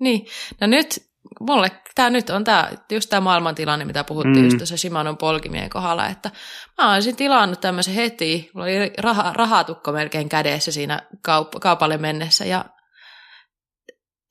Niin, 0.00 0.26
no 0.60 0.66
nyt 0.66 1.10
mulle 1.40 1.70
tämä 1.94 2.10
nyt 2.10 2.30
on 2.30 2.44
tää, 2.44 2.72
just 2.90 3.10
tämä 3.10 3.20
maailmantilanne, 3.20 3.84
mitä 3.84 4.04
puhuttiin 4.04 4.36
Mm. 4.36 4.40
mm. 4.40 4.44
just 4.44 4.56
tuossa 4.56 4.76
Shimanon 4.76 5.16
polkimien 5.16 5.70
kohdalla, 5.70 6.06
että 6.06 6.30
mä 6.78 6.94
olisin 6.94 7.16
tilannut 7.16 7.60
tämmöisen 7.60 7.94
heti, 7.94 8.50
mulla 8.54 8.66
oli 8.66 8.92
raha, 8.98 9.32
rahatukko 9.32 9.92
melkein 9.92 10.28
kädessä 10.28 10.72
siinä 10.72 11.00
kaup- 11.28 11.60
kaupalle 11.60 11.98
mennessä 11.98 12.44
ja 12.44 12.64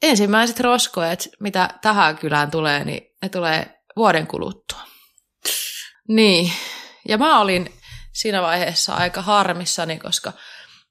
ensimmäiset 0.01 0.59
roskoet, 0.59 1.29
mitä 1.39 1.69
tähän 1.81 2.17
kylään 2.17 2.51
tulee, 2.51 2.85
niin 2.85 3.01
ne 3.21 3.29
tulee 3.29 3.81
vuoden 3.95 4.27
kuluttua. 4.27 4.79
Niin, 6.07 6.51
ja 7.07 7.17
mä 7.17 7.39
olin 7.39 7.78
siinä 8.21 8.41
vaiheessa 8.41 8.93
aika 8.93 9.21
harmissani, 9.21 9.99
koska 9.99 10.33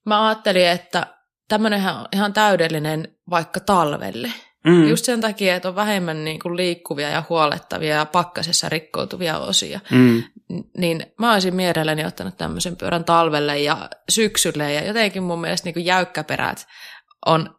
mä 0.07 0.29
ajattelin, 0.29 0.69
että 0.69 1.07
tämmönenhän 1.49 1.97
on 1.97 2.07
ihan 2.13 2.33
täydellinen 2.33 3.09
vaikka 3.31 3.61
talvelle. 3.61 4.33
Mm. 4.65 4.89
Just 4.89 5.05
sen 5.05 5.21
takia, 5.21 5.57
että 5.57 5.69
on 5.69 5.75
vähemmän 5.75 6.25
niin 6.25 6.41
kuin 6.41 6.57
liikkuvia 6.57 7.09
ja 7.09 7.25
huolettavia 7.29 7.95
ja 7.95 8.07
pakkasessa 8.07 8.69
rikkoutuvia 8.69 9.39
osia. 9.39 9.81
Mm. 9.91 10.23
Niin 10.77 11.07
mä 11.19 11.33
olisin 11.33 11.55
mielelläni 11.55 12.05
ottanut 12.05 12.37
tämmöisen 12.37 12.77
pyörän 12.77 13.05
talvelle 13.05 13.59
ja 13.59 13.91
syksylle. 14.09 14.73
Ja 14.73 14.87
jotenkin 14.87 15.23
mun 15.23 15.41
mielestä 15.41 15.67
niin 15.67 15.75
kuin 15.75 15.85
jäykkäperät 15.85 16.67
on 17.27 17.59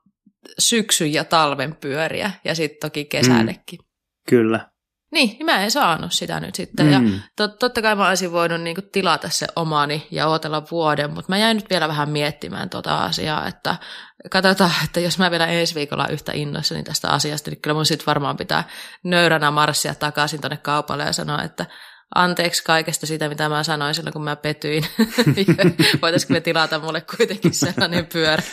syksyn 0.60 1.14
ja 1.14 1.24
talven 1.24 1.76
pyöriä 1.76 2.32
ja 2.44 2.56
sitten 2.56 2.90
toki 2.90 3.06
kesällekin. 3.06 3.80
Kyllä. 4.30 4.70
Niin, 5.12 5.30
niin 5.30 5.46
mä 5.46 5.64
en 5.64 5.72
saanut 5.72 6.14
sitä 6.14 6.40
nyt 6.40 6.56
sitten. 6.56 6.86
Mm. 6.86 6.92
Ja 6.92 7.20
tot, 7.36 7.60
totta 7.60 7.82
kai 7.82 7.96
mä 7.96 8.08
olisin 8.08 8.32
voinut 8.32 8.62
niinku 8.62 8.82
tilata 8.82 9.30
se 9.30 9.48
omani 9.56 10.08
ja 10.12 10.28
odotella 10.28 10.64
vuoden, 10.72 11.14
mutta 11.14 11.32
mä 11.32 11.38
jäin 11.38 11.58
nyt 11.58 11.70
vielä 11.70 11.88
vähän 11.88 12.10
miettimään 12.10 12.70
tota 12.70 12.98
asiaa, 12.98 13.48
että 13.48 13.76
katsotaan, 14.32 14.72
että 14.86 15.00
jos 15.00 15.18
mä 15.18 15.32
vielä 15.32 15.48
ensi 15.48 15.76
viikolla 15.76 16.08
yhtä 16.08 16.32
innoissani 16.36 16.84
tästä 16.84 17.10
asiasta, 17.10 17.52
niin 17.52 17.62
kyllä 17.62 17.74
mun 17.74 17.86
sitten 17.86 18.06
varmaan 18.06 18.38
pitää 18.38 18.64
nöyränä 19.04 19.52
marssia 19.52 19.96
takaisin 19.96 20.42
tonne 20.42 20.58
kaupalle 20.58 21.04
ja 21.04 21.14
sanoa, 21.14 21.44
että 21.44 21.66
anteeksi 22.16 22.64
kaikesta 22.64 23.06
siitä, 23.06 23.30
mitä 23.30 23.50
mä 23.50 23.64
sanoin 23.64 23.96
silloin, 23.96 24.14
kun 24.14 24.24
mä 24.24 24.36
petyin. 24.36 24.86
Voitaisiko 26.02 26.34
me 26.34 26.42
tilata 26.42 26.80
mulle 26.80 27.02
kuitenkin 27.18 27.54
sellainen 27.54 28.06
pyörä? 28.06 28.44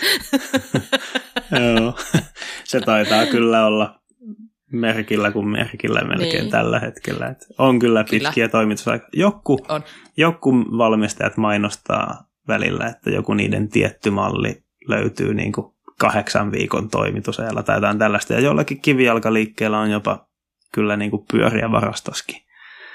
Joo. 1.77 1.99
Se 2.65 2.81
taitaa 2.81 3.27
kyllä 3.27 3.67
olla 3.67 4.06
merkillä 4.73 5.31
kuin 5.31 5.49
merkillä 5.49 6.01
melkein 6.05 6.41
Niin. 6.41 6.51
tällä 6.51 6.79
hetkellä. 6.81 7.27
Et 7.27 7.47
on 7.59 7.79
kyllä 7.79 8.05
Kyllä. 8.05 8.29
pitkiä 8.29 8.49
toimitusaikoja. 8.49 9.11
Joku, 9.13 9.59
On. 9.69 9.83
joku 10.17 10.53
valmistajat 10.79 11.37
mainostaa 11.37 12.25
välillä, 12.49 12.87
että 12.87 13.11
joku 13.11 13.35
niiden 13.35 13.69
tietty 13.69 14.11
malli 14.11 14.63
löytyy 14.89 15.35
niin 15.35 15.53
kuin 15.53 15.67
kahdeksan 15.99 16.53
viikon 16.53 16.91
toimitusajalla 16.91 17.63
tai 17.63 17.77
jotain 17.77 17.99
tällaista. 17.99 18.33
Ja 18.33 18.41
jollakin 18.41 18.81
kivijalkaliikkeellä 18.81 19.79
on 19.79 19.91
jopa 19.91 20.27
kyllä 20.75 20.97
niin 20.97 21.11
kuin 21.11 21.25
pyöriä 21.33 21.71
varastoskin 21.73 22.47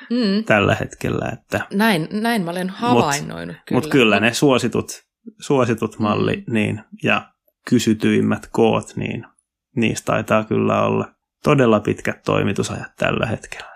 Mm. 0.09 0.43
tällä 0.43 0.75
hetkellä. 0.75 1.29
Että, 1.33 1.61
Näin, 1.73 2.07
näin 2.11 2.41
mä 2.41 2.51
olen 2.51 2.69
havainnoinut 2.69 3.55
kyllä. 3.65 3.77
Mutta 3.77 3.89
kyllä 3.89 4.19
ne 4.19 4.33
suositut, 4.33 4.91
suositut 5.39 5.99
malli 5.99 6.35
Mm. 6.47 6.53
niin, 6.53 6.81
ja 7.03 7.27
kysytyimmät 7.69 8.47
koot, 8.51 8.95
niin 8.95 9.25
niistä 9.75 10.05
taitaa 10.05 10.43
kyllä 10.43 10.81
olla 10.81 11.07
todella 11.43 11.79
pitkät 11.79 12.23
toimitusajat 12.23 12.95
tällä 12.97 13.25
hetkellä. 13.25 13.71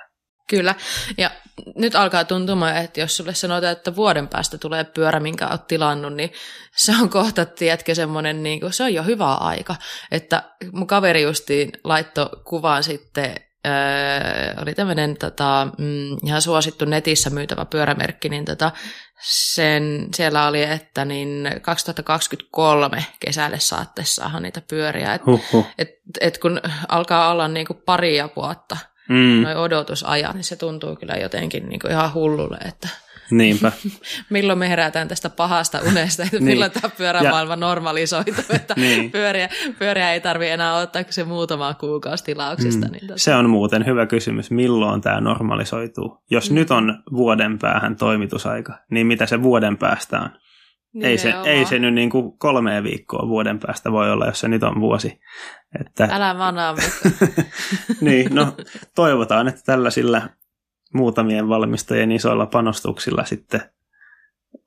Kyllä, 0.50 0.76
ja 1.18 1.32
nyt 1.76 1.96
alkaa 1.96 2.24
tuntumaan, 2.24 2.78
että 2.78 3.00
jos 3.00 3.18
sulle 3.18 3.34
sanotaan, 3.34 3.72
että 3.72 3.96
vuoden 3.96 4.28
päästä 4.28 4.58
tulee 4.58 4.84
pyörä, 4.84 5.20
minkä 5.20 5.48
oot 5.48 5.68
tilannut, 5.68 6.14
niin 6.14 6.32
se 6.76 6.94
on 7.02 7.10
kohta, 7.10 7.46
tiedätkö, 7.46 7.96
semmoinen, 7.96 8.44
niin 8.44 8.60
kuin, 8.60 8.74
se 8.74 8.84
on 8.84 8.94
jo 8.94 9.04
hyvä 9.04 9.34
aika. 9.34 9.76
Että 10.12 10.44
mun 10.72 10.88
kaveri 10.88 11.22
justiin 11.22 11.72
laittoi 11.84 12.30
kuvan 12.44 12.84
sitten, 12.84 13.36
öö, 13.68 14.62
oli 14.62 14.74
tämmöinen 14.74 15.18
tota, 15.18 15.68
mm, 15.78 16.18
ihan 16.26 16.42
suosittu 16.42 16.86
netissä 16.86 17.30
myytävä 17.30 17.66
pyörämerkki, 17.66 18.30
niin 18.30 18.46
tota, 18.46 18.72
sen, 19.22 20.08
siellä 20.16 20.48
oli, 20.48 20.64
että 20.64 21.06
niin 21.06 21.50
2023 21.62 23.06
kesälle 23.20 23.60
saatte 23.60 24.04
saada 24.06 24.40
niitä 24.40 24.62
pyöriä. 24.62 25.14
Et, 25.14 25.26
Huhhuh. 25.26 25.66
et, 25.78 25.90
et 26.22 26.38
kun 26.38 26.62
alkaa 26.90 27.32
olla 27.32 27.48
niin 27.48 27.68
kuin 27.68 27.82
paria 27.86 28.30
vuotta, 28.36 28.78
Mm, 29.10 29.42
noi 29.42 29.56
odotusajat, 29.56 30.34
niin 30.34 30.44
se 30.44 30.56
tuntuu 30.56 30.96
kyllä 30.96 31.14
jotenkin 31.16 31.70
niin 31.70 31.80
kuin 31.80 31.92
ihan 31.92 32.14
hullulle, 32.14 32.58
että 32.58 32.90
niinpä. 33.32 33.72
milloin 34.30 34.60
me 34.60 34.70
herätään 34.70 35.08
tästä 35.08 35.30
pahasta 35.30 35.80
unesta, 35.88 36.24
että 36.24 36.36
Niin. 36.38 36.44
milloin 36.44 36.72
tämä 36.72 36.90
pyörämaailma 36.98 37.56
normalisoituu, 37.56 38.44
että 38.50 38.74
Niin. 38.82 39.12
pyöriä, 39.12 39.50
pyöriä 39.80 40.14
ei 40.14 40.22
tarvitse 40.22 40.54
enää 40.54 40.76
ottaa 40.78 41.04
kuin 41.04 41.14
se 41.14 41.24
muutama 41.24 41.74
kuukausi 41.74 42.24
tilauksista. 42.24 42.86
Mm. 42.86 42.92
Niin 42.92 43.08
tota, 43.08 43.20
Se 43.20 43.36
on 43.36 43.50
muuten 43.50 43.86
hyvä 43.86 44.06
kysymys, 44.06 44.52
milloin 44.52 45.02
tämä 45.02 45.22
normalisoituu. 45.22 46.24
Jos 46.32 46.50
Mm. 46.50 46.56
nyt 46.56 46.72
on 46.72 47.04
vuoden 47.14 47.60
päähän 47.60 47.96
toimitusaika, 47.96 48.74
niin 48.92 49.08
mitä 49.08 49.26
se 49.26 49.44
vuoden 49.44 49.78
päästä 49.78 50.20
on? 50.20 50.30
Ei 51.04 51.18
se, 51.18 51.34
ei 51.44 51.66
se 51.66 51.80
nyt 51.80 51.94
niin 51.94 52.10
kuin 52.10 52.38
kolmea 52.38 52.84
viikkoa 52.84 53.28
vuoden 53.28 53.60
päästä 53.60 53.92
voi 53.92 54.12
olla, 54.12 54.26
jos 54.26 54.40
se 54.40 54.48
nyt 54.48 54.64
on 54.64 54.80
vuosi. 54.82 55.20
Että, 55.80 56.08
Älä 56.12 56.34
manaa 56.34 56.76
niin, 58.02 58.36
no 58.36 58.54
toivotaan, 58.96 59.48
että 59.48 59.62
tällaisilla 59.66 60.22
muutamien 60.96 61.50
valmistajien 61.50 62.12
isoilla 62.12 62.46
panostuksilla 62.46 63.26
sitten 63.26 63.62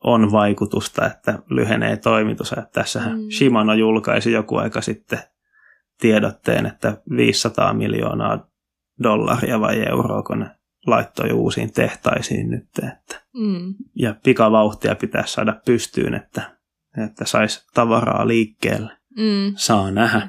on 0.04 0.32
vaikutusta, 0.32 1.06
että 1.06 1.38
lyhenee 1.50 1.96
toimitusajat. 1.96 2.72
Tässähän 2.72 3.12
Mm. 3.18 3.22
mm. 3.24 3.30
Shimano 3.30 3.74
julkaisi 3.74 4.32
joku 4.32 4.56
aika 4.56 4.80
sitten 4.80 5.18
tiedotteen, 6.00 6.66
että 6.66 6.96
500 7.16 7.72
miljoonaa 7.74 8.48
dollaria 9.02 9.60
vai 9.60 9.88
euroa, 9.88 10.22
kun 10.22 10.38
ne 10.40 10.50
laittoi 10.86 11.32
uusiin 11.32 11.72
tehtaisiin 11.72 12.50
nyt. 12.50 12.68
Että, 12.78 13.22
Mm. 13.34 13.74
ja 13.94 14.14
pikavauhtia 14.24 14.94
pitäisi 14.94 15.32
saada 15.32 15.60
pystyyn, 15.64 16.14
että, 16.14 16.56
että 17.06 17.24
saisi 17.24 17.66
tavaraa 17.74 18.28
liikkeelle. 18.28 18.92
Mm. 19.16 19.52
Saa 19.56 19.90
nähdä. 19.90 20.28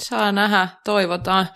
Saa 0.00 0.32
nähdä, 0.32 0.68
toivotaan. 0.84 1.46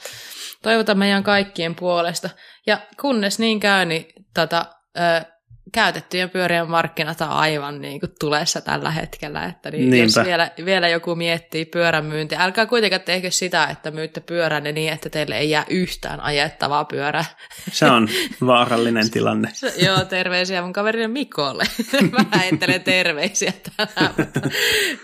Toivotaan 0.63 0.99
meidän 0.99 1.23
kaikkien 1.23 1.75
puolesta. 1.75 2.31
Ja 2.67 2.79
kunnes 3.01 3.39
niin 3.39 3.61
käy, 3.61 3.85
niin 3.85 4.07
tota, 4.35 4.67
ö, 4.99 5.25
käytettyjen 5.73 6.31
pyörien 6.31 6.71
markkinat 6.71 7.21
on 7.21 7.29
aivan 7.29 7.81
niin 7.81 8.01
kuin 8.01 8.13
tulessa 8.21 8.61
tällä 8.61 8.91
hetkellä. 8.91 9.45
Että 9.45 9.71
niin 9.71 10.03
jos 10.03 10.17
vielä, 10.25 10.51
vielä 10.65 10.89
joku 10.89 11.15
miettii 11.15 11.65
pyörän 11.65 12.05
myyntiä, 12.05 12.43
älkää 12.43 12.67
kuitenkaan 12.67 13.01
tehkö 13.03 13.31
sitä, 13.31 13.65
että 13.65 13.91
myytte 13.91 14.21
pyöränne 14.21 14.73
niin, 14.73 14.93
että 14.93 15.11
teille 15.11 15.39
ei 15.39 15.51
jää 15.51 15.65
yhtään 15.71 16.21
ajettavaa 16.21 16.85
pyörää. 16.85 17.25
Se 17.73 17.87
on 17.87 18.09
vaarallinen 18.47 19.11
tilanne. 19.11 19.49
Se- 19.53 19.75
Joo, 19.85 20.05
terveisiä 20.05 20.63
mun 20.63 20.73
kaverille 20.73 21.09
Mikolle. 21.09 21.65
Mä 22.33 22.39
heittelen 22.39 22.83
terveisiä 22.83 23.53
tänään. 23.77 24.15
Mutta, 24.19 24.41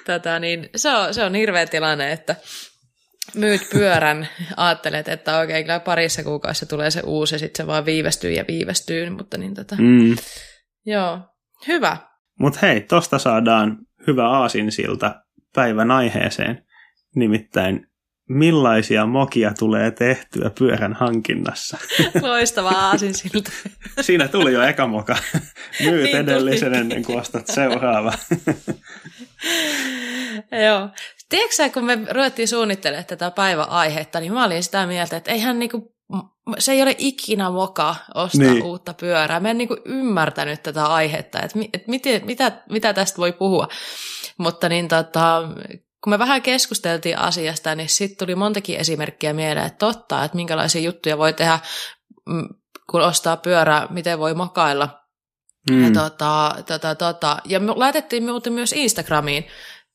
tota, 0.06 0.38
niin, 0.38 0.70
se, 0.76 0.90
on, 0.90 1.14
se 1.14 1.24
on 1.24 1.34
hirveä 1.34 1.66
tilanne, 1.66 2.12
että 2.12 2.36
myyt 3.34 3.68
pyörän, 3.72 4.28
ajattelet, 4.56 5.08
että 5.08 5.40
okei, 5.40 5.64
kyllä 5.64 5.80
parissa 5.80 6.22
kuukaudessa 6.24 6.66
tulee 6.66 6.90
se 6.90 7.00
uusi, 7.04 7.34
ja 7.34 7.38
sitten 7.38 7.64
se 7.64 7.66
vaan 7.66 7.84
viivästyy 7.86 8.30
ja 8.32 8.44
viivästyy, 8.48 9.10
mutta 9.10 9.38
niin 9.38 9.54
tota, 9.54 9.76
Mm. 9.78 10.16
joo, 10.86 11.18
hyvä. 11.68 11.96
Mutta 12.38 12.58
hei, 12.62 12.80
tosta 12.80 13.18
saadaan 13.18 13.76
hyvä 14.06 14.28
aasinsilta 14.28 15.14
päivän 15.54 15.90
aiheeseen. 15.90 16.64
Nimittäin, 17.14 17.86
millaisia 18.28 19.06
mokia 19.06 19.52
tulee 19.58 19.90
tehtyä 19.90 20.50
pyörän 20.58 20.92
hankinnassa? 20.92 21.78
Loistavaa 22.22 22.88
aasinsilta. 22.88 23.50
Siinä 24.00 24.28
tuli 24.28 24.52
jo 24.52 24.62
eka 24.62 24.86
moka. 24.86 25.16
Myyt 25.80 26.04
Niin 26.04 26.16
edellisen 26.16 26.68
tuli. 26.68 26.80
ennen 26.80 27.04
kuin 27.04 27.20
ostat 27.20 27.46
seuraava. 27.46 28.12
Joo. 30.66 30.88
Tiedätkö 31.32 31.54
sä, 31.54 31.68
kun 31.68 31.84
me 31.84 31.98
ruvettiin 32.10 32.48
suunnittelemaan 32.48 33.06
tätä 33.06 33.30
päiväaihetta, 33.30 34.20
niin 34.20 34.32
mä 34.32 34.44
olin 34.44 34.62
sitä 34.62 34.86
mieltä, 34.86 35.16
että 35.16 35.30
eihän 35.30 35.58
niinku, 35.58 35.94
se 36.58 36.72
ei 36.72 36.82
ole 36.82 36.94
ikinä 36.98 37.50
moka 37.50 37.96
ostaa 38.14 38.46
Niin. 38.46 38.62
uutta 38.62 38.94
pyörää. 38.94 39.40
Mä 39.40 39.50
en 39.50 39.58
niinku 39.58 39.76
ymmärtänyt 39.84 40.62
tätä 40.62 40.86
aihetta, 40.86 41.40
että, 41.40 41.58
että 41.72 41.90
miten, 41.90 42.26
mitä, 42.26 42.52
mitä 42.70 42.92
tästä 42.94 43.18
voi 43.18 43.32
puhua. 43.32 43.68
Mutta 44.38 44.68
niin 44.68 44.88
tota, 44.88 45.42
kun 46.04 46.10
me 46.10 46.18
vähän 46.18 46.42
keskusteltiin 46.42 47.18
asiasta, 47.18 47.74
niin 47.74 47.88
sitten 47.88 48.26
tuli 48.26 48.34
montakin 48.34 48.76
esimerkkiä 48.76 49.32
mieleen, 49.32 49.66
että 49.66 49.86
totta, 49.86 50.24
että 50.24 50.36
minkälaisia 50.36 50.82
juttuja 50.82 51.18
voi 51.18 51.32
tehdä, 51.32 51.58
kun 52.90 53.00
ostaa 53.02 53.36
pyörää, 53.36 53.86
miten 53.90 54.18
voi 54.18 54.34
mokailla. 54.34 54.88
Mm. 55.70 55.84
Ja, 55.84 55.90
tota, 55.90 56.54
tota, 56.66 56.94
tota. 56.94 57.36
ja 57.44 57.60
me 57.60 57.72
laitettiin 57.76 58.24
muuten 58.24 58.52
myös 58.52 58.72
Instagramiin 58.72 59.46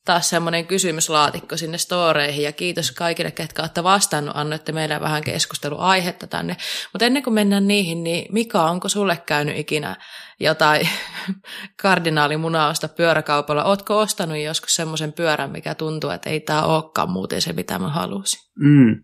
taas 0.07 0.29
semmoinen 0.29 0.67
kysymyslaatikko 0.67 1.57
sinne 1.57 1.77
storeihin 1.77 2.43
ja 2.43 2.51
kiitos 2.51 2.91
kaikille, 2.91 3.31
ketkä 3.31 3.61
olette 3.61 3.83
vastannut, 3.83 4.37
annoitte 4.37 4.71
meille 4.71 5.01
vähän 5.01 5.23
keskusteluaihetta 5.23 6.27
tänne. 6.27 6.57
Mutta 6.93 7.05
ennen 7.05 7.23
kuin 7.23 7.33
mennään 7.33 7.67
niihin, 7.67 8.03
niin 8.03 8.33
Mika, 8.33 8.63
onko 8.63 8.89
sulle 8.89 9.17
käynyt 9.25 9.57
ikinä 9.57 9.95
jotain 10.39 10.89
kardinaalimunausta 11.81 12.87
pyöräkaupalla? 12.87 13.63
Ootko 13.63 13.99
ostanut 13.99 14.37
joskus 14.37 14.75
semmoisen 14.75 15.13
pyörän, 15.13 15.51
mikä 15.51 15.75
tuntuu, 15.75 16.09
että 16.09 16.29
ei 16.29 16.39
tämä 16.39 16.63
olekaan 16.63 17.09
muuten 17.09 17.41
se, 17.41 17.53
mitä 17.53 17.79
mä 17.79 17.89
halusin? 17.89 18.39
Mm. 18.59 19.03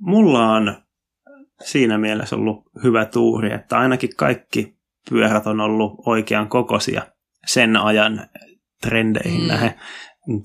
Mulla 0.00 0.50
on 0.50 0.82
siinä 1.64 1.98
mielessä 1.98 2.36
ollut 2.36 2.64
hyvä 2.82 3.04
tuuri, 3.04 3.52
että 3.52 3.78
ainakin 3.78 4.16
kaikki 4.16 4.76
pyörät 5.10 5.46
on 5.46 5.60
ollut 5.60 5.92
oikean 6.06 6.48
kokoisia 6.48 7.02
sen 7.46 7.76
ajan 7.76 8.28
trendeihin 8.82 9.40
mm. 9.40 9.48
nähden. 9.48 9.74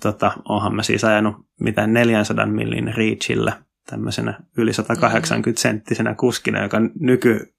Tota, 0.02 0.32
onhan 0.50 0.76
mä 0.76 0.84
siis 0.84 1.04
ajanut 1.04 1.36
mitä 1.60 1.88
400 1.88 2.46
millin 2.46 2.94
reachillä 2.96 3.62
tämmöisenä 3.90 4.40
yli 4.58 4.74
180 4.74 5.62
senttisenä 5.62 6.16
kuskina, 6.16 6.64
joka 6.64 6.78
nyky, 7.00 7.54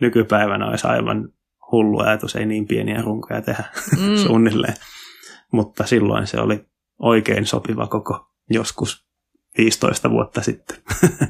nykypäivänä 0.00 0.66
olisi 0.66 0.86
aivan 0.86 1.28
hullu 1.72 2.00
ajatus, 2.00 2.36
ei 2.36 2.46
niin 2.46 2.66
pieniä 2.66 3.02
runkoja 3.02 3.42
tehdä 3.42 3.64
mm. 4.00 4.16
suunnilleen. 4.26 4.74
Mutta 5.52 5.86
silloin 5.86 6.26
se 6.26 6.40
oli 6.40 6.66
oikein 6.98 7.46
sopiva 7.46 7.86
koko 7.86 8.30
joskus 8.50 9.08
15 9.58 10.10
vuotta 10.10 10.42
sitten. 10.42 10.76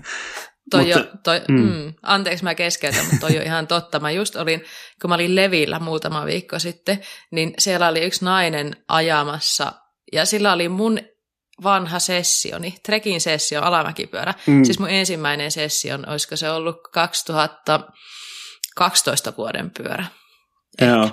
Toi 0.70 0.84
mutta, 0.84 0.98
jo, 0.98 1.06
toi, 1.24 1.40
mm. 1.48 1.60
Mm, 1.60 1.94
anteeksi 2.02 2.44
mä 2.44 2.54
keskeytän, 2.54 3.04
mutta 3.04 3.26
toi 3.26 3.38
on 3.38 3.42
ihan 3.42 3.66
totta. 3.66 4.00
Mä 4.00 4.10
just 4.10 4.36
olin, 4.36 4.64
kun 5.02 5.10
mä 5.10 5.14
olin 5.14 5.34
Levillä 5.34 5.78
muutama 5.78 6.26
viikko 6.26 6.58
sitten, 6.58 7.00
niin 7.30 7.54
siellä 7.58 7.88
oli 7.88 8.04
yksi 8.04 8.24
nainen 8.24 8.76
ajamassa, 8.88 9.72
ja 10.12 10.24
sillä 10.24 10.52
oli 10.52 10.68
mun 10.68 10.98
vanha 11.62 11.98
sessioni, 11.98 12.74
trekin 12.82 13.20
sessio, 13.20 13.62
alamäkipyörä. 13.62 14.34
Mm. 14.46 14.64
Siis 14.64 14.78
mun 14.78 14.90
ensimmäinen 14.90 15.50
sessio, 15.50 15.98
olisiko 16.06 16.36
se 16.36 16.50
ollut 16.50 16.76
2012 16.92 19.32
vuoden 19.36 19.70
pyörä. 19.70 20.06
Joo 20.80 21.10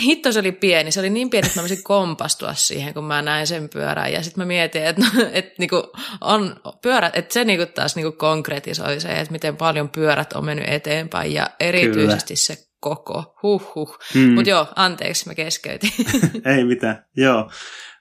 hitto 0.00 0.32
se 0.32 0.38
oli 0.38 0.52
pieni. 0.52 0.92
Se 0.92 1.00
oli 1.00 1.10
niin 1.10 1.30
pieni, 1.30 1.46
että 1.46 1.58
mä 1.58 1.62
voisin 1.62 1.82
kompastua 1.82 2.54
siihen, 2.54 2.94
kun 2.94 3.04
mä 3.04 3.22
näin 3.22 3.46
sen 3.46 3.68
pyörän. 3.68 4.12
Ja 4.12 4.22
sitten 4.22 4.42
mä 4.42 4.46
mietin, 4.46 4.84
että, 4.84 5.02
no, 5.02 5.08
että 5.32 5.54
niinku 5.58 5.92
on 6.20 6.60
pyörät, 6.82 7.16
että 7.16 7.32
se 7.32 7.44
niinku 7.44 7.72
taas 7.74 7.96
niinku 7.96 8.12
konkretisoi 8.12 9.00
se, 9.00 9.08
että 9.08 9.32
miten 9.32 9.56
paljon 9.56 9.88
pyörät 9.88 10.32
on 10.32 10.44
mennyt 10.44 10.68
eteenpäin. 10.68 11.32
Ja 11.32 11.50
erityisesti 11.60 12.34
Kyllä. 12.34 12.36
se 12.36 12.67
koko. 12.80 13.38
Huhhuh. 13.42 13.98
Mm. 14.14 14.32
Mutta 14.32 14.50
joo, 14.50 14.66
anteeksi, 14.76 15.28
mä 15.28 15.34
keskeytin. 15.34 15.90
ei 16.54 16.64
mitään, 16.64 17.04
joo. 17.16 17.50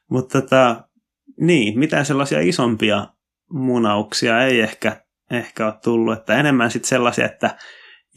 Mutta 0.09 0.41
tota, 0.41 0.83
niin, 1.39 1.79
mitään 1.79 2.05
sellaisia 2.05 2.39
isompia 2.39 3.07
munauksia 3.51 4.43
ei 4.43 4.61
ehkä, 4.61 5.01
ehkä 5.31 5.65
ole 5.65 5.73
tullut. 5.83 6.17
Että 6.17 6.39
enemmän 6.39 6.71
sitten 6.71 6.89
sellaisia, 6.89 7.25
että 7.25 7.57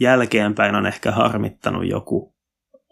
jälkeenpäin 0.00 0.74
on 0.74 0.86
ehkä 0.86 1.12
harmittanut 1.12 1.88
joku 1.88 2.34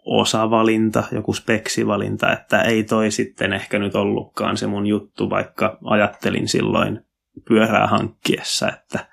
osavalinta, 0.05 1.03
joku 1.11 1.33
speksivalinta, 1.33 2.33
että 2.33 2.61
ei 2.61 2.83
toi 2.83 3.11
sitten 3.11 3.53
ehkä 3.53 3.79
nyt 3.79 3.95
ollutkaan 3.95 4.57
se 4.57 4.67
mun 4.67 4.87
juttu, 4.87 5.29
vaikka 5.29 5.77
ajattelin 5.83 6.47
silloin 6.47 7.05
pyörää 7.47 7.87
hankkiessa, 7.87 8.69
että 8.69 9.07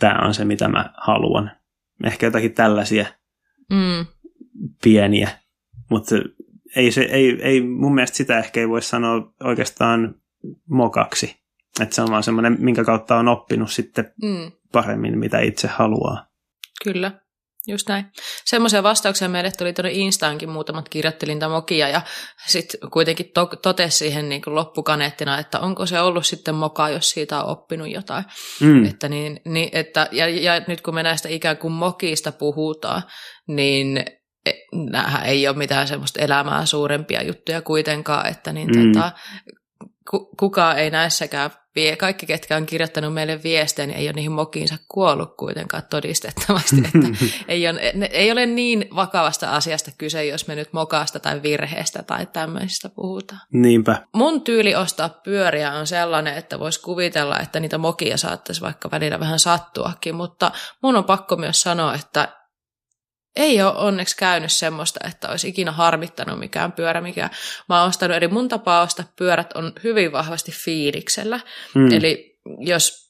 tämä 0.00 0.26
on 0.26 0.34
se, 0.34 0.44
mitä 0.44 0.68
mä 0.68 0.92
haluan. 0.96 1.50
Ehkä 2.04 2.26
jotakin 2.26 2.54
tällaisia 2.54 3.06
mm. 3.72 4.06
pieniä, 4.82 5.30
mutta 5.90 6.14
ei, 6.76 6.92
se, 6.92 7.02
ei, 7.02 7.38
ei, 7.42 7.60
mun 7.60 7.94
mielestä 7.94 8.16
sitä 8.16 8.38
ehkä 8.38 8.60
ei 8.60 8.68
voi 8.68 8.82
sanoa 8.82 9.32
oikeastaan 9.44 10.14
mokaksi. 10.68 11.36
Että 11.80 11.94
se 11.94 12.02
on 12.02 12.10
vaan 12.10 12.22
semmoinen, 12.22 12.56
minkä 12.60 12.84
kautta 12.84 13.16
on 13.16 13.28
oppinut 13.28 13.70
sitten 13.70 14.12
mm. 14.22 14.52
paremmin, 14.72 15.18
mitä 15.18 15.40
itse 15.40 15.68
haluaa. 15.68 16.26
Kyllä. 16.84 17.12
Just 17.68 17.88
näin. 17.88 18.06
Semmoisia 18.44 18.82
vastauksia 18.82 19.28
meille 19.28 19.50
tuli 19.58 19.72
tuonne 19.72 19.90
Instaankin 19.92 20.48
muutamat 20.48 20.88
kirjoittelin 20.88 21.38
mokia 21.50 21.88
ja 21.88 22.00
sitten 22.46 22.90
kuitenkin 22.90 23.30
to- 23.34 23.56
totesi 23.62 23.98
siihen 23.98 24.28
niin 24.28 24.42
kuin 24.42 24.54
loppukaneettina, 24.54 25.38
että 25.38 25.60
onko 25.60 25.86
se 25.86 26.00
ollut 26.00 26.26
sitten 26.26 26.54
moka, 26.54 26.88
jos 26.88 27.10
siitä 27.10 27.42
on 27.42 27.50
oppinut 27.50 27.88
jotain. 27.90 28.24
Mm. 28.60 28.84
Että 28.84 29.08
niin, 29.08 29.40
niin, 29.44 29.68
että, 29.72 30.08
ja, 30.12 30.28
ja 30.28 30.62
nyt 30.66 30.80
kun 30.80 30.94
me 30.94 31.02
näistä 31.02 31.28
ikään 31.28 31.56
kuin 31.56 31.72
mokista 31.72 32.32
puhutaan, 32.32 33.02
niin 33.48 33.98
e, 34.46 34.52
nämähän 34.72 35.26
ei 35.26 35.48
ole 35.48 35.56
mitään 35.56 35.88
semmoista 35.88 36.20
elämää 36.20 36.66
suurempia 36.66 37.22
juttuja 37.22 37.62
kuitenkaan, 37.62 38.28
että 38.28 38.52
niin 38.52 38.68
mm. 38.68 38.92
tota, 38.92 39.12
kukaan 40.38 40.78
ei 40.78 40.90
näissäkään 40.90 41.50
vie. 41.74 41.96
Kaikki, 41.96 42.26
ketkä 42.26 42.56
on 42.56 42.66
kirjoittanut 42.66 43.14
meille 43.14 43.42
viestejä, 43.42 43.86
niin 43.86 43.98
ei 43.98 44.06
ole 44.06 44.12
niihin 44.12 44.32
mokiinsa 44.32 44.76
kuollut 44.88 45.36
kuitenkaan 45.36 45.82
todistettavasti. 45.90 46.76
Että 46.76 47.24
ei, 47.48 47.68
ole, 47.68 47.80
ei 48.10 48.32
ole 48.32 48.46
niin 48.46 48.88
vakavasta 48.96 49.50
asiasta 49.50 49.90
kyse, 49.98 50.24
jos 50.24 50.46
me 50.46 50.54
nyt 50.54 50.72
mokaasta 50.72 51.20
tai 51.20 51.42
virheestä 51.42 52.02
tai 52.02 52.26
tämmöisistä 52.26 52.88
puhutaan. 52.88 53.40
Niinpä. 53.52 54.02
Mun 54.14 54.42
tyyli 54.42 54.74
ostaa 54.74 55.08
pyöriä 55.08 55.72
on 55.72 55.86
sellainen, 55.86 56.36
että 56.36 56.58
voisi 56.58 56.82
kuvitella, 56.82 57.38
että 57.38 57.60
niitä 57.60 57.78
mokia 57.78 58.16
saattaisi 58.16 58.60
vaikka 58.60 58.90
välillä 58.90 59.20
vähän 59.20 59.38
sattuakin, 59.38 60.14
mutta 60.14 60.50
mun 60.82 60.96
on 60.96 61.04
pakko 61.04 61.36
myös 61.36 61.62
sanoa, 61.62 61.94
että 61.94 62.28
ei 63.38 63.62
ole 63.62 63.76
onneksi 63.76 64.16
käynyt 64.16 64.52
semmoista, 64.52 65.00
että 65.08 65.28
olisi 65.28 65.48
ikinä 65.48 65.72
harmittanut 65.72 66.38
mikään 66.38 66.72
pyörä, 66.72 67.00
mikä 67.00 67.30
mä 67.68 67.80
oon 67.80 67.88
ostanut. 67.88 68.16
Eli 68.16 68.28
mun 68.28 68.48
tapa 68.48 68.80
ostaa 68.80 69.12
pyörät 69.16 69.52
on 69.52 69.72
hyvin 69.84 70.12
vahvasti 70.12 70.52
fiiliksellä. 70.52 71.40
Mm. 71.74 71.92
Eli 71.92 72.38
jos 72.60 73.08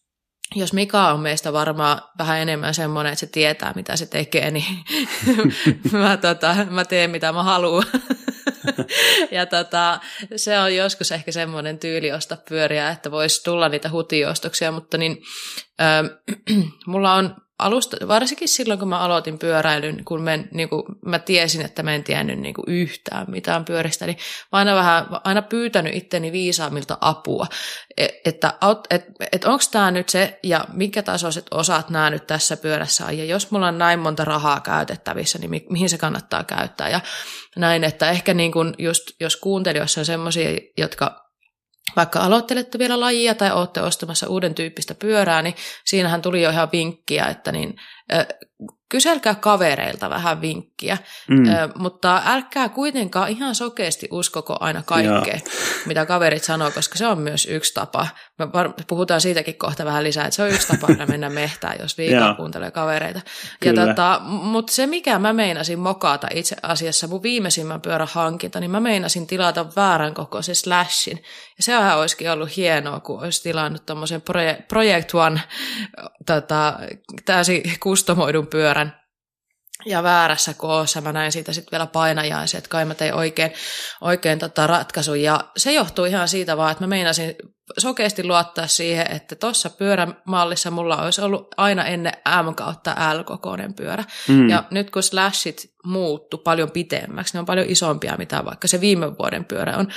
jos 0.55 0.73
Mika 0.73 1.09
on 1.09 1.21
meistä 1.21 1.53
varmaan 1.53 2.01
vähän 2.19 2.39
enemmän 2.39 2.75
semmoinen, 2.75 3.13
että 3.13 3.21
se 3.21 3.27
tietää, 3.27 3.73
mitä 3.77 3.97
se 3.97 4.07
tekee, 4.07 4.51
niin 4.51 4.79
mä, 5.93 6.17
tota, 6.17 6.57
mä 6.71 6.85
teen, 6.85 7.11
mitä 7.11 7.33
mä 7.33 7.43
haluan. 7.43 7.85
ja 9.31 9.47
tota, 9.47 10.01
se 10.37 10.59
on 10.59 10.77
joskus 10.77 11.13
ehkä 11.13 11.33
semmoinen 11.33 11.79
tyyli 11.79 12.13
ostaa 12.13 12.39
pyöriä, 12.49 12.91
että 12.91 13.11
voisi 13.11 13.45
tulla 13.45 13.69
niitä 13.69 13.91
hutiostoksia, 13.91 14.73
mutta 14.73 14.99
niin, 14.99 15.23
äh, 15.81 16.05
mulla 16.87 17.15
on 17.15 17.37
alusta, 17.59 18.09
varsinkin 18.09 18.49
silloin 18.49 18.79
kun 18.79 18.89
mä 18.89 18.99
aloitin 18.99 19.39
pyöräilyn, 19.39 20.05
kun 20.05 20.23
mä, 20.23 20.37
niin 20.37 20.69
kuin, 20.69 20.83
mä 21.05 21.19
tiesin, 21.19 21.65
että 21.65 21.83
mä 21.83 21.95
en 21.95 22.05
tiennyt 22.05 22.39
niin 22.39 22.55
kuin 22.55 22.65
yhtään 22.69 23.27
mitään 23.31 23.65
pyöristä, 23.65 24.07
niin 24.07 24.19
mä 24.53 24.59
aina 24.59 24.75
vähän, 24.75 25.07
aina 25.25 25.43
pyytänyt 25.43 25.95
itteni 25.95 26.33
viisaammilta 26.33 26.99
apua, 27.01 27.47
e, 27.97 28.09
että 28.25 28.55
et, 28.91 29.05
et 29.33 29.45
onko 29.45 29.65
tämä 29.71 29.91
nyt 29.91 30.09
se, 30.09 30.39
ja 30.43 30.65
minkä 30.73 31.03
tasoiset 31.03 31.47
osat 31.51 31.91
nämä 31.91 32.11
nyt 32.11 32.27
tässä 32.27 32.57
pyörässä 32.57 33.07
on, 33.07 33.19
ja 33.19 33.25
jos 33.25 33.51
mulla 33.51 33.69
on 33.69 33.79
näin 33.79 33.99
monta 33.99 34.25
rahaa 34.25 34.61
käytettävissä, 34.61 35.39
niin 35.39 35.51
mi, 35.51 35.67
mihin 35.71 35.89
se 35.89 35.99
kannattaa 35.99 36.45
käyttää, 36.45 36.89
ja 36.89 37.01
näin, 37.57 37.85
että 37.85 38.11
ehkä 38.11 38.35
niin 38.35 38.53
kuin 38.53 38.75
just, 38.79 39.03
jos 39.21 39.37
kuuntelijoissa 39.37 40.01
on 40.01 40.05
semmoisia, 40.05 40.59
jotka 40.79 41.28
vaikka 41.97 42.21
aloittelette 42.21 42.79
vielä 42.79 43.01
lajia 43.01 43.35
tai 43.35 43.53
olette 43.53 43.83
ostamassa 43.83 44.29
uuden 44.29 44.55
tyyppistä 44.55 44.95
pyörää, 44.95 45.43
niin 45.43 45.55
siinähän 45.85 46.23
tuli 46.23 46.43
jo 46.43 46.51
ihan 46.51 46.69
vinkkiä, 46.73 47.27
että 47.27 47.53
niin, 47.53 47.75
kyselkää 48.89 49.35
kavereilta 49.35 50.11
vähän 50.11 50.41
vinkkiä, 50.41 50.99
mm. 51.29 51.45
mutta 51.75 52.23
älkää 52.25 52.69
kuitenkaan 52.69 53.29
ihan 53.29 53.55
sokeasti 53.55 54.09
uskoko 54.11 54.57
aina 54.61 54.83
kaikkea, 54.87 55.35
Joo. 55.35 55.55
mitä 55.87 56.07
kaverit 56.07 56.45
sanoo, 56.45 56.71
koska 56.71 56.99
se 56.99 57.07
on 57.07 57.19
myös 57.19 57.47
yksi 57.47 57.75
tapa. 57.75 58.07
Me 58.39 58.47
puhutaan 58.87 59.21
siitäkin 59.21 59.59
kohta 59.59 59.85
vähän 59.85 60.05
lisää, 60.05 60.25
että 60.25 60.37
se 60.37 60.43
on 60.43 60.51
yksi 60.51 60.69
tapa 60.69 60.89
mennä 61.07 61.31
mehtään, 61.31 61.77
jos 61.81 61.99
viikkoa 61.99 62.35
kuuntelee 62.35 62.71
kavereita. 62.71 63.21
Ja 63.65 63.75
tota, 63.75 64.21
mutta 64.25 64.73
se, 64.73 64.87
mikä 64.87 65.19
mä 65.19 65.33
meinasin 65.33 65.79
mokata 65.79 66.29
itse 66.35 66.57
asiassa, 66.63 67.07
mun 67.07 67.23
viimeisimmän 67.23 67.81
pyörän 67.81 68.09
hankinta, 68.13 68.61
niin 68.61 68.71
mä 68.71 68.81
meinasin 68.81 69.27
tilata 69.27 69.67
väärän 69.77 70.15
kokoisen 70.15 70.55
slashin. 70.55 71.23
Ja 71.59 71.63
sehän 71.63 71.99
olisikin 71.99 72.31
ollut 72.31 72.57
hienoa, 72.57 73.01
kun 73.01 73.25
olisi 73.25 73.43
tilannut 73.43 73.87
tuommoisen 73.87 74.23
Project 74.69 75.15
One 75.15 75.41
tota, 76.27 76.79
täysin 77.25 77.63
kustomoidun 77.81 78.47
pyörän 78.47 79.01
ja 79.87 80.03
väärässä 80.03 80.55
koossa. 80.55 81.01
Mä 81.01 81.13
näin 81.13 81.33
siitä 81.33 81.53
sitten 81.53 81.73
vielä 81.73 81.87
painajaisia, 81.87 82.59
että 82.59 82.71
kai 82.71 82.85
mä 82.85 82.95
tein 82.95 83.15
oikein, 83.15 83.53
oikein 84.01 84.39
tota 84.39 84.67
ratkaisun. 84.67 85.23
Ja 85.23 85.41
se 85.57 85.73
johtuu 85.73 86.05
ihan 86.05 86.29
siitä 86.29 86.57
vaan, 86.57 86.73
että 86.73 86.85
mä 86.85 86.89
meinasin 86.89 87.35
sokeasti 87.79 88.25
luottaa 88.25 88.67
siihen, 88.67 89.13
että 89.13 89.37
tuossa 89.37 89.71
pyörämallissa 89.71 90.71
mulla 90.71 91.03
olisi 91.03 91.21
ollut 91.21 91.55
aina 91.57 91.85
ennen 91.85 92.13
M 92.43 92.55
kautta 92.55 92.97
L-kokoinen 93.15 93.75
pyörä. 93.75 94.05
Mm. 94.29 94.49
Ja 94.49 94.65
nyt 94.71 94.91
kun 94.91 95.03
slashit 95.03 95.75
muuttu 95.89 96.39
paljon 96.39 96.71
pitemmäksi, 96.71 97.35
ne 97.35 97.41
on 97.41 97.47
paljon 97.47 97.67
isompia 97.69 98.17
mitä 98.19 98.45
vaikka 98.45 98.69
se 98.69 98.81
viime 98.81 99.19
vuoden 99.19 99.45
pyörä 99.45 99.77
on, 99.77 99.89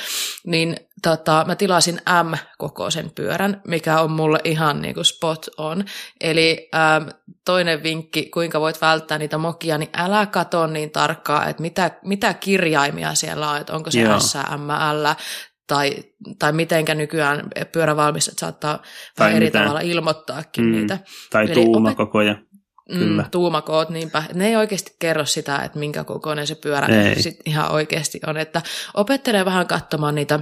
niin 0.45 0.77
tota, 1.01 1.43
mä 1.47 1.55
tilasin 1.55 2.01
M-kokoisen 2.23 3.11
pyörän, 3.15 3.61
mikä 3.67 4.01
on 4.01 4.11
mulle 4.11 4.39
ihan 4.43 4.81
niin 4.81 4.93
kuin 4.93 5.05
spot 5.05 5.45
on. 5.57 5.85
Eli 6.21 6.69
ähm, 6.75 7.09
toinen 7.45 7.83
vinkki, 7.83 8.29
kuinka 8.33 8.59
voit 8.59 8.81
välttää 8.81 9.17
niitä 9.17 9.37
mokia, 9.37 9.77
niin 9.77 9.89
älä 9.93 10.25
katso 10.25 10.67
niin 10.67 10.91
tarkkaan, 10.91 11.49
että 11.49 11.61
mitä, 11.61 11.91
mitä 12.05 12.33
kirjaimia 12.33 13.15
siellä 13.15 13.49
on, 13.49 13.57
että 13.57 13.73
onko 13.73 13.91
se 13.91 14.01
Joo. 14.01 14.19
S, 14.19 14.35
M, 14.35 14.69
L, 15.01 15.07
tai, 15.67 15.95
tai 16.39 16.51
mitenkä 16.51 16.95
nykyään 16.95 17.47
pyörävalmistajat 17.71 18.39
saattaa 18.39 18.77
tai 18.77 19.25
vähän 19.25 19.37
eri 19.37 19.45
mitään. 19.45 19.63
tavalla 19.63 19.81
ilmoittaakin 19.81 20.65
mm, 20.65 20.71
niitä. 20.71 20.99
Tai 21.29 21.45
Eli 21.45 21.53
tuumakokoja. 21.53 22.33
Mm, 22.33 22.50
Kyllä. 22.93 23.25
tuumakoot, 23.31 23.89
niinpä. 23.89 24.23
Ne 24.33 24.47
ei 24.47 24.55
oikeasti 24.55 24.95
kerro 24.99 25.25
sitä, 25.25 25.57
että 25.57 25.79
minkä 25.79 26.03
kokoinen 26.03 26.47
se 26.47 26.55
pyörä 26.55 26.87
ei. 26.87 27.21
sit 27.21 27.39
ihan 27.45 27.71
oikeasti 27.71 28.19
on. 28.27 28.37
Että 28.37 28.61
opettelee 28.93 29.45
vähän 29.45 29.67
katsomaan 29.67 30.15
niitä 30.15 30.39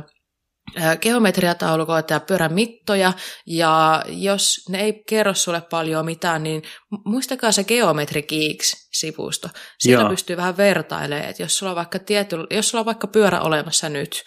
geometriataulukoita 1.01 2.13
ja 2.13 2.19
pyörän 2.19 2.53
mittoja, 2.53 3.13
ja 3.45 4.03
jos 4.07 4.65
ne 4.69 4.81
ei 4.81 5.03
kerro 5.07 5.33
sulle 5.33 5.61
paljon 5.61 6.05
mitään, 6.05 6.43
niin 6.43 6.63
muistakaa 7.05 7.51
se 7.51 7.63
Geometri 7.63 8.21
Geeks-sivusto. 8.21 9.49
Siellä 9.79 10.01
Joo. 10.01 10.09
pystyy 10.09 10.37
vähän 10.37 10.57
vertailemaan, 10.57 11.29
että 11.29 11.43
jos 11.43 11.57
sulla 11.57 11.71
on 11.71 11.75
vaikka, 11.75 11.99
tiety, 11.99 12.35
jos 12.51 12.69
sulla 12.69 12.79
on 12.79 12.85
vaikka 12.85 13.07
pyörä 13.07 13.41
olemassa 13.41 13.89
nyt, 13.89 14.23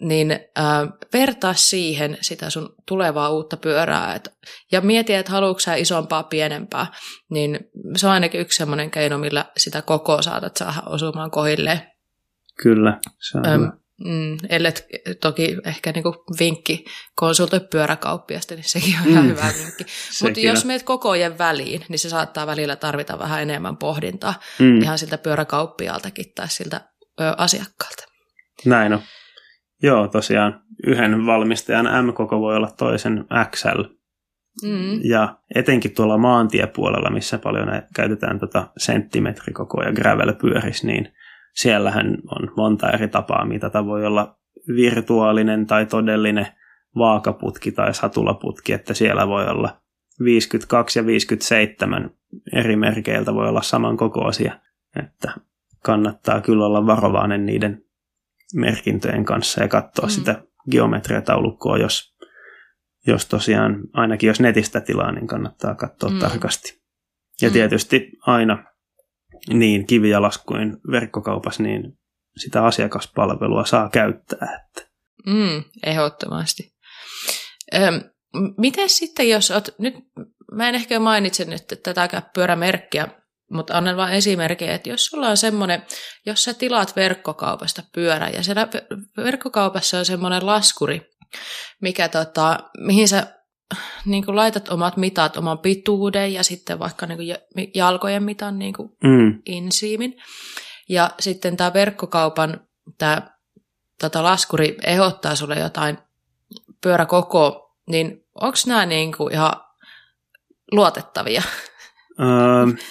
niin 0.00 0.30
äh, 0.32 0.88
vertaa 1.12 1.54
siihen 1.54 2.18
sitä 2.20 2.50
sun 2.50 2.74
tulevaa 2.88 3.30
uutta 3.30 3.56
pyörää. 3.56 4.14
Et, 4.14 4.28
ja 4.72 4.80
mieti, 4.80 5.14
että 5.14 5.32
haluatko 5.32 5.60
sä 5.60 5.74
isompaa, 5.74 6.22
pienempää, 6.22 6.86
niin 7.30 7.58
se 7.96 8.06
on 8.06 8.12
ainakin 8.12 8.40
yksi 8.40 8.56
semmoinen 8.56 8.90
keino, 8.90 9.18
millä 9.18 9.44
sitä 9.56 9.82
koko 9.82 10.22
saatat 10.22 10.56
saada 10.56 10.82
osumaan 10.86 11.30
kohilleen. 11.30 11.80
Kyllä, 12.62 13.00
se 13.30 13.38
on 13.38 13.72
Mm, 14.04 14.36
ellet 14.48 14.86
toki 15.20 15.56
ehkä 15.64 15.92
niinku 15.92 16.24
vinkki 16.38 16.84
konsultoi 17.14 17.60
pyöräkauppiasta, 17.60 18.54
niin 18.54 18.68
sekin 18.68 18.94
on 19.02 19.08
ihan 19.08 19.24
mm. 19.24 19.30
hyvä 19.30 19.52
vinkki. 19.58 19.84
Mutta 20.22 20.40
jos 20.40 20.64
meet 20.64 20.82
kokojen 20.82 21.38
väliin, 21.38 21.84
niin 21.88 21.98
se 21.98 22.08
saattaa 22.08 22.46
välillä 22.46 22.76
tarvita 22.76 23.18
vähän 23.18 23.42
enemmän 23.42 23.76
pohdintaa 23.76 24.34
mm. 24.58 24.82
ihan 24.82 24.98
siltä 24.98 25.18
pyöräkauppialtakin 25.18 26.32
tai 26.34 26.48
siltä 26.48 26.80
ö, 27.20 27.34
asiakkaalta. 27.36 28.04
Näin 28.64 28.92
on. 28.92 29.02
Joo, 29.82 30.08
tosiaan 30.08 30.60
yhden 30.86 31.26
valmistajan 31.26 32.06
M-koko 32.06 32.40
voi 32.40 32.56
olla 32.56 32.70
toisen 32.78 33.24
XL. 33.50 33.82
Mm. 34.62 35.00
Ja 35.04 35.38
etenkin 35.54 35.94
tuolla 35.94 36.18
maantiepuolella, 36.18 37.10
missä 37.10 37.38
paljon 37.38 37.68
käytetään 37.96 38.38
tota 38.38 38.68
senttimetrikokoja 38.76 39.92
gravel-pyörissä, 39.92 40.86
niin– 40.86 41.08
siellähän 41.54 42.18
on 42.30 42.52
monta 42.56 42.90
eri 42.90 43.08
tapaa 43.08 43.44
mitata. 43.44 43.86
Voi 43.86 44.06
olla 44.06 44.36
virtuaalinen 44.76 45.66
tai 45.66 45.86
todellinen 45.86 46.46
vaakaputki 46.98 47.72
tai 47.72 47.94
satulaputki, 47.94 48.72
että 48.72 48.94
siellä 48.94 49.28
voi 49.28 49.46
olla 49.46 49.76
52 50.24 50.98
ja 50.98 51.06
57 51.06 52.10
eri 52.52 52.76
merkeiltä 52.76 53.34
voi 53.34 53.48
olla 53.48 53.62
samankokoisia, 53.62 54.58
että 54.96 55.32
kannattaa 55.84 56.40
kyllä 56.40 56.66
olla 56.66 56.86
varovainen 56.86 57.46
niiden 57.46 57.83
merkintöjen 58.54 59.24
kanssa 59.24 59.62
ja 59.62 59.68
katsoa 59.68 60.06
mm. 60.06 60.10
sitä 60.10 60.42
geometriataulukkoa, 60.70 61.78
jos, 61.78 62.14
jos 63.06 63.26
tosiaan, 63.26 63.76
ainakin 63.92 64.26
jos 64.26 64.40
netistä 64.40 64.80
tilaa, 64.80 65.12
niin 65.12 65.26
kannattaa 65.26 65.74
katsoa 65.74 66.10
mm. 66.10 66.18
tarkasti. 66.18 66.82
Ja 67.42 67.48
mm. 67.48 67.52
tietysti 67.52 68.10
aina 68.26 68.64
niin 69.48 69.86
kivijalas 69.86 70.38
kuin 70.38 70.76
verkkokaupassa, 70.90 71.62
niin 71.62 71.98
sitä 72.36 72.64
asiakaspalvelua 72.64 73.64
saa 73.64 73.88
käyttää. 73.88 74.60
Että. 74.60 74.90
Mm, 75.26 75.64
ehdottomasti. 75.86 76.74
Öm, 77.74 78.00
miten 78.58 78.88
sitten, 78.88 79.28
jos 79.28 79.50
oot, 79.50 79.68
nyt 79.78 79.94
mä 80.52 80.68
en 80.68 80.74
ehkä 80.74 81.00
mainitse 81.00 81.44
nyt 81.44 81.82
tätäkään 81.82 82.22
pyörämerkkiä, 82.34 83.08
mutta 83.50 83.78
annan 83.78 83.96
vain 83.96 84.14
esimerkkejä, 84.14 84.74
että 84.74 84.88
jos 84.88 85.06
sulla 85.06 85.28
on 85.28 85.36
semmoinen, 85.36 85.82
jos 86.26 86.44
sä 86.44 86.54
tilaat 86.54 86.96
verkkokaupasta 86.96 87.82
pyörä 87.94 88.28
ja 88.28 88.42
siellä 88.42 88.68
verkkokaupassa 89.16 89.98
on 89.98 90.04
semmoinen 90.04 90.46
laskuri, 90.46 91.10
mikä 91.80 92.08
tota, 92.08 92.58
mihin 92.78 93.08
sä 93.08 93.26
niin 94.04 94.24
kuin 94.24 94.36
laitat 94.36 94.68
omat 94.68 94.96
mitat, 94.96 95.36
oman 95.36 95.58
pituuden 95.58 96.32
ja 96.32 96.44
sitten 96.44 96.78
vaikka 96.78 97.06
niin 97.06 97.18
kuin 97.18 97.36
jalkojen 97.74 98.22
mitan 98.22 98.58
niin 98.58 98.74
kuin 98.74 98.88
mm. 99.04 99.42
insiimin. 99.46 100.16
Ja 100.88 101.10
sitten 101.20 101.56
tämä 101.56 101.72
verkkokaupan 101.72 102.60
tämä 102.98 103.22
tota 104.00 104.22
laskuri 104.22 104.76
ehdottaa 104.82 105.36
sulle 105.36 105.54
jotain 105.54 105.98
pyöräkoko, 106.80 107.74
niin 107.86 108.26
onko 108.34 108.56
nämä 108.66 108.86
niin 108.86 109.12
kuin 109.16 109.32
ihan 109.32 109.52
luotettavia? 110.72 111.42
Öö, 112.20 112.84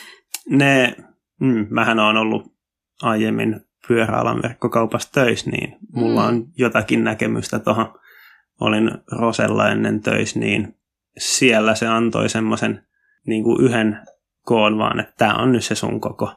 ne, 0.50 0.96
mm, 1.42 1.68
mähän 1.70 2.00
on 2.00 2.18
ollut 2.18 2.54
aiemmin 3.02 3.62
pyöräalan 3.88 4.42
verkkokaupassa 4.42 5.12
töissä, 5.12 5.50
niin 5.50 5.78
mulla 5.94 6.22
mm. 6.22 6.28
on 6.28 6.46
jotakin 6.58 7.04
näkemystä 7.04 7.60
tuohon 7.60 8.00
olin 8.62 8.92
Rosella 9.12 9.70
ennen 9.70 10.02
töissä, 10.02 10.40
niin 10.40 10.76
siellä 11.18 11.76
se 11.76 11.88
antoi 11.88 12.30
semmoisen 12.30 12.88
niin 13.28 13.44
kuin 13.44 13.66
yhden 13.66 14.00
koon 14.46 14.78
vaan, 14.78 15.00
että 15.00 15.14
tämä 15.18 15.34
on 15.34 15.52
nyt 15.52 15.64
se 15.64 15.76
sun 15.76 16.02
koko. 16.02 16.34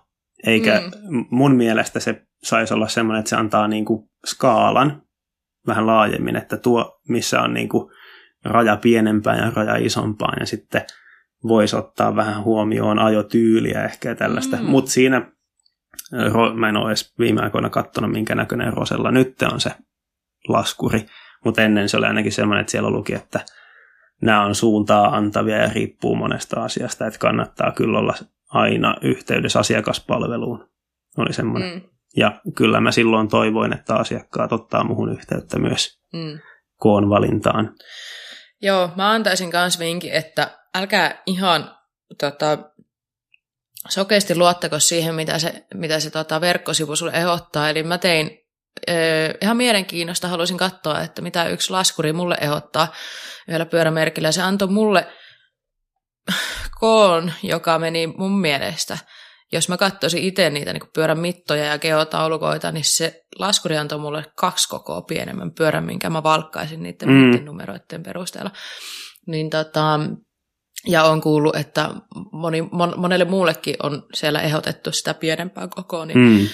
Eikä 0.47 0.83
mm. 1.11 1.25
mun 1.31 1.55
mielestä 1.55 2.01
se 2.01 2.27
saisi 2.43 2.75
olla 2.75 2.89
semmoinen, 2.89 3.19
että 3.19 3.31
se 3.31 3.37
antaa 3.37 3.69
niin 3.69 3.85
kuin 3.85 4.09
skaalan 4.27 5.03
vähän 5.67 5.87
laajemmin, 5.87 6.37
että 6.37 6.57
tuo, 6.57 7.01
missä 7.09 7.41
on 7.41 7.55
niin 7.55 7.69
kuin 7.69 7.91
raja 8.45 8.77
pienempään 8.77 9.39
ja 9.39 9.53
raja 9.55 9.77
isompaan, 9.77 10.37
ja 10.41 10.47
sitten 10.47 10.83
voisi 11.49 11.77
ottaa 11.77 12.17
vähän 12.17 12.45
huomioon 12.45 12.99
ajotyyliä 12.99 13.85
ehkä 13.85 14.15
tällaista. 14.15 14.57
Mm. 14.57 14.65
Mutta 14.65 14.91
siinä, 14.91 15.33
mä 16.55 16.69
en 16.69 16.77
ole 16.77 16.91
edes 16.91 17.15
viime 17.19 17.41
aikoina 17.43 17.71
katsonut, 17.71 18.13
minkä 18.13 18.35
näköinen 18.35 18.73
Rosella 18.73 19.11
nyt 19.11 19.43
on 19.53 19.61
se 19.61 19.71
laskuri, 20.49 21.07
mutta 21.45 21.63
ennen 21.63 21.89
se 21.89 21.97
oli 21.97 22.07
ainakin 22.07 22.33
semmoinen, 22.33 22.61
että 22.61 22.71
siellä 22.71 22.91
luki, 22.91 23.15
että 23.15 23.41
nämä 24.23 24.45
on 24.45 24.55
suuntaa 24.55 25.17
antavia 25.17 25.57
ja 25.57 25.71
riippuu 25.75 26.17
monesta 26.17 26.65
asiasta, 26.65 27.07
että 27.07 27.19
kannattaa 27.19 27.73
kyllä 27.73 27.99
olla 27.99 28.15
aina 28.49 28.97
yhteydessä 29.03 29.59
asiakaspalveluun. 29.59 30.69
Oli 31.19 31.33
semmoinen. 31.33 31.75
Mm. 31.75 31.81
Ja 32.17 32.41
kyllä 32.57 32.81
mä 32.81 32.93
silloin 32.93 33.29
toivoin, 33.29 33.73
että 33.73 33.95
asiakkaat 33.95 34.53
ottaa 34.53 34.85
muhun 34.85 35.13
yhteyttä 35.13 35.59
myös 35.59 36.01
mm. 36.13 36.39
koon 36.77 37.09
valintaan. 37.09 37.75
Joo, 38.63 38.91
mä 38.97 39.11
antaisin 39.11 39.51
myös 39.53 39.79
vinkin, 39.79 40.13
että 40.13 40.51
älkää 40.77 41.23
ihan 41.27 41.77
tota, 42.21 42.59
sokeasti 43.89 44.37
luottako 44.37 44.79
siihen, 44.79 45.15
mitä 45.15 45.39
se, 45.39 45.67
mitä 45.75 46.01
se 46.01 46.11
tota, 46.11 46.41
verkkosivu 46.41 46.97
sulle 46.97 47.13
ehdottaa. 47.13 47.71
Eli 47.71 47.83
mä 47.83 47.99
tein 47.99 48.47
ihan 49.43 49.57
mielenkiinnosta 49.57 50.29
haluaisin 50.29 50.59
katsoa, 50.59 51.01
että 51.01 51.23
mitä 51.23 51.49
yksi 51.49 51.71
laskuri 51.71 52.13
mulle 52.13 52.37
ehdottaa 52.41 52.93
yhdellä 53.49 53.67
pyörämerkillä. 53.67 54.33
Se 54.33 54.43
antoi 54.43 54.69
mulle 54.69 55.07
koon, 56.81 57.33
joka 57.43 57.79
meni 57.79 58.07
mun 58.07 58.41
mielestä, 58.41 58.99
jos 59.53 59.69
mä 59.69 59.77
katsoisin 59.77 60.23
itse 60.23 60.51
niitä 60.51 60.73
niin 60.73 60.91
pyörän 60.95 61.19
mittoja 61.19 61.65
ja 61.65 61.79
geotaulukoita, 61.79 62.73
niin 62.73 62.85
se 62.85 63.25
laskuri 63.39 63.77
antoi 63.77 63.99
mulle 63.99 64.25
kaksi 64.37 64.69
kokoa 64.69 65.03
pienemmän 65.03 65.53
pyörän, 65.53 65.85
minkä 65.85 66.11
mä 66.11 66.23
valkkaisin 66.23 66.83
niiden 66.83 67.09
mm. 67.09 67.45
numeroiden 67.45 68.03
perusteella. 68.03 68.51
Niin 69.27 69.51
tota, 69.51 70.01
ja 70.87 71.05
on 71.05 71.21
kuullut, 71.21 71.57
että 71.57 71.91
moni, 72.33 72.63
mon, 72.63 72.95
monelle 72.97 73.25
muullekin 73.25 73.77
on 73.83 74.07
siellä 74.15 74.41
ehdotettu 74.41 74.93
sitä 74.93 75.15
pienempää 75.15 75.69
kokoa, 75.69 76.07
niin 76.07 76.19
mm. 76.19 76.49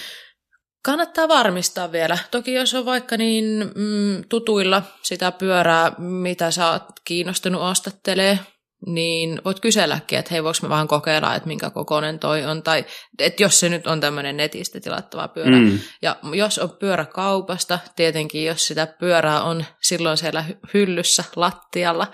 Kannattaa 0.85 1.29
varmistaa 1.29 1.93
vielä. 1.93 2.19
Toki 2.31 2.53
jos 2.53 2.75
on 2.75 2.85
vaikka 2.85 3.17
niin 3.17 3.45
mm, 3.75 4.25
tutuilla 4.29 4.83
sitä 5.03 5.33
pyörää, 5.33 5.93
mitä 5.99 6.51
sä 6.51 6.71
oot 6.71 6.83
kiinnostunut 7.05 7.63
ostattelee, 7.63 8.39
niin 8.87 9.41
voit 9.45 9.61
kyselläkin, 9.61 10.19
että 10.19 10.29
hei, 10.31 10.45
voiko 10.45 10.59
mä 10.63 10.69
vähän 10.69 10.89
kokeilla, 10.89 11.35
että 11.35 11.47
minkä 11.47 11.71
kokoinen 11.71 12.19
toi 12.19 12.45
on, 12.45 12.63
tai 12.63 12.85
että 13.19 13.43
jos 13.43 13.61
se 13.61 13.69
nyt 13.69 13.87
on 13.87 14.01
tämmöinen 14.01 14.37
netistä 14.37 14.81
tilattava 14.81 15.29
pyörä. 15.29 15.57
Mm. 15.57 15.79
Ja 16.03 16.17
jos 16.35 16.59
on 16.59 16.71
pyörä 16.71 17.05
kaupasta, 17.05 17.79
tietenkin 17.97 18.45
jos 18.45 18.67
sitä 18.67 18.87
pyörää 18.87 19.43
on 19.43 19.65
silloin 19.83 20.17
siellä 20.17 20.45
hyllyssä 20.75 21.25
lattialla, 21.37 22.07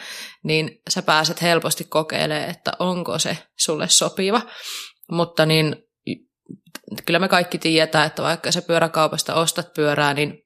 niin 0.45 0.81
sä 0.91 1.03
pääset 1.03 1.43
helposti 1.43 1.85
kokeilemaan, 1.85 2.51
että 2.51 2.73
onko 2.79 3.19
se 3.19 3.39
sulle 3.59 3.89
sopiva. 3.89 4.41
Mutta 5.11 5.47
niin 5.47 5.77
kyllä 7.05 7.19
me 7.19 7.29
kaikki 7.29 7.59
tiedetään, 7.59 8.07
että 8.07 8.23
vaikka 8.23 8.53
sä 8.53 8.63
pyöräkaupasta 8.63 9.35
ostat 9.35 9.75
pyörää, 9.75 10.15
niin, 10.15 10.43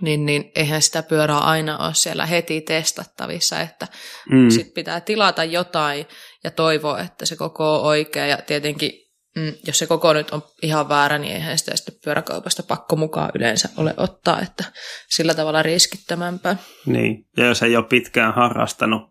niin, 0.00 0.26
niin 0.26 0.52
eihän 0.54 0.82
sitä 0.82 1.02
pyörää 1.02 1.38
aina 1.38 1.78
ole 1.78 1.94
siellä 1.94 2.26
heti 2.26 2.60
testattavissa, 2.60 3.60
että 3.60 3.86
mm. 4.30 4.50
sit 4.50 4.74
pitää 4.74 5.00
tilata 5.00 5.44
jotain 5.44 6.06
ja 6.44 6.50
toivoa, 6.50 7.00
että 7.00 7.26
se 7.26 7.36
koko 7.36 7.74
on 7.74 7.82
oikea 7.82 8.26
ja 8.26 8.38
tietenkin 8.46 8.92
mm, 9.36 9.52
jos 9.66 9.78
se 9.78 9.86
koko 9.86 10.12
nyt 10.12 10.30
on 10.30 10.42
ihan 10.62 10.88
väärä, 10.88 11.18
niin 11.18 11.32
eihän 11.32 11.58
sitä 11.58 11.76
sitten 11.76 11.94
pyöräkaupasta 12.04 12.62
pakko 12.62 12.96
mukaan 12.96 13.30
yleensä 13.34 13.68
ole 13.76 13.94
ottaa, 13.96 14.40
että 14.40 14.64
sillä 15.08 15.34
tavalla 15.34 15.62
riskittömämpää. 15.62 16.56
Niin, 16.86 17.26
ja 17.36 17.46
jos 17.46 17.62
ei 17.62 17.76
ole 17.76 17.84
pitkään 17.84 18.34
harrastanut, 18.34 19.02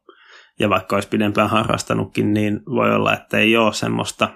ja 0.59 0.69
vaikka 0.69 0.95
olisi 0.95 1.09
pidempään 1.09 1.49
harrastanutkin, 1.49 2.33
niin 2.33 2.59
voi 2.65 2.95
olla, 2.95 3.13
että 3.13 3.37
ei 3.37 3.57
ole 3.57 3.73
semmoista 3.73 4.29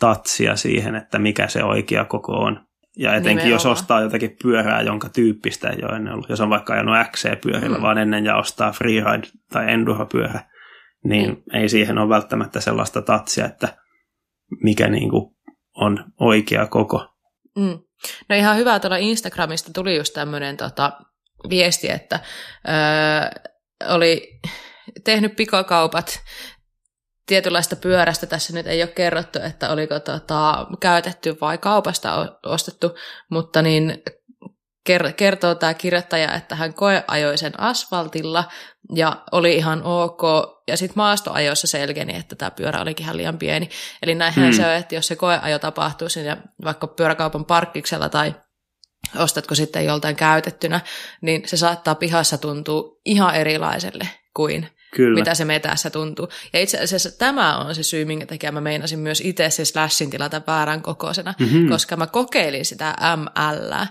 tatsia 0.00 0.56
siihen, 0.56 0.94
että 0.94 1.18
mikä 1.18 1.48
se 1.48 1.64
oikea 1.64 2.04
koko 2.04 2.32
on. 2.32 2.66
Ja 2.98 3.10
etenkin 3.10 3.28
Nimenomaan. 3.28 3.50
jos 3.52 3.66
ostaa 3.66 4.00
jotakin 4.00 4.36
pyörää, 4.42 4.82
jonka 4.82 5.08
tyyppistä 5.08 5.68
ei 5.70 5.78
ole 5.82 5.96
ennen 5.96 6.12
ollut. 6.14 6.28
Jos 6.28 6.40
on 6.40 6.50
vaikka 6.50 6.72
ajanut 6.72 6.94
XC-pyörillä 7.10 7.76
Mm. 7.76 7.82
vaan 7.82 7.98
ennen 7.98 8.24
ja 8.24 8.36
ostaa 8.36 8.72
freeride 8.72 9.26
tai 9.52 9.72
enduro-pyörä, 9.72 10.40
niin 11.04 11.30
Mm. 11.30 11.42
ei 11.60 11.68
siihen 11.68 11.98
ole 11.98 12.08
välttämättä 12.08 12.60
sellaista 12.60 13.02
tatsia, 13.02 13.44
että 13.46 13.68
mikä 14.62 14.88
niin 14.88 15.10
kuin 15.10 15.36
on 15.74 16.04
oikea 16.20 16.66
koko. 16.66 17.08
Mm. 17.56 17.78
No 18.28 18.36
ihan 18.36 18.56
hyvä, 18.56 18.78
tuolla 18.80 18.96
Instagramista 18.96 19.70
tuli 19.74 19.96
just 19.96 20.14
tämmöinen 20.14 20.56
tota, 20.56 20.92
viesti, 21.50 21.90
että 21.90 22.20
öö, 22.68 23.40
oli 23.94 24.40
tehnyt 25.04 25.36
pikakaupat 25.36 26.20
tietynlaista 27.26 27.76
pyörästä. 27.76 28.26
Tässä 28.26 28.52
nyt 28.52 28.66
ei 28.66 28.82
ole 28.82 28.90
kerrottu, 28.90 29.38
että 29.38 29.70
oliko 29.70 30.00
tota, 30.00 30.66
käytetty 30.80 31.36
vai 31.40 31.58
kaupasta 31.58 32.38
ostettu, 32.46 32.94
mutta 33.30 33.62
niin 33.62 34.02
ker- 34.90 35.12
kertoo 35.16 35.54
tämä 35.54 35.74
kirjoittaja, 35.74 36.34
että 36.34 36.54
hän 36.54 36.74
koeajoi 36.74 37.38
sen 37.38 37.60
asfaltilla 37.60 38.44
ja 38.94 39.24
oli 39.32 39.56
ihan 39.56 39.82
ok. 39.84 40.22
Ja 40.68 40.76
sitten 40.76 40.96
maastoajoissa 40.96 41.66
selkeni, 41.66 42.16
että 42.16 42.36
tämä 42.36 42.50
pyörä 42.50 42.80
olikin 42.80 43.04
ihan 43.04 43.16
liian 43.16 43.38
pieni. 43.38 43.68
Eli 44.02 44.14
näinhän 44.14 44.46
hmm. 44.46 44.56
se 44.56 44.66
on, 44.66 44.72
että 44.72 44.94
jos 44.94 45.06
se 45.06 45.16
koeajo 45.16 45.58
tapahtuu 45.58 46.08
siinä 46.08 46.36
vaikka 46.64 46.86
pyöräkaupan 46.86 47.44
parkkiksella 47.44 48.08
tai 48.08 48.34
ostatko 49.18 49.54
sitten 49.54 49.84
joltain 49.84 50.16
käytettynä, 50.16 50.80
niin 51.20 51.42
se 51.48 51.56
saattaa 51.56 51.94
pihassa 51.94 52.38
tuntua 52.38 53.00
ihan 53.04 53.34
erilaiselle 53.34 54.08
kuin 54.34 54.75
Kyllä. 54.94 55.18
mitä 55.18 55.34
se 55.34 55.44
metässä 55.44 55.90
tuntuu. 55.90 56.28
Ja 56.52 56.60
itse 56.60 56.78
asiassa 56.78 57.10
tämä 57.18 57.58
on 57.58 57.74
se 57.74 57.82
syy, 57.82 58.04
minkä 58.04 58.26
takia 58.26 58.52
mä 58.52 58.60
meinasin 58.60 58.98
myös 58.98 59.20
itse 59.20 59.50
se 59.50 59.64
slashin 59.64 60.10
tilata 60.10 60.42
väärän 60.46 60.82
kokoisena, 60.82 61.34
Mhm. 61.40 61.68
koska 61.68 61.96
mä 61.96 62.06
kokeilin 62.06 62.64
sitä 62.64 62.94
ML 63.16 63.86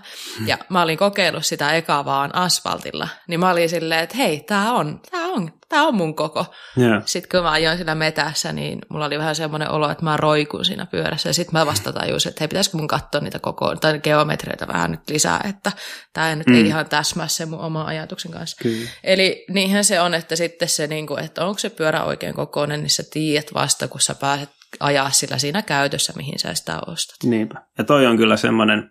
ja 0.46 0.58
mä 0.68 0.82
olin 0.82 0.98
kokeillut 0.98 1.46
sitä 1.46 1.72
eka 1.74 2.04
vaan 2.04 2.34
asfaltilla, 2.34 3.08
niin 3.28 3.40
mä 3.40 3.50
olin 3.50 3.68
silleen, 3.68 4.00
että 4.00 4.16
hei, 4.16 4.40
tää 4.40 4.72
on, 4.72 5.00
tää 5.10 5.26
on, 5.26 5.52
tää 5.68 5.82
on 5.82 5.94
mun 5.94 6.14
koko. 6.14 6.46
Joo. 6.76 7.00
Sitten 7.04 7.28
kun 7.30 7.42
mä 7.42 7.50
ajoin 7.50 7.78
sillä 7.78 7.94
metässä, 7.94 8.52
niin 8.52 8.78
mulla 8.88 9.06
oli 9.06 9.18
vähän 9.18 9.34
semmoinen 9.34 9.70
olo, 9.70 9.90
että 9.90 10.04
mä 10.04 10.16
roikun 10.16 10.64
siinä 10.64 10.86
pyörässä. 10.86 11.28
Ja 11.28 11.34
sitten 11.34 11.58
mä 11.58 11.66
vasta 11.66 11.92
tajusin, 11.92 12.30
että 12.30 12.40
hei, 12.40 12.48
pitäisikö 12.48 12.76
mun 12.76 12.88
katsoa 12.88 13.20
niitä 13.20 13.38
koko, 13.38 13.76
tai 13.76 13.98
geometreitä 13.98 14.68
vähän 14.68 14.90
nyt 14.90 15.10
lisää, 15.10 15.40
että 15.48 15.72
tämä 16.12 16.34
nyt 16.34 16.46
Mm. 16.46 16.54
ei 16.54 16.66
ihan 16.66 16.88
täsmää 16.88 17.28
sen 17.28 17.48
mun 17.48 17.60
oman 17.60 17.86
ajatuksen 17.86 18.32
kanssa. 18.32 18.56
Kyllä. 18.62 18.90
Eli 19.04 19.44
niinhän 19.50 19.84
se 19.84 20.00
on, 20.00 20.14
että 20.14 20.36
sitten 20.36 20.68
se, 20.68 20.86
niin 20.86 21.06
kuin, 21.06 21.24
että 21.24 21.46
onko 21.46 21.58
se 21.58 21.70
pyörä 21.70 22.04
oikein 22.04 22.34
kokoinen, 22.34 22.80
niin 22.80 22.90
sä 22.90 23.02
tiedät 23.12 23.54
vasta, 23.54 23.88
kun 23.88 24.00
sä 24.00 24.14
pääset 24.14 24.50
ajaa 24.80 25.10
sillä 25.10 25.38
siinä 25.38 25.62
käytössä, 25.62 26.12
mihin 26.16 26.38
sä 26.38 26.54
sitä 26.54 26.78
ostat. 26.86 27.16
Niinpä. 27.24 27.62
Ja 27.78 27.84
toi 27.84 28.06
on 28.06 28.16
kyllä 28.16 28.36
semmoinen 28.36 28.90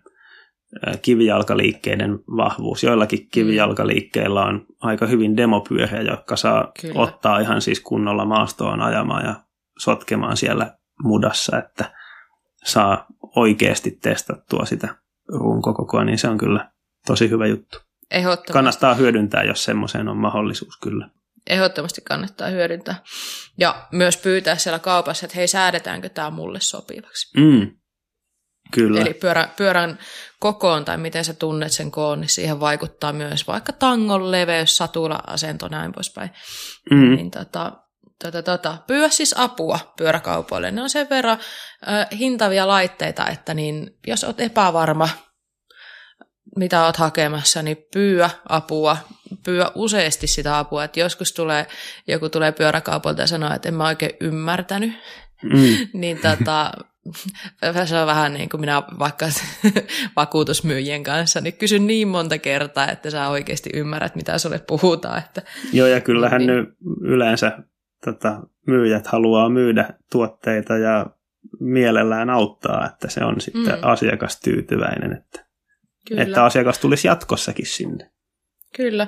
kivijalkaliikkeiden 1.02 2.18
vahvuus. 2.36 2.82
Joillakin 2.82 3.28
kivijalkaliikkeillä 3.30 4.44
on 4.44 4.66
aika 4.80 5.06
hyvin 5.06 5.36
demopyöriä, 5.36 6.02
jotka 6.02 6.36
saa 6.36 6.72
Kyllä. 6.80 7.00
ottaa 7.00 7.38
ihan 7.38 7.60
siis 7.60 7.80
kunnolla 7.80 8.24
maastoon 8.24 8.82
ajamaan 8.82 9.24
ja 9.24 9.34
sotkemaan 9.78 10.36
siellä 10.36 10.76
mudassa, 11.02 11.58
että 11.58 11.94
saa 12.64 13.06
oikeasti 13.36 13.90
testattua 13.90 14.64
sitä 14.64 14.94
runkokokoa, 15.28 16.04
niin 16.04 16.18
se 16.18 16.28
on 16.28 16.38
kyllä 16.38 16.70
tosi 17.06 17.30
hyvä 17.30 17.46
juttu. 17.46 17.78
Ehdottomasti, 18.10 18.52
Kannattaa 18.52 18.94
hyödyntää, 18.94 19.42
jos 19.42 19.64
semmoiseen 19.64 20.08
on 20.08 20.16
mahdollisuus 20.16 20.78
kyllä. 20.82 21.08
ehdottomasti 21.46 22.00
kannattaa 22.00 22.48
hyödyntää. 22.48 23.02
Ja 23.58 23.88
myös 23.92 24.16
pyytää 24.16 24.56
siellä 24.56 24.78
kaupassa, 24.78 25.26
että 25.26 25.36
hei, 25.36 25.48
säädetäänkö 25.48 26.08
tämä 26.08 26.30
mulle 26.30 26.60
sopivaksi. 26.60 27.40
Mm. 27.40 27.70
Kyllä. 28.70 29.00
Eli 29.00 29.14
pyörä, 29.14 29.48
pyörän 29.56 29.98
kokoon 30.40 30.84
tai 30.84 30.98
miten 30.98 31.24
sä 31.24 31.34
tunnet 31.34 31.72
sen 31.72 31.90
koon, 31.90 32.20
niin 32.20 32.28
siihen 32.28 32.60
vaikuttaa 32.60 33.12
myös 33.12 33.46
vaikka 33.46 33.72
tangon 33.72 34.30
leveys, 34.30 34.76
satula-asento, 34.76 35.68
näin 35.68 35.92
poispäin. 35.92 36.30
mm. 36.90 37.16
Niin 37.16 37.30
tota, 37.30 37.72
tota, 38.24 38.42
tota, 38.42 38.78
pyydä 38.86 39.08
siis 39.08 39.34
apua 39.38 39.78
pyöräkaupoille. 39.98 40.70
Ne 40.70 40.82
on 40.82 40.90
sen 40.90 41.10
verran 41.10 41.38
ö, 41.82 42.16
hintavia 42.16 42.68
laitteita, 42.68 43.26
että 43.26 43.54
niin, 43.54 43.90
jos 44.06 44.24
oot 44.24 44.40
epävarma, 44.40 45.08
mitä 46.56 46.84
oot 46.84 46.96
hakemassa, 46.96 47.62
niin 47.62 47.76
pyydä 47.92 48.30
apua. 48.48 48.96
Pyydä 49.44 49.70
useasti 49.74 50.26
sitä 50.26 50.58
apua. 50.58 50.84
että 50.84 51.00
joskus 51.00 51.32
tulee, 51.32 51.66
joku 52.08 52.28
tulee 52.28 52.52
pyöräkaupolta 52.52 53.20
ja 53.20 53.26
sanoo, 53.26 53.54
että 53.54 53.68
en 53.68 53.74
mä 53.74 53.86
oikein 53.86 54.16
ymmärtänyt. 54.20 54.92
Mm. 55.42 55.88
Niin 56.00 56.18
tota, 56.18 56.72
se 57.86 57.98
on 57.98 58.06
vähän 58.06 58.34
niin 58.34 58.48
kuin 58.48 58.60
minä 58.60 58.82
vaikka 58.98 59.26
vakuutusmyyjien 60.16 61.02
kanssa, 61.02 61.40
niin 61.40 61.54
kysyn 61.56 61.86
niin 61.86 62.08
monta 62.08 62.38
kertaa, 62.38 62.90
että 62.90 63.10
sä 63.10 63.28
oikeasti 63.28 63.70
ymmärrät, 63.74 64.14
mitä 64.16 64.38
sulle 64.38 64.58
puhutaan. 64.58 65.18
Että, 65.18 65.42
Joo, 65.72 65.86
ja 65.86 66.00
kyllähän 66.00 66.40
Niin. 66.46 66.56
nyt 66.56 66.68
yleensä 67.00 67.58
tota, 68.04 68.40
myyjät 68.66 69.06
haluaa 69.06 69.48
myydä 69.48 69.88
tuotteita 70.12 70.78
ja 70.78 71.06
mielellään 71.60 72.30
auttaa, 72.30 72.86
että 72.86 73.10
se 73.10 73.24
on 73.24 73.40
sitten 73.40 73.62
Mm. 73.64 73.78
mm. 73.78 73.78
asiakas 73.82 74.40
tyytyväinen, 74.40 75.12
että, 75.12 75.46
kyllä. 76.08 76.22
että 76.22 76.44
asiakas 76.44 76.78
tulisi 76.78 77.08
jatkossakin 77.08 77.66
sinne. 77.66 78.10
Kyllä. 78.76 79.06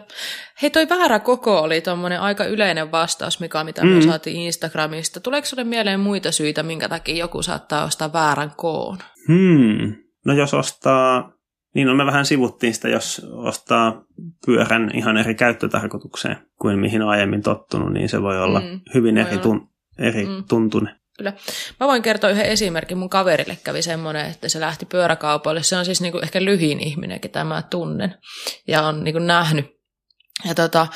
Hei, 0.62 0.70
toi 0.70 0.88
väärä 0.88 1.18
koko 1.18 1.58
oli 1.62 1.80
tuommoinen 1.80 2.20
aika 2.20 2.44
yleinen 2.44 2.92
vastaus, 2.92 3.40
mikä 3.40 3.64
mitä 3.64 3.84
me 3.84 3.94
Mm. 3.94 4.00
saatiin 4.00 4.36
Instagramista. 4.36 5.20
Tuleeko 5.20 5.46
sulle 5.46 5.64
mieleen 5.64 6.00
muita 6.00 6.32
syitä, 6.32 6.62
minkä 6.62 6.88
takia 6.88 7.16
joku 7.16 7.42
saattaa 7.42 7.84
ostaa 7.84 8.12
väärän 8.12 8.52
koon? 8.56 8.98
Hmm. 9.28 9.94
No 10.26 10.32
jos 10.34 10.54
ostaa, 10.54 11.32
niin 11.74 11.86
no 11.86 11.94
me 11.94 12.06
vähän 12.06 12.24
sivuttiin 12.26 12.74
sitä, 12.74 12.88
jos 12.88 13.26
ostaa 13.32 14.02
pyörän 14.46 14.90
ihan 14.94 15.16
eri 15.16 15.34
käyttötarkoitukseen 15.34 16.36
kuin 16.60 16.78
mihin 16.78 17.02
on 17.02 17.08
aiemmin 17.08 17.42
tottunut, 17.42 17.92
niin 17.92 18.08
se 18.08 18.22
voi 18.22 18.42
olla 18.42 18.60
Mm, 18.60 18.80
hyvin 18.94 19.14
voi 19.14 19.22
eri, 19.22 19.32
olla. 19.32 19.42
tun, 19.42 19.68
eri 19.98 20.24
Mm. 20.26 20.30
mm. 20.32 20.44
Tuntune. 21.18 21.42
Mä 21.80 21.86
voin 21.86 22.02
kertoa 22.02 22.30
yhden 22.30 22.46
esimerkin. 22.46 22.98
Mun 22.98 23.10
kaverille 23.10 23.58
kävi 23.64 23.82
semmoinen, 23.82 24.26
että 24.26 24.48
se 24.48 24.60
lähti 24.60 24.86
pyöräkaupalle. 24.86 25.62
Se 25.62 25.76
on 25.76 25.84
siis 25.84 26.00
niinku 26.00 26.18
ehkä 26.18 26.44
lyhin 26.44 26.80
ihminen, 26.80 27.20
ketä 27.20 27.44
mä 27.44 27.62
tunnen 27.62 28.14
ja 28.66 28.82
on 28.82 29.04
niinku 29.04 29.18
nähnyt. 29.18 29.66
Ja 30.44 30.54
tota, 30.54 30.86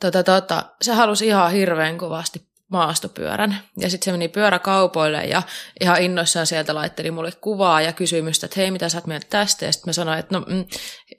tota, 0.00 0.22
tota, 0.22 0.64
se 0.82 0.92
halusi 0.92 1.26
ihan 1.26 1.52
hirveän 1.52 1.98
kovasti 1.98 2.48
maastopyörän. 2.70 3.58
Ja 3.76 3.90
sitten 3.90 4.04
se 4.04 4.12
meni 4.12 4.28
pyöräkaupoille 4.28 5.24
ja 5.24 5.42
ihan 5.80 6.02
innoissaan 6.02 6.46
sieltä 6.46 6.74
laitteli 6.74 7.10
mulle 7.10 7.32
kuvaa 7.32 7.80
ja 7.80 7.92
kysymystä, 7.92 8.46
että 8.46 8.60
hei, 8.60 8.70
mitä 8.70 8.88
sä 8.88 8.98
oot 8.98 9.06
mieltä 9.06 9.26
tästä? 9.30 9.64
Ja 9.64 9.72
sitten 9.72 9.88
mä 9.88 9.92
sanoin, 9.92 10.18
että 10.18 10.38
no 10.38 10.44
mm, 10.48 10.64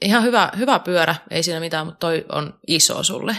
ihan 0.01 0.23
hyvä, 0.23 0.51
hyvä 0.57 0.79
pyörä, 0.79 1.15
ei 1.31 1.43
siinä 1.43 1.59
mitään, 1.59 1.85
mutta 1.85 1.99
toi 1.99 2.25
on 2.31 2.59
iso 2.67 3.03
sulle. 3.03 3.35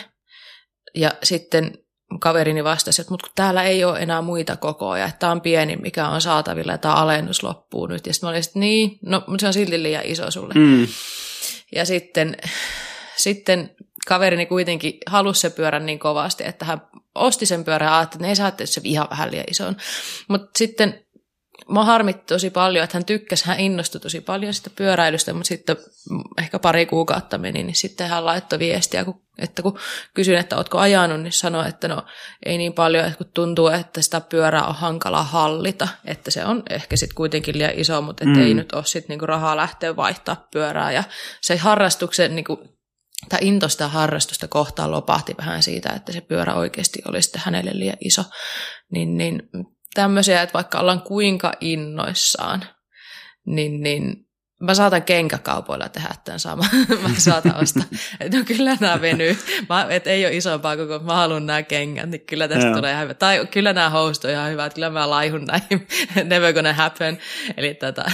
Ja 0.95 1.11
sitten 1.23 1.79
kaverini 2.21 2.65
vastasi, 2.65 3.03
että 3.03 3.11
mutta 3.11 3.27
kun 3.27 3.33
täällä 3.35 3.63
ei 3.63 3.85
ole 3.85 3.99
enää 3.99 4.23
muita 4.23 4.57
kokoja, 4.57 5.05
että 5.05 5.19
tämä 5.19 5.33
on 5.33 5.41
pieni, 5.41 5.77
mikä 5.77 6.09
on 6.09 6.21
saatavilla 6.21 6.73
ja 6.73 6.79
tämä 6.79 6.95
alennus 6.95 7.43
loppuu 7.43 7.87
nyt. 7.87 8.07
Ja 8.07 8.15
sitten 8.15 8.27
mä 8.27 8.31
olin, 8.31 8.39
että 8.39 8.59
niin, 8.59 8.99
no 9.03 9.23
mutta 9.27 9.41
se 9.41 9.47
on 9.47 9.53
silti 9.53 9.83
liian 9.83 10.05
iso 10.05 10.31
sulle. 10.31 10.55
Mm. 10.55 10.87
Ja 11.75 11.85
sitten, 11.85 12.37
sitten 13.17 13.71
kaverini 14.07 14.47
kuitenkin 14.47 14.99
halusi 15.07 15.41
se 15.41 15.51
pyörän 15.51 15.87
niin 15.87 15.99
kovasti, 15.99 16.45
että 16.47 16.65
hän 16.65 16.83
osti 17.15 17.47
sen 17.47 17.65
pyörän 17.65 17.87
ja 17.87 17.99
ajatteli, 17.99 18.17
että 18.17 18.25
ne 18.25 18.29
ei 18.29 18.37
saa 18.37 18.53
se 18.65 18.81
ihan 18.85 19.07
vähän 19.11 19.31
liian 19.31 19.45
ison. 19.51 19.77
Mutta 20.29 20.51
sitten 20.59 21.05
mä 21.71 21.85
harmitti 21.85 22.25
tosi 22.27 22.51
paljon, 22.51 22.85
että 22.85 22.97
hän 22.97 23.05
tykkäsi, 23.05 23.47
hän 23.47 23.61
innostui 23.61 24.01
tosi 24.01 24.21
paljon 24.21 24.55
sitä 24.55 24.71
pyöräilystä, 24.77 25.33
mutta 25.33 25.49
sitten 25.49 25.77
ehkä 26.39 26.59
pari 26.59 26.87
kuukautta 26.87 27.39
meni, 27.39 27.63
niin 27.63 27.75
sitten 27.75 28.09
hän 28.09 28.25
laittoi 28.25 28.59
viestiä, 28.59 29.05
kun, 29.05 29.23
että 29.39 29.63
kun 29.63 29.79
kysyin, 30.15 30.39
että 30.39 30.57
ootko 30.57 30.79
ajanut, 30.79 31.21
niin 31.21 31.33
sanoi, 31.33 31.69
että 31.69 31.89
no 31.89 32.05
ei 32.47 32.59
niin 32.59 32.73
paljon, 32.73 33.05
että 33.05 33.19
kun 33.19 33.33
tuntuu, 33.35 33.69
että 33.69 34.03
sitä 34.03 34.21
pyörää 34.21 34.65
on 34.65 34.75
hankala 34.75 35.23
hallita, 35.23 35.89
että 36.05 36.31
se 36.31 36.45
on 36.45 36.63
ehkä 36.71 36.97
sitten 36.97 37.15
kuitenkin 37.15 37.59
liian 37.59 37.79
iso, 37.79 38.03
mutta 38.03 38.25
mm. 38.25 38.43
Ei 38.43 38.55
nyt 38.55 38.73
ole 38.73 38.85
sitten 38.85 39.09
niinku 39.09 39.27
rahaa 39.27 39.57
lähteä 39.57 39.97
vaihtaa 39.97 40.49
pyörää 40.53 40.93
ja 40.93 41.05
se 41.41 41.57
harrastuksen 41.57 42.37
niinku, 42.37 42.59
tai 43.29 43.39
into 43.43 43.69
sitä 43.69 43.89
harrastusta 43.89 44.49
kohtaan 44.49 44.91
lopahti 44.91 45.35
vähän 45.39 45.63
siitä, 45.63 45.93
että 45.97 46.13
se 46.13 46.21
pyörä 46.21 46.55
oikeasti 46.55 47.03
oli 47.09 47.23
sitten 47.23 47.43
hänelle 47.45 47.71
liian 47.75 47.97
iso. 48.01 48.25
Niin, 48.93 49.17
niin 49.17 49.43
tämmöisiä, 49.95 50.43
että 50.43 50.53
vaikka 50.53 50.81
ollaan 50.81 51.03
kuinka 51.03 51.53
innoissaan, 51.61 52.65
niin, 53.47 53.83
niin 53.83 54.27
mä 54.61 54.75
saatan 54.75 55.03
kenkäkaupoilla 55.03 55.89
tehdä 55.89 56.15
tämän 56.25 56.41
saman. 56.41 56.69
mä 57.03 57.09
saatan 57.19 57.57
ostaa, 57.57 57.85
että 58.21 58.39
no 58.39 58.45
kyllä 58.45 58.77
nämä 58.81 59.01
venyy. 59.01 59.39
Mä, 59.69 59.87
et 59.91 60.07
ei 60.07 60.27
ole 60.27 60.37
isompaa 60.37 60.77
koko, 60.77 60.99
mä 60.99 61.15
haluan 61.15 61.47
nämä 61.47 61.63
kengät, 61.63 62.11
niin 62.11 62.27
kyllä 62.27 62.49
tästä 62.49 62.67
Joo. 62.67 62.77
tulee 62.77 62.93
ihan 62.93 63.03
hyvä. 63.03 63.15
Tai 63.15 63.47
kyllä 63.51 63.73
nämä 63.73 63.91
housut 63.91 64.25
on 64.25 64.31
ihan 64.31 64.51
hyvät, 64.51 64.75
kyllä 64.75 64.91
mä 64.91 65.11
laihun 65.11 65.45
näihin. 65.45 65.87
Never 66.31 66.53
gonna 66.53 66.73
happen. 66.73 67.19
Eli 67.57 67.75
tota, 67.75 68.05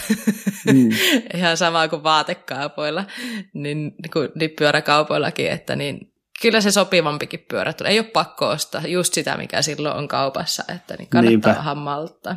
Mm. 0.72 0.88
ihan 1.34 1.56
sama 1.56 1.88
kuin 1.88 2.02
vaatekaupoilla, 2.02 3.04
niin, 3.52 3.78
niin 3.78 4.10
kuin 4.12 4.28
niin 4.34 4.50
pyöräkaupoillakin, 4.58 5.50
että 5.50 5.76
niin 5.76 6.12
kyllä 6.42 6.60
se 6.60 6.70
sopivampikin 6.70 7.46
pyörä 7.50 7.72
tulee. 7.72 7.92
Ei 7.92 7.98
ole 7.98 8.06
pakko 8.12 8.48
ostaa 8.48 8.86
just 8.86 9.14
sitä, 9.14 9.36
mikä 9.36 9.62
silloin 9.62 9.96
on 9.96 10.08
kaupassa, 10.08 10.64
että 10.74 10.96
niin 10.96 11.08
kannattaa 11.08 11.30
Niinpä. 11.30 11.48
vähän 11.48 11.78
malttaa. 11.78 12.36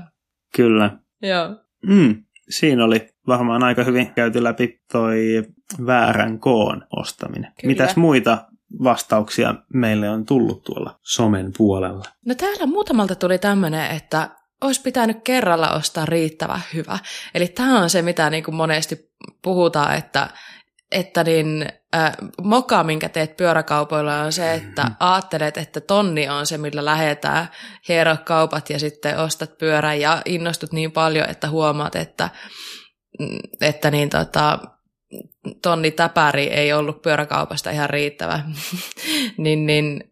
Kyllä. 0.56 0.98
Joo. 1.22 1.56
Mm. 1.88 2.24
Siinä 2.50 2.86
oli 2.86 3.10
varmaan 3.28 3.64
aika 3.64 3.84
hyvin 3.84 4.14
käyty 4.14 4.44
läpi 4.44 4.82
toi 4.92 5.44
väärän 5.86 6.40
koon 6.40 6.88
ostaminen. 6.98 7.52
Kyllä. 7.62 7.72
Mitäs 7.72 7.96
muita 7.96 8.46
vastauksia 8.84 9.56
meille 9.74 10.10
on 10.10 10.26
tullut 10.26 10.64
tuolla 10.64 11.00
somen 11.02 11.52
puolella? 11.58 12.06
No 12.26 12.36
täällä 12.36 12.66
muutamalta 12.66 13.16
tuli 13.16 13.38
tämmöinen, 13.38 13.92
että 13.92 14.30
olisi 14.62 14.82
pitänyt 14.82 15.18
kerralla 15.24 15.70
ostaa 15.72 16.06
riittävän 16.06 16.62
hyvä. 16.74 17.00
Eli 17.36 17.48
tämä 17.48 17.80
on 17.80 17.90
se, 17.90 18.02
mitä 18.02 18.30
niin 18.30 18.44
kuin 18.44 18.56
monesti 18.56 19.12
puhutaan, 19.42 19.96
että, 19.96 20.30
että 20.92 21.24
niin, 21.24 21.68
äh, 21.96 22.12
moka, 22.44 22.84
minkä 22.84 23.10
teet 23.10 23.38
pyöräkaupoilla, 23.38 24.22
on 24.22 24.32
se, 24.32 24.54
että 24.54 24.82
Mm-hmm. 24.82 24.96
ajattelet, 25.00 25.58
että 25.58 25.82
tonni 25.82 26.30
on 26.30 26.46
se, 26.46 26.58
millä 26.58 26.86
lähetään 26.86 27.48
hiero 27.88 28.18
kaupat 28.26 28.70
ja 28.70 28.80
sitten 28.80 29.18
ostat 29.18 29.58
pyörän 29.58 30.00
ja 30.00 30.22
innostut 30.26 30.72
niin 30.72 30.92
paljon, 30.92 31.30
että 31.30 31.50
huomaat, 31.50 31.96
että, 31.96 32.30
mm, 33.20 33.40
että 33.62 33.92
niin 33.92 34.10
tota, 34.10 34.60
tonni 35.62 35.92
täpäri 35.92 36.44
ei 36.44 36.74
ollut 36.74 37.02
pyöräkaupasta 37.02 37.72
ihan 37.72 37.90
riittävä. 37.90 38.40
niin, 39.38 39.66
niin, 39.66 40.04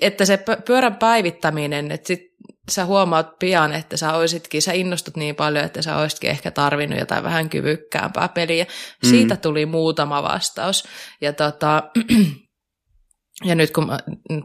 että 0.00 0.24
se 0.24 0.44
pyörän 0.66 0.96
päivittäminen, 0.96 1.90
että 1.90 2.06
sit 2.06 2.29
sä 2.70 2.84
huomaat 2.84 3.38
pian, 3.38 3.72
että 3.72 3.96
sä 3.96 4.14
oisitkin, 4.14 4.62
sä 4.62 4.72
innostut 4.72 5.16
niin 5.16 5.34
paljon, 5.34 5.64
että 5.64 5.82
sä 5.82 5.96
oisitkin 5.96 6.30
ehkä 6.30 6.50
tarvinnut 6.50 6.98
jotain 6.98 7.24
vähän 7.24 7.48
kyvykkäämpää 7.48 8.28
peliä. 8.28 8.66
Siitä 9.02 9.36
tuli 9.36 9.66
muutama 9.66 10.22
vastaus. 10.22 10.84
Ja 11.20 11.32
tota, 11.32 11.82
ja 13.44 13.54
nyt 13.54 13.70
kun 13.70 13.86
mä, 13.86 13.98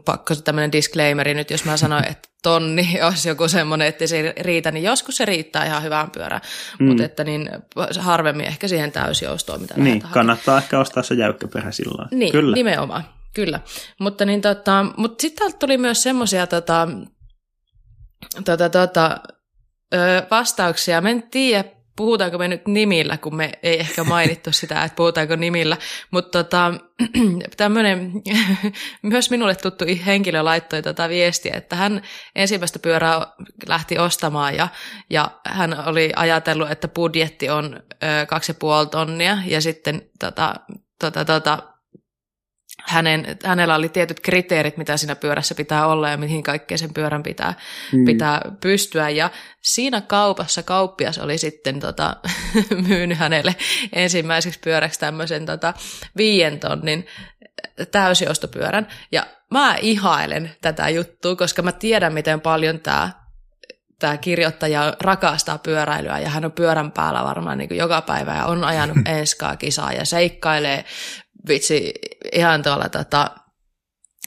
pakko 0.04 0.34
tämmöinen 0.34 0.72
disclaimeri 0.72 1.34
nyt, 1.34 1.50
jos 1.50 1.64
mä 1.64 1.76
sanoin, 1.76 2.08
että 2.10 2.28
tonni 2.42 2.98
olisi 3.02 3.28
joku 3.28 3.48
semmoinen, 3.48 3.88
että 3.88 4.06
se 4.06 4.34
riitä, 4.40 4.70
niin 4.70 4.84
joskus 4.84 5.16
se 5.16 5.24
riittää 5.24 5.66
ihan 5.66 5.82
hyvään 5.82 6.10
pyörään, 6.10 6.42
mm. 6.78 6.86
mutta 6.86 7.04
että 7.04 7.24
niin 7.24 7.50
harvemmin 7.98 8.46
ehkä 8.46 8.68
siihen 8.68 8.92
täysjoustoon, 8.92 9.60
mitä 9.60 9.74
Niin, 9.76 10.02
kannattaa 10.10 10.58
ehkä 10.58 10.80
ostaa 10.80 11.02
se 11.02 11.14
jäykkäperä 11.14 11.72
silloin. 11.72 12.08
niin, 12.10 12.32
Kyllä. 12.32 12.54
nimenomaan, 12.54 13.04
kyllä. 13.34 13.60
Mutta 14.00 14.24
niin 14.24 14.40
tota, 14.40 14.86
mut 14.96 15.20
sitten 15.20 15.38
täältä 15.38 15.58
tuli 15.58 15.78
myös 15.78 16.02
semmoisia 16.02 16.46
tota, 16.46 16.88
tota, 18.44 18.68
tota, 18.68 19.20
ö, 19.94 20.26
vastauksia. 20.30 21.00
Mä 21.00 21.10
en 21.10 21.22
tiedä, 21.22 21.64
puhutaanko 21.96 22.38
me 22.38 22.48
nyt 22.48 22.68
nimillä, 22.68 23.16
kun 23.16 23.36
me 23.36 23.52
ei 23.62 23.80
ehkä 23.80 24.04
mainittu 24.04 24.52
sitä, 24.60 24.84
että 24.84 24.96
puhutaanko 24.96 25.36
nimillä, 25.36 25.76
mutta 26.10 26.44
tota, 26.44 26.74
tämmöinen 27.56 28.12
myös 29.02 29.30
minulle 29.30 29.54
tuttu 29.54 29.84
henkilö 30.06 30.42
laittoi 30.42 30.82
tätä 30.82 31.08
viestiä, 31.08 31.54
että 31.56 31.76
hän 31.76 32.02
ensimmäistä 32.34 32.78
pyörää 32.78 33.26
lähti 33.68 33.98
ostamaan 33.98 34.54
ja, 34.54 34.68
ja 35.10 35.30
hän 35.46 35.88
oli 35.88 36.12
ajatellut, 36.16 36.70
että 36.70 36.88
budjetti 36.88 37.50
on 37.50 37.82
ö, 37.92 38.26
kaksi 38.26 38.50
ja 38.50 38.56
puoli 38.58 38.86
tonnia 38.86 39.38
ja 39.46 39.60
sitten 39.60 40.02
tota, 40.20 40.54
tota, 41.00 41.24
tota, 41.24 41.75
hänen, 42.86 43.36
hänellä 43.44 43.74
oli 43.74 43.88
tietyt 43.88 44.20
kriteerit, 44.20 44.76
mitä 44.76 44.96
siinä 44.96 45.16
pyörässä 45.16 45.54
pitää 45.54 45.86
olla 45.86 46.08
ja 46.08 46.16
mihin 46.16 46.42
kaikkeen 46.42 46.78
sen 46.78 46.94
pyörän 46.94 47.22
pitää, 47.22 47.54
mm. 47.92 48.04
pitää 48.04 48.40
pystyä. 48.60 49.10
Ja 49.10 49.30
siinä 49.62 50.00
kaupassa 50.00 50.62
kauppias 50.62 51.18
oli 51.18 51.38
sitten 51.38 51.80
tota, 51.80 52.16
myynyt 52.88 53.18
hänelle 53.18 53.54
ensimmäiseksi 53.92 54.60
pyöräksi 54.60 55.00
tämmöisen 55.00 55.46
tota, 55.46 55.74
viien 56.16 56.60
tonnin 56.60 57.06
täysiostopyörän. 57.90 58.86
Ja 59.12 59.26
mä 59.50 59.76
ihailen 59.80 60.50
tätä 60.60 60.88
juttua, 60.88 61.36
koska 61.36 61.62
mä 61.62 61.72
tiedän, 61.72 62.12
miten 62.12 62.40
paljon 62.40 62.80
tämä 62.80 63.10
tämä 63.98 64.16
kirjoittaja 64.16 64.96
rakastaa 65.00 65.58
pyöräilyä 65.58 66.18
ja 66.18 66.28
hän 66.28 66.44
on 66.44 66.52
pyörän 66.52 66.92
päällä 66.92 67.24
varmaan 67.24 67.58
niin 67.58 67.68
kuin 67.68 67.78
joka 67.78 68.02
päivä 68.02 68.36
ja 68.36 68.46
on 68.46 68.64
ajanut 68.64 68.96
enskaa 69.18 69.56
kisaa 69.56 69.92
ja 69.92 70.04
seikkailee 70.04 70.84
vitsi 71.48 71.92
ihan 72.32 72.62
tuolla 72.62 72.88
tota, 72.88 73.30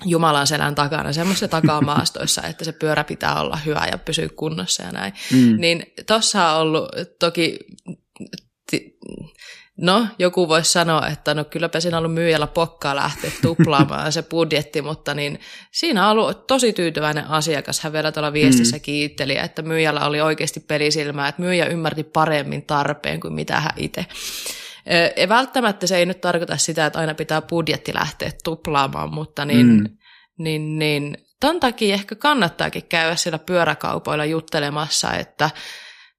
Jumalan 0.06 0.48
selän 0.48 0.76
takana, 0.76 1.14
semmoisissa 1.14 1.48
takamaastoissa, 1.48 2.42
että 2.42 2.66
se 2.66 2.72
pyörä 2.72 3.04
pitää 3.04 3.42
olla 3.42 3.58
hyvä 3.66 3.88
ja 3.92 3.98
pysyä 3.98 4.30
kunnossa 4.36 4.84
ja 4.84 4.92
näin. 4.92 5.14
Mm. 5.32 5.56
Niin 5.58 5.94
tossa 6.08 6.52
on 6.52 6.62
ollut 6.62 6.90
toki, 7.20 7.60
ti, 8.72 8.98
no 9.78 10.08
joku 10.20 10.48
voisi 10.48 10.72
sanoa, 10.72 11.08
että 11.08 11.34
no 11.34 11.44
kylläpä 11.44 11.80
siinä 11.80 11.98
on 11.98 12.06
ollut 12.06 12.14
myyjällä 12.14 12.48
pokkaa 12.48 12.96
lähteä 12.96 13.32
tuplaamaan 13.42 14.12
se 14.12 14.24
budjetti, 14.24 14.82
mutta 14.82 15.14
niin 15.14 15.40
siinä 15.72 16.06
on 16.06 16.12
ollut 16.12 16.48
tosi 16.48 16.74
tyytyväinen 16.74 17.28
asiakas. 17.28 17.80
Hän 17.80 17.94
vielä 17.94 18.12
tuolla 18.12 18.34
viestissä 18.34 18.78
mm. 18.78 18.82
kiitteli, 18.82 19.38
että 19.38 19.62
myyjällä 19.62 20.06
oli 20.06 20.22
oikeasti 20.22 20.60
pelisilmää, 20.60 21.28
että 21.28 21.42
myyjä 21.42 21.66
ymmärti 21.66 22.04
paremmin 22.04 22.66
tarpeen 22.66 23.20
kuin 23.20 23.34
mitä 23.34 23.60
hän 23.60 23.74
itse. 23.78 24.06
Ja 25.18 25.30
välttämättä 25.30 25.88
se 25.88 25.98
ei 25.98 26.06
nyt 26.06 26.22
tarkoita 26.22 26.58
sitä, 26.58 26.86
että 26.86 27.00
aina 27.00 27.14
pitää 27.14 27.42
budjetti 27.42 27.94
lähteä 27.94 28.32
tuplaamaan, 28.44 29.14
mutta 29.14 29.46
niin, 29.46 29.68
mm. 29.68 29.98
niin, 30.38 30.80
niin 30.80 31.18
ton 31.40 31.60
takia 31.60 31.94
ehkä 31.94 32.16
kannattaakin 32.16 32.88
käydä 32.90 33.16
siellä 33.16 33.40
pyöräkaupoilla 33.40 34.26
juttelemassa, 34.26 35.14
että 35.14 35.50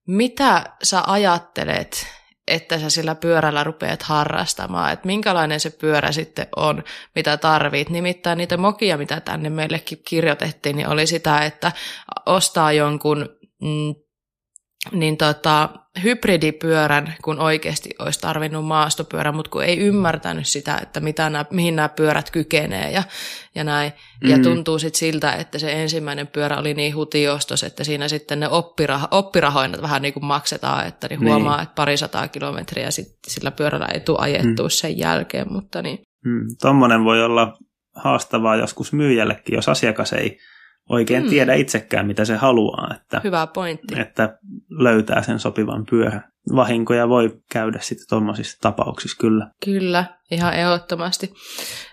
mitä 0.07 0.65
sä 0.83 1.03
ajattelet, 1.07 2.07
että 2.49 2.79
sä 2.79 2.91
sillä 2.91 3.15
pyörällä 3.15 3.65
rupeat 3.65 4.03
harrastamaan, 4.03 4.93
että 4.93 5.07
minkälainen 5.07 5.61
se 5.61 5.71
pyörä 5.71 6.13
sitten 6.13 6.47
on, 6.57 6.85
mitä 7.15 7.37
tarvit. 7.37 7.91
Nimittäin 7.91 8.39
niitä 8.39 8.57
mokia, 8.57 8.99
mitä 8.99 9.21
tänne 9.21 9.51
meillekin 9.51 9.99
kirjoitettiin, 10.05 10.77
niin 10.77 10.89
oli 10.89 11.07
sitä, 11.07 11.39
että 11.39 11.73
ostaa 12.27 12.73
jonkun 12.73 13.29
mm, 13.63 13.95
niin 14.93 15.17
tota, 15.17 15.69
hybridipyörän, 16.03 17.15
kun 17.25 17.39
oikeasti 17.41 17.91
olisi 17.99 18.21
tarvinnut 18.21 18.65
maastopyörän, 18.65 19.35
mutta 19.35 19.51
kun 19.51 19.65
ei 19.65 19.79
ymmärtänyt 19.79 20.47
sitä, 20.47 20.79
että 20.83 21.01
mitä 21.01 21.31
nämä, 21.31 21.45
mihin 21.51 21.77
nämä 21.77 21.89
pyörät 21.89 22.31
kykenee 22.31 22.91
ja, 22.91 23.03
ja 23.55 23.65
näin. 23.65 23.93
Mm. 24.25 24.31
Ja 24.31 24.39
tuntuu 24.39 24.79
sitten 24.79 24.99
siltä, 24.99 25.33
että 25.33 25.59
se 25.59 25.83
ensimmäinen 25.83 26.27
pyörä 26.27 26.59
oli 26.59 26.75
niin 26.75 26.95
hutiostos, 26.95 27.63
että 27.63 27.85
siinä 27.85 28.09
sitten 28.09 28.41
ne 28.41 28.47
oppirah- 28.47 29.09
oppirahoinnat 29.11 29.83
vähän 29.83 30.03
niin 30.03 30.15
kuin 30.15 30.25
maksetaan, 30.25 30.87
että 30.87 31.09
niin 31.09 31.21
huomaa, 31.21 31.57
niin. 31.57 31.63
että 31.63 31.75
parisataa 31.75 32.29
kilometriä 32.29 32.91
sit 32.91 33.19
sillä 33.27 33.51
pyörällä 33.51 33.87
ei 33.87 34.01
tule 34.01 34.19
ajettua 34.21 34.67
mm. 34.67 34.71
sen 34.71 34.99
jälkeen. 34.99 35.53
Mutta 35.53 35.83
niin. 35.83 35.99
mm. 36.25 36.47
Tuommoinen 36.61 37.05
voi 37.05 37.25
olla 37.25 37.59
haastavaa 37.95 38.57
joskus 38.57 38.93
myyjällekin, 38.93 39.55
jos 39.55 39.69
asiakas 39.69 40.13
ei 40.13 40.39
oikein 40.91 41.23
mm. 41.23 41.29
tiedä 41.29 41.55
itsekään, 41.55 42.07
mitä 42.07 42.25
se 42.25 42.37
haluaa. 42.37 42.95
Että, 42.97 43.21
Hyvä 43.25 43.47
pointti. 43.47 44.01
Että 44.01 44.39
löytää 44.69 45.23
sen 45.23 45.39
sopivan 45.39 45.87
pyörän. 45.91 46.25
Vahinkoja 46.55 47.09
voi 47.09 47.41
käydä 47.53 47.79
sitten 47.81 48.07
tuommoisissa 48.09 48.59
tapauksissa 48.61 49.17
kyllä. 49.21 49.51
Kyllä, 49.65 50.05
ihan 50.31 50.55
ehdottomasti. 50.55 51.35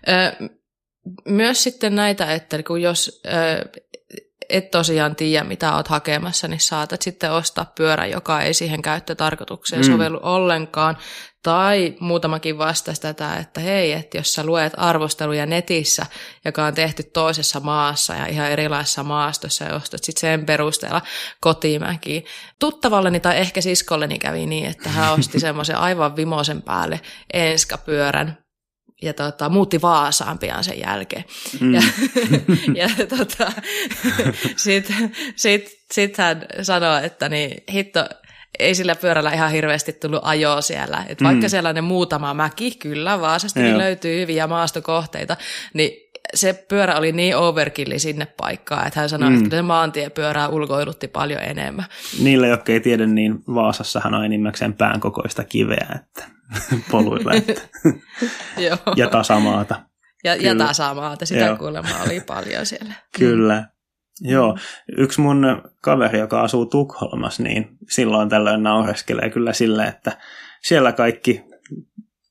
Ö, 0.08 0.50
myös 1.26 1.64
sitten 1.64 1.96
näitä, 1.96 2.34
että 2.34 2.64
kun 2.64 2.82
jos 2.82 3.22
ö, 3.26 3.80
et 4.50 4.72
tosiaan 4.72 5.16
tiedä, 5.16 5.44
mitä 5.44 5.76
oot 5.76 5.88
hakemassa, 5.88 6.48
niin 6.48 6.60
saatat 6.60 7.02
sitten 7.02 7.32
ostaa 7.32 7.74
pyörän, 7.78 8.12
joka 8.12 8.42
ei 8.42 8.54
siihen 8.54 8.82
käyttötarkoitukseen 8.82 9.82
mm. 9.82 9.92
sovellu 9.92 10.20
ollenkaan. 10.22 10.98
Tai 11.48 11.96
muutamakin 12.00 12.58
vastasi 12.58 13.02
tätä, 13.02 13.36
että 13.36 13.60
hei, 13.62 13.92
että 13.92 14.18
jos 14.18 14.34
sä 14.34 14.44
luet 14.44 14.74
arvosteluja 14.78 15.46
netissä, 15.46 16.06
joka 16.46 16.66
on 16.66 16.74
tehty 16.74 17.04
toisessa 17.04 17.60
maassa 17.60 18.14
ja 18.14 18.26
ihan 18.26 18.52
erilaisessa 18.52 19.04
maastossa 19.04 19.64
ja 19.64 19.76
ostat 19.76 20.04
sitten 20.04 20.22
sen 20.22 20.46
perusteella 20.46 21.02
kotimäkiin. 21.42 22.26
Tuttavalleni 22.60 23.20
tai 23.20 23.38
ehkä 23.38 23.62
siskolleni 23.62 24.20
kävi 24.20 24.46
niin, 24.46 24.66
että 24.66 24.90
hän 24.90 25.14
osti 25.14 25.40
semmoisen 25.48 25.78
aivan 25.78 26.16
vimosen 26.16 26.62
päälle 26.62 27.02
enskapyörän, 27.34 28.38
ja 29.02 29.14
tota, 29.14 29.50
muutti 29.50 29.82
Vaasaan 29.82 30.40
pian 30.40 30.64
sen 30.64 30.80
jälkeen. 30.80 31.26
Mm. 31.60 31.74
Ja, 31.74 31.82
ja 32.82 32.90
tota, 33.18 33.52
sitten 34.56 35.16
sit, 35.36 35.70
sit 35.92 36.18
hän 36.18 36.46
sanoi, 36.62 37.06
että 37.06 37.30
niin, 37.30 37.64
hitto, 37.74 38.06
ei 38.60 38.76
sillä 38.76 38.96
pyörällä 38.96 39.34
ihan 39.34 39.52
hirveästi 39.52 39.94
tullut 39.94 40.20
ajoa 40.24 40.62
siellä. 40.62 41.06
Et 41.10 41.24
vaikka 41.24 41.46
mm. 41.46 41.50
sellainen 41.50 41.84
muutama 41.84 42.34
mäki, 42.34 42.72
kyllä 42.72 43.22
Vaasasta 43.22 43.60
niin 43.60 43.78
löytyy 43.78 44.20
hyviä 44.20 44.48
maastokohteita, 44.48 45.38
niin 45.74 46.08
se 46.34 46.66
pyörä 46.68 46.96
oli 46.96 47.12
niin 47.12 47.38
overkilli 47.38 48.00
sinne 48.00 48.26
paikkaan, 48.26 48.88
että 48.88 49.00
hän 49.00 49.10
sanoi, 49.10 49.30
mm. 49.30 49.38
että 49.38 49.58
se 49.58 49.62
maantiepyörää 49.62 50.48
ulkoilutti 50.48 51.08
paljon 51.08 51.44
enemmän. 51.44 51.86
Niille, 52.20 52.48
jotka 52.48 52.72
ei 52.72 52.80
tiedä, 52.80 53.06
niin 53.06 53.44
Vaasassahan 53.56 54.14
on 54.14 54.26
enimmäkseen 54.26 54.74
pään 54.74 55.00
kokoista 55.00 55.44
kiveä, 55.44 55.88
että 55.96 56.24
poluilla. 56.92 57.34
Että. 57.34 57.62
ja 58.96 59.08
tasamaata. 59.08 59.82
Ja, 60.24 60.36
ja 60.36 60.56
tasamaata, 60.56 61.26
sitä 61.26 61.46
Joo. 61.46 61.58
kuulemma 61.58 62.04
oli 62.06 62.22
paljon 62.22 62.66
siellä. 62.66 62.94
Kyllä. 63.18 63.64
Joo, 64.22 64.58
yksi 64.98 65.22
mun 65.22 65.62
kaveri, 65.82 66.20
joka 66.20 66.42
asuu 66.42 66.66
Tukholmassa, 66.66 67.44
niin 67.44 67.78
silloin 67.90 68.30
tällöin 68.30 68.64
naureskelee 68.64 69.30
kyllä 69.30 69.54
sille, 69.54 69.84
että 69.84 70.18
siellä 70.62 70.92
kaikki 70.92 71.44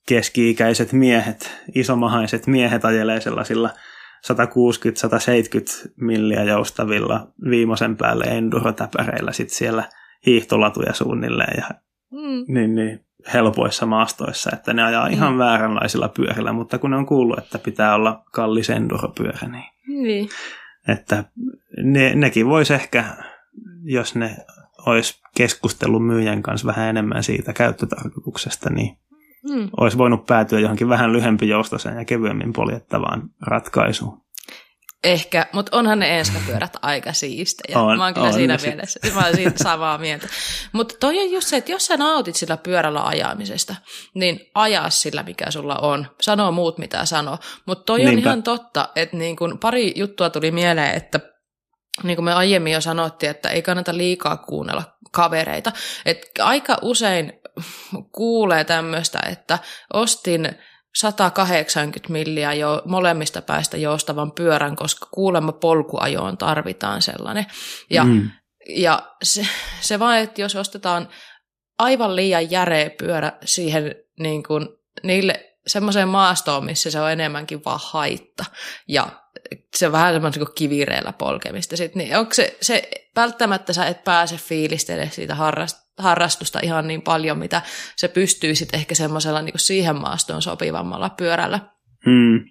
keski-ikäiset 0.08 0.92
miehet, 0.92 1.50
isomahaiset 1.74 2.46
miehet 2.46 2.84
ajelee 2.84 3.20
sellaisilla 3.20 3.70
160-170 5.86 5.90
milliä 6.00 6.42
joustavilla 6.42 7.28
viimeisen 7.50 7.96
päälle 7.96 8.24
endurotäpäreillä 8.24 9.32
sit 9.32 9.50
siellä 9.50 9.84
hiihtolatuja 10.26 10.92
suunnilleen. 10.92 11.54
Ja, 11.56 11.70
mm. 12.12 12.54
niin, 12.54 12.74
niin. 12.74 13.04
helpoissa 13.32 13.86
maastoissa, 13.86 14.50
että 14.52 14.72
ne 14.72 14.82
ajaa 14.82 15.06
ihan 15.06 15.32
mm. 15.32 15.38
vääränlaisilla 15.38 16.08
pyörillä, 16.08 16.52
mutta 16.52 16.78
kun 16.78 16.90
ne 16.90 16.96
on 16.96 17.06
kuullut, 17.06 17.38
että 17.38 17.58
pitää 17.58 17.94
olla 17.94 18.22
kallis 18.32 18.70
enduropyörä, 18.70 19.48
niin, 19.48 20.02
niin. 20.02 20.28
Että 20.88 21.24
ne, 21.82 22.14
nekin 22.14 22.46
voisi 22.46 22.74
ehkä, 22.74 23.04
jos 23.82 24.14
ne 24.14 24.36
olisi 24.86 25.22
keskustellut 25.36 26.06
myyjän 26.06 26.42
kanssa 26.42 26.66
vähän 26.66 26.88
enemmän 26.88 27.22
siitä 27.22 27.52
käyttötarkoituksesta, 27.52 28.70
niin 28.70 28.98
mm. 29.50 29.68
olisi 29.76 29.98
voinut 29.98 30.26
päätyä 30.26 30.60
johonkin 30.60 30.88
vähän 30.88 31.12
lyhempi 31.12 31.48
joustoseen 31.48 31.96
ja 31.96 32.04
kevyemmin 32.04 32.52
poljettavaan 32.52 33.30
ratkaisuun. 33.40 34.25
Ehkä, 35.06 35.46
mutta 35.52 35.76
onhan 35.76 35.98
ne 35.98 36.18
enskapyörät 36.18 36.76
aika 36.82 37.12
siistejä. 37.12 37.80
On, 37.80 37.98
mä 37.98 38.04
oon 38.04 38.14
kyllä 38.14 38.26
on 38.26 38.32
siinä 38.32 38.58
mielessä. 38.62 39.00
Mä 39.14 39.24
oon 39.24 39.34
siitä 39.34 39.62
samaa 39.62 39.98
mieltä. 39.98 40.28
Mutta 40.72 40.94
toi 41.00 41.18
on 41.18 41.30
just 41.30 41.48
se, 41.48 41.56
että 41.56 41.72
jos 41.72 41.86
sä 41.86 41.96
nautit 41.96 42.36
sillä 42.36 42.56
pyörällä 42.56 43.02
ajamisesta, 43.02 43.74
niin 44.14 44.40
ajaa 44.54 44.90
sillä, 44.90 45.22
mikä 45.22 45.50
sulla 45.50 45.76
on. 45.76 46.06
Sano 46.20 46.52
muut, 46.52 46.78
mitä 46.78 47.04
sanoo. 47.04 47.38
Mutta 47.66 47.84
toi 47.84 47.98
Niinpä. 47.98 48.12
on 48.12 48.18
ihan 48.18 48.42
totta, 48.42 48.88
että 48.96 49.16
niin 49.16 49.36
kun 49.36 49.58
pari 49.58 49.92
juttua 49.96 50.30
tuli 50.30 50.50
mieleen, 50.50 50.94
että 50.94 51.20
niin 52.02 52.16
kuin 52.16 52.24
me 52.24 52.32
aiemmin 52.32 52.72
jo 52.72 52.80
sanottiin, 52.80 53.30
että 53.30 53.48
ei 53.48 53.62
kannata 53.62 53.96
liikaa 53.96 54.36
kuunnella 54.36 54.82
kavereita. 55.12 55.72
Et 56.06 56.18
aika 56.38 56.78
usein 56.82 57.32
kuulee 58.12 58.64
tämmöistä, 58.64 59.20
että 59.30 59.58
ostin 59.94 60.48
180 60.96 62.12
milliä 62.12 62.52
jo 62.52 62.82
molemmista 62.84 63.42
päästä 63.42 63.76
joustavan 63.76 64.32
pyörän, 64.32 64.76
koska 64.76 65.06
kuulemma 65.10 65.52
polkuajoon 65.52 66.38
tarvitaan 66.38 67.02
sellainen. 67.02 67.46
Ja, 67.90 68.04
mm. 68.04 68.30
ja 68.68 69.12
se, 69.22 69.46
se 69.80 69.98
vaan, 69.98 70.18
että 70.18 70.40
jos 70.40 70.56
ostetaan 70.56 71.08
aivan 71.78 72.16
liian 72.16 72.50
järeä 72.50 72.90
pyörä 72.90 73.32
siihen 73.44 73.94
niin 74.18 74.42
kuin, 74.42 74.68
niille 75.02 75.56
semmoiseen 75.66 76.08
maastoon, 76.08 76.64
missä 76.64 76.90
se 76.90 77.00
on 77.00 77.10
enemmänkin 77.10 77.64
vaan 77.64 77.80
haitta. 77.82 78.44
Ja 78.88 79.08
se 79.74 79.86
on 79.86 79.92
vähän 79.92 80.14
semmoinen 80.14 80.38
kuin 80.38 80.54
kivireellä 80.54 81.12
polkemista. 81.12 81.76
Sitten, 81.76 81.98
niin 81.98 82.16
onko 82.16 82.34
se, 82.34 82.56
se, 82.60 82.90
välttämättä 83.16 83.72
sä 83.72 83.86
et 83.86 84.04
pääse 84.04 84.36
fiilistelemään 84.36 85.12
siitä 85.12 85.34
harrast, 85.34 85.85
harrastusta 85.98 86.60
ihan 86.62 86.88
niin 86.88 87.02
paljon, 87.02 87.38
mitä 87.38 87.62
se 87.96 88.08
pystyy 88.08 88.54
sitten 88.54 88.80
ehkä 88.80 88.94
semmoisella 88.94 89.42
niin 89.42 89.54
siihen 89.56 89.96
maastoon 89.96 90.42
sopivammalla 90.42 91.10
pyörällä. 91.10 91.60
Hmm. 92.04 92.44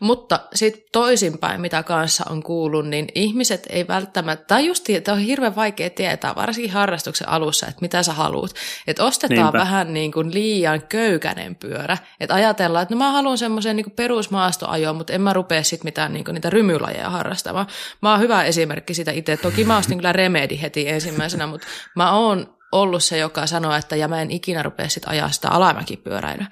Mutta 0.00 0.40
sitten 0.54 0.82
toisinpäin, 0.92 1.60
mitä 1.60 1.82
kanssa 1.82 2.24
on 2.30 2.42
kuullut, 2.42 2.86
niin 2.86 3.08
ihmiset 3.14 3.66
ei 3.70 3.88
välttämättä, 3.88 4.44
tai 4.46 4.66
just 4.66 4.90
että 4.90 5.12
on 5.12 5.18
hirveän 5.18 5.56
vaikea 5.56 5.90
tietää, 5.90 6.34
varsinkin 6.34 6.72
harrastuksen 6.72 7.28
alussa, 7.28 7.66
että 7.66 7.80
mitä 7.80 8.02
sä 8.02 8.12
haluat. 8.12 8.54
Että 8.86 9.04
ostetaan 9.04 9.40
Niinpä. 9.40 9.58
vähän 9.58 9.94
niin 9.94 10.12
kuin 10.12 10.34
liian 10.34 10.82
köykäinen 10.82 11.56
pyörä. 11.56 11.98
Että 12.20 12.34
ajatellaan, 12.34 12.82
että 12.82 12.94
no 12.94 12.98
mä 12.98 13.12
haluan 13.12 13.38
semmoisen 13.38 13.76
niin 13.76 13.90
perusmaastoajoa, 13.90 14.92
mutta 14.92 15.12
en 15.12 15.20
mä 15.20 15.32
rupea 15.32 15.62
sitten 15.62 15.86
mitään 15.86 16.12
niin 16.12 16.24
kuin 16.24 16.34
niitä 16.34 16.50
rymylajeja 16.50 17.10
harrastamaan. 17.10 17.66
Mä 18.02 18.10
oon 18.10 18.20
hyvä 18.20 18.44
esimerkki 18.44 18.94
sitä 18.94 19.12
itse. 19.12 19.36
Toki 19.36 19.64
mä 19.64 19.76
ostin 19.76 19.98
kyllä 19.98 20.12
Remedi 20.12 20.60
heti 20.62 20.88
ensimmäisenä, 20.88 21.46
mutta 21.46 21.66
mä 21.96 22.12
oon 22.12 22.56
ollut 22.72 23.04
se, 23.04 23.18
joka 23.18 23.46
sanoo, 23.46 23.74
että 23.74 23.96
ja 23.96 24.08
mä 24.08 24.22
en 24.22 24.30
ikinä 24.30 24.62
rupea 24.62 24.88
sit 24.88 25.02
ajaa 25.06 25.30
sitä 25.30 25.48
alamäkipyöräilyä. 25.48 26.46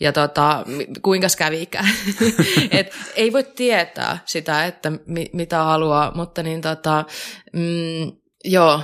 Ja 0.00 0.12
tota, 0.12 0.64
kuinka 1.02 1.26
kävikään. 1.38 1.88
Et 2.70 2.96
ei 3.14 3.32
voi 3.32 3.44
tietää 3.44 4.18
sitä, 4.24 4.64
että 4.64 4.92
mi- 5.06 5.30
mitä 5.32 5.62
haluaa, 5.62 6.12
mutta 6.14 6.42
niin 6.42 6.60
tota, 6.60 7.04
mm, 7.52 8.12
joo, 8.44 8.80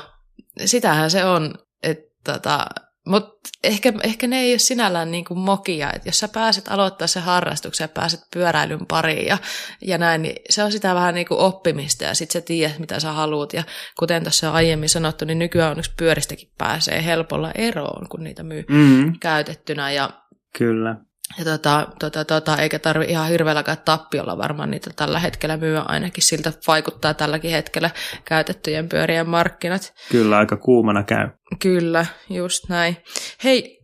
sitähän 0.64 1.10
se 1.10 1.24
on, 1.24 1.54
että 1.82 2.32
tota, 2.32 2.66
mutta 3.06 3.48
ehkä, 3.64 3.92
ehkä 4.02 4.26
ne 4.26 4.40
ei 4.40 4.52
ole 4.52 4.58
sinällään 4.58 5.10
niin 5.10 5.24
kuin 5.24 5.38
mokia, 5.38 5.92
että 5.92 6.08
jos 6.08 6.18
sä 6.18 6.28
pääset 6.28 6.68
aloittaa 6.68 7.06
se 7.06 7.20
harrastuksen 7.20 7.84
ja 7.84 7.88
pääset 7.88 8.20
pyöräilyn 8.32 8.86
pariin 8.86 9.26
ja, 9.26 9.38
ja 9.80 9.98
näin, 9.98 10.22
niin 10.22 10.36
se 10.50 10.62
on 10.64 10.72
sitä 10.72 10.94
vähän 10.94 11.14
niin 11.14 11.26
kuin 11.26 11.40
oppimista 11.40 12.04
ja 12.04 12.14
sitten 12.14 12.42
sä 12.42 12.46
tiedät, 12.46 12.78
mitä 12.78 13.00
sä 13.00 13.12
haluat. 13.12 13.52
Ja 13.52 13.64
kuten 13.98 14.24
tässä 14.24 14.48
on 14.48 14.54
aiemmin 14.54 14.88
sanottu, 14.88 15.24
niin 15.24 15.38
nykyään 15.38 15.70
onneksi 15.70 15.92
pyöristäkin 15.96 16.48
pääsee 16.58 17.04
helpolla 17.04 17.52
eroon, 17.54 18.08
kun 18.08 18.24
niitä 18.24 18.42
myy 18.42 18.64
mm-hmm. 18.68 19.12
käytettynä. 19.20 19.92
Ja 19.92 20.10
Kyllä. 20.58 20.96
Ja 21.38 21.44
tota, 21.44 21.86
tota, 21.98 22.24
tota, 22.24 22.56
eikä 22.56 22.78
tarvi 22.78 23.04
ihan 23.04 23.28
hirveälläkään 23.28 23.78
tappiolla 23.84 24.38
varmaan 24.38 24.70
niitä 24.70 24.90
tällä 24.96 25.18
hetkellä 25.18 25.56
myyä, 25.56 25.80
ainakin 25.80 26.22
siltä 26.22 26.52
vaikuttaa 26.66 27.14
tälläkin 27.14 27.50
hetkellä 27.50 27.90
käytettyjen 28.24 28.88
pyörien 28.88 29.28
markkinat. 29.28 29.94
Kyllä, 30.10 30.38
aika 30.38 30.56
kuumana 30.56 31.02
käy. 31.02 31.28
Kyllä, 31.62 32.06
just 32.30 32.68
näin. 32.68 32.96
Hei, 33.44 33.80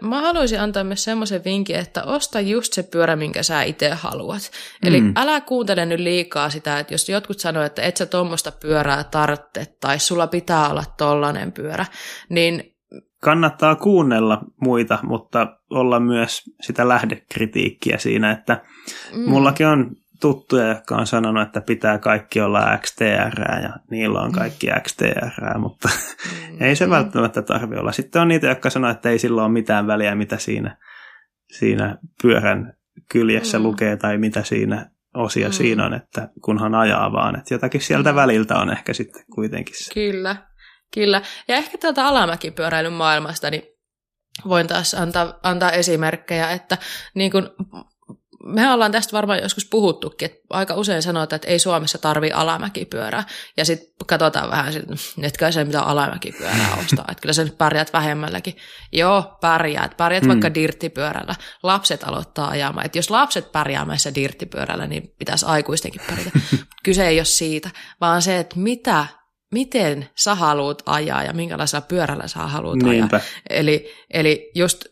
mä 0.00 0.20
haluaisin 0.20 0.60
antaa 0.60 0.84
myös 0.84 1.04
semmoisen 1.04 1.44
vinkin, 1.44 1.76
että 1.76 2.02
osta 2.02 2.40
just 2.40 2.72
se 2.72 2.82
pyörä, 2.82 3.16
minkä 3.16 3.42
sä 3.42 3.62
itse 3.62 3.90
haluat. 3.90 4.50
Eli 4.82 5.00
mm. 5.00 5.12
älä 5.16 5.40
kuuntele 5.40 5.86
nyt 5.86 6.00
liikaa 6.00 6.50
sitä, 6.50 6.78
että 6.78 6.94
jos 6.94 7.08
jotkut 7.08 7.38
sanoo, 7.38 7.62
että 7.62 7.82
et 7.82 7.96
sä 7.96 8.06
tuommoista 8.06 8.52
pyörää 8.52 9.04
tarvitse 9.04 9.66
tai 9.80 9.98
sulla 9.98 10.26
pitää 10.26 10.68
olla 10.68 10.84
tollanen 10.98 11.52
pyörä, 11.52 11.86
niin 12.28 12.77
kannattaa 13.22 13.76
kuunnella 13.76 14.40
muita, 14.60 14.98
mutta 15.02 15.58
olla 15.70 16.00
myös 16.00 16.42
sitä 16.60 16.88
lähdekritiikkiä 16.88 17.98
siinä, 17.98 18.30
että 18.30 18.62
mm. 19.14 19.30
mullakin 19.30 19.66
on 19.66 19.90
tuttuja, 20.20 20.68
jotka 20.68 20.96
on 20.96 21.06
sanonut, 21.06 21.42
että 21.42 21.60
pitää 21.60 21.98
kaikki 21.98 22.40
olla 22.40 22.78
XTR 22.78 23.40
ja 23.62 23.72
niillä 23.90 24.20
on 24.20 24.32
kaikki 24.32 24.66
mm. 24.66 24.80
XTR, 24.82 25.58
mutta 25.58 25.88
mm. 25.88 26.56
ei 26.66 26.76
se 26.76 26.90
välttämättä 26.90 27.42
tarvi 27.42 27.76
olla. 27.76 27.92
Sitten 27.92 28.22
on 28.22 28.28
niitä, 28.28 28.46
jotka 28.46 28.70
sanoo, 28.70 28.90
että 28.90 29.08
ei 29.08 29.18
sillä 29.18 29.44
ole 29.44 29.52
mitään 29.52 29.86
väliä, 29.86 30.14
mitä 30.14 30.38
siinä, 30.38 30.76
siinä 31.58 31.98
pyörän 32.22 32.72
kyljessä 33.12 33.58
mm. 33.58 33.62
lukee 33.62 33.96
tai 33.96 34.18
mitä 34.18 34.42
siinä 34.42 34.90
osia 35.14 35.48
mm. 35.48 35.52
siinä 35.52 35.86
on, 35.86 35.94
että 35.94 36.28
kunhan 36.44 36.74
ajaa 36.74 37.12
vaan, 37.12 37.38
että 37.38 37.54
jotakin 37.54 37.80
sieltä 37.80 38.12
mm. 38.12 38.16
väliltä 38.16 38.58
on 38.58 38.70
ehkä 38.70 38.92
sitten 38.92 39.24
kuitenkin 39.34 39.74
se. 39.78 39.94
Kyllä, 39.94 40.36
Kyllä. 40.94 41.22
Ja 41.48 41.56
ehkä 41.56 41.78
täältä 41.78 42.06
alamäkipyöräilyn 42.06 42.92
maailmasta, 42.92 43.50
niin 43.50 43.62
voin 44.48 44.66
taas 44.66 44.94
antaa, 44.94 45.38
antaa 45.42 45.70
esimerkkejä, 45.70 46.50
että 46.50 46.78
niin 47.14 47.30
kun, 47.30 47.50
me 48.44 48.72
ollaan 48.72 48.92
tästä 48.92 49.12
varmaan 49.12 49.42
joskus 49.42 49.64
puhuttukin, 49.64 50.26
että 50.26 50.38
aika 50.50 50.74
usein 50.74 51.02
sanotaan, 51.02 51.36
että 51.36 51.48
ei 51.48 51.58
Suomessa 51.58 51.98
tarvi 51.98 52.30
alamäkipyörää. 52.30 53.24
Ja 53.56 53.64
sitten 53.64 54.06
katsotaan 54.06 54.50
vähän, 54.50 54.74
että 55.22 55.50
se 55.50 55.64
mitä 55.64 55.82
alamäkipyörää 55.82 56.76
ostaa, 56.80 57.04
että 57.10 57.22
kyllä 57.22 57.32
sä 57.32 57.44
nyt 57.44 57.58
pärjäät 57.58 57.92
vähemmälläkin. 57.92 58.56
Joo, 58.92 59.38
pärjäät. 59.40 59.96
Pärjäät 59.96 60.24
mm. 60.24 60.28
vaikka 60.28 60.54
dirttipyörällä. 60.54 61.34
Lapset 61.62 62.04
aloittaa 62.04 62.48
ajamaan. 62.48 62.86
Että 62.86 62.98
jos 62.98 63.10
lapset 63.10 63.52
pärjäämässä 63.52 64.14
dirttipyörällä, 64.14 64.86
niin 64.86 65.14
pitäisi 65.18 65.46
aikuistenkin 65.46 66.02
pärjätä. 66.06 66.30
Kyse 66.84 67.08
ei 67.08 67.18
ole 67.18 67.24
siitä, 67.24 67.70
vaan 68.00 68.22
se, 68.22 68.38
että 68.38 68.58
mitä 68.58 69.06
miten 69.52 70.08
sä 70.16 70.34
haluat 70.34 70.82
ajaa 70.86 71.22
ja 71.22 71.32
minkälaisella 71.32 71.86
pyörällä 71.88 72.28
sä 72.28 72.38
haluat 72.38 72.82
Niinpä. 72.82 73.16
ajaa. 73.16 73.26
Eli, 73.50 73.94
eli 74.14 74.50
just 74.54 74.84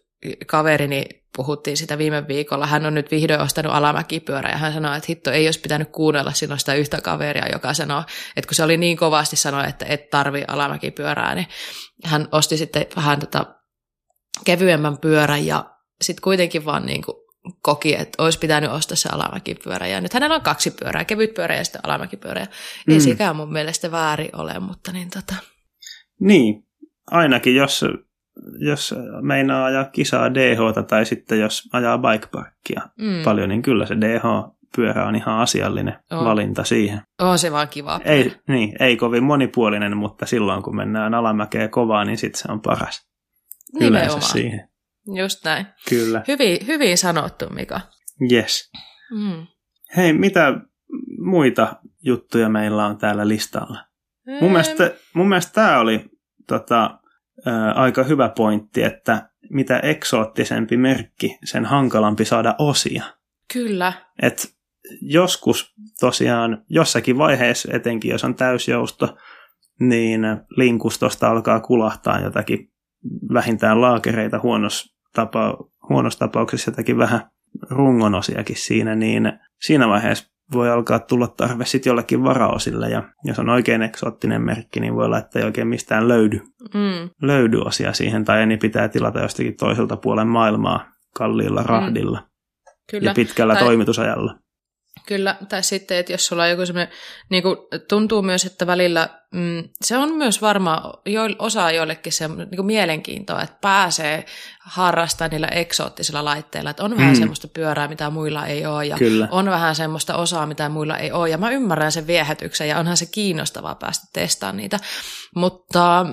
kaverini 0.47 1.07
puhuttiin 1.37 1.77
sitä 1.77 1.99
viime 1.99 2.29
viikolla, 2.29 2.67
hän 2.67 2.87
on 2.87 2.95
nyt 2.95 3.11
vihdoin 3.11 3.41
ostanut 3.41 3.73
alamäkipyörä 3.73 4.51
ja 4.51 4.57
hän 4.57 4.73
sanoi, 4.73 4.97
että 4.97 5.07
hitto 5.09 5.31
ei 5.31 5.47
olisi 5.47 5.61
pitänyt 5.61 5.89
kuunnella 5.93 6.33
silloin 6.33 6.61
sitä 6.61 6.75
yhtä 6.75 7.01
kaveria, 7.01 7.49
joka 7.53 7.75
sanoi, 7.75 8.03
että 8.37 8.49
kun 8.49 8.55
se 8.55 8.65
oli 8.65 8.77
niin 8.77 8.97
kovasti 8.97 9.37
sanoa, 9.37 9.65
että 9.65 9.87
et 9.89 10.11
tarvi 10.11 10.45
alamäkipyörää, 10.49 11.35
niin 11.35 11.47
hän 12.05 12.29
osti 12.33 12.57
sitten 12.57 12.87
vähän 12.97 13.21
tota 13.21 13.47
kevyemmän 14.45 14.99
pyörän 14.99 15.47
ja 15.47 15.65
sitten 16.03 16.23
kuitenkin 16.23 16.65
vaan 16.65 16.87
niin 16.87 17.03
kuin 17.03 17.17
koki, 17.63 17.95
että 17.95 18.23
olisi 18.23 18.39
pitänyt 18.39 18.71
ostaa 18.71 18.97
se 18.97 19.09
alamäkipyörä. 19.13 19.87
Ja 19.87 20.01
nyt 20.01 20.13
hänellä 20.13 20.37
on 20.37 20.43
kaksi 20.43 20.71
pyörää, 20.71 21.05
kevyt 21.05 21.35
pyörä 21.35 21.57
ja 21.57 21.65
sitten 21.65 21.81
alamäkipyörä. 21.85 22.41
Ja 22.41 22.47
mm. 22.87 22.95
Ei 22.95 23.01
sekään 23.01 23.37
mun 23.37 23.53
mielestä 23.53 23.91
väärin 23.91 24.37
ole, 24.37 24.59
mutta 24.59 24.93
niin 24.93 25.11
tota... 25.11 25.35
Niin, 26.21 26.65
ainakin 27.11 27.57
jos, 27.57 27.85
jos 28.59 28.95
meinaa 29.21 29.65
ajaa 29.65 29.85
kisaa 29.85 30.35
dh 30.35 30.87
tai 30.89 31.07
sitten 31.07 31.41
jos 31.41 31.69
ajaa 31.73 31.99
bikeparkkia 31.99 32.83
mm. 32.99 33.23
paljon, 33.25 33.49
niin 33.49 33.63
kyllä 33.63 33.87
se 33.87 33.95
DH-pyörä 33.95 35.07
on 35.07 35.17
ihan 35.17 35.39
asiallinen 35.39 35.99
on. 36.11 36.25
valinta 36.25 36.65
siihen. 36.65 37.03
On 37.21 37.39
se 37.39 37.53
vaan 37.53 37.69
kiva. 37.69 38.01
Ei, 38.05 38.37
niin, 38.49 38.83
ei 38.83 38.97
kovin 38.97 39.25
monipuolinen, 39.25 39.97
mutta 39.97 40.27
silloin 40.27 40.63
kun 40.63 40.77
mennään 40.77 41.15
alamäkeä 41.15 41.69
kovaa, 41.69 42.05
niin 42.05 42.19
sitten 42.19 42.43
se 42.43 42.53
on 42.53 42.61
paras. 42.61 43.09
Nimenomaan. 43.73 44.09
Yleensä 44.11 44.29
siihen. 44.29 44.69
Just 45.15 45.45
näin. 45.45 45.67
Kyllä. 45.89 46.23
Hyvin, 46.29 46.67
hyvin 46.67 46.99
sanottu, 46.99 47.45
Mika. 47.51 47.81
Yes. 48.33 48.71
Mm. 49.11 49.47
Hei, 49.97 50.13
mitä 50.13 50.55
muita 51.19 51.77
juttuja 52.03 52.49
meillä 52.49 52.87
on 52.87 52.99
täällä 52.99 53.29
listalla? 53.29 53.85
Eee... 54.27 54.41
Mun 54.41 54.51
mielestä, 54.51 54.91
mun 55.15 55.29
mielestä 55.29 55.53
tämä 55.53 55.79
oli 55.81 56.05
tota, 56.47 57.01
ää, 57.47 57.73
aika 57.73 58.03
hyvä 58.05 58.29
pointti, 58.29 58.83
että 58.83 59.31
mitä 59.51 59.79
eksoottisempi 59.79 60.77
merkki, 60.77 61.39
sen 61.45 61.65
hankalampi 61.65 62.25
saada 62.25 62.55
osia. 62.59 63.05
Kyllä. 63.53 63.93
Et 64.23 64.57
joskus 65.01 65.75
tosiaan 66.01 66.65
jossakin 66.69 67.19
vaiheessa, 67.19 67.69
etenkin 67.73 68.11
jos 68.11 68.25
on 68.25 68.35
täysjousto, 68.35 69.17
niin 69.81 70.21
linkustosta 70.57 71.31
alkaa 71.31 71.61
kulahtaa 71.61 72.21
jotakin 72.21 72.73
vähintään 73.35 73.81
laakereita 73.81 74.41
huonossa, 74.43 74.96
tapa, 75.17 75.59
huonossa 75.89 76.19
tapauksessa 76.19 76.71
jotakin 76.71 76.99
vähän 76.99 77.21
rungonosiakin 77.71 78.57
siinä, 78.57 78.95
niin 78.95 79.33
siinä 79.63 79.89
vaiheessa 79.89 80.33
voi 80.53 80.71
alkaa 80.71 80.99
tulla 80.99 81.29
tarve 81.29 81.65
sitten 81.65 81.91
jollekin 81.91 82.25
varaosille, 82.25 82.91
ja 82.91 83.03
jos 83.25 83.39
on 83.39 83.49
oikein 83.49 83.83
eksoottinen 83.83 84.43
merkki, 84.43 84.81
niin 84.81 84.95
voi 84.95 85.09
laittaa 85.09 85.41
ei 85.41 85.47
oikein 85.47 85.69
mistään 85.69 86.09
löydy, 86.09 86.41
mm. 86.75 87.11
löydy 87.23 87.61
osia 87.61 87.93
siihen, 87.93 88.25
tai 88.25 88.47
niin 88.47 88.59
pitää 88.59 88.89
tilata 88.89 89.21
jostakin 89.21 89.57
toiselta 89.57 89.97
puolen 89.97 90.29
maailmaa 90.29 90.93
kalliilla 91.17 91.63
rahdilla 91.63 92.19
mm. 92.19 92.27
Kyllä. 92.91 93.11
ja 93.11 93.15
pitkällä 93.15 93.55
tai, 93.55 93.65
toimitusajalla. 93.65 94.39
Kyllä, 95.07 95.37
tai 95.49 95.63
sitten, 95.63 95.97
että 95.97 96.13
jos 96.13 96.27
sulla 96.27 96.43
on 96.43 96.51
joku 96.51 96.67
semmoinen, 96.67 96.95
niin 97.29 97.43
kuin, 97.43 97.57
tuntuu 97.89 98.23
myös, 98.23 98.45
että 98.45 98.67
välillä 98.67 99.09
mm, 99.35 99.69
se 99.83 99.97
on 99.97 100.13
myös 100.13 100.43
varmaan 100.43 100.93
jo, 101.07 101.23
osa 101.39 101.71
joillekin 101.71 102.13
se 102.13 102.29
niin 102.29 102.57
kuin 102.57 102.67
mielenkiintoa, 102.67 103.43
että 103.43 103.57
pääsee 103.61 104.25
harrastamaan 104.67 105.31
niillä 105.31 105.49
eksoottisilla 105.49 106.25
laitteilla, 106.25 106.71
että 106.71 106.85
on 106.85 106.91
mm. 106.91 106.97
vähän 106.97 107.17
semmoista 107.17 107.49
pyörää, 107.49 107.89
mitä 107.89 108.11
muilla 108.11 108.47
ei 108.47 108.67
ole, 108.67 108.87
ja 108.87 108.97
Kyllä. 108.97 109.29
on 109.31 109.51
vähän 109.51 109.75
semmoista 109.75 110.17
osaa, 110.17 110.47
mitä 110.47 110.69
muilla 110.69 110.99
ei 110.99 111.13
ole, 111.13 111.29
ja 111.29 111.39
mä 111.39 111.51
ymmärrän 111.51 111.93
sen 111.93 112.07
viehätyksen, 112.07 112.69
ja 112.69 112.79
onhan 112.79 112.97
se 112.97 113.07
kiinnostavaa 113.07 113.75
päästä 113.75 114.07
testaamaan 114.13 114.57
niitä, 114.57 114.81
mutta 115.35 116.07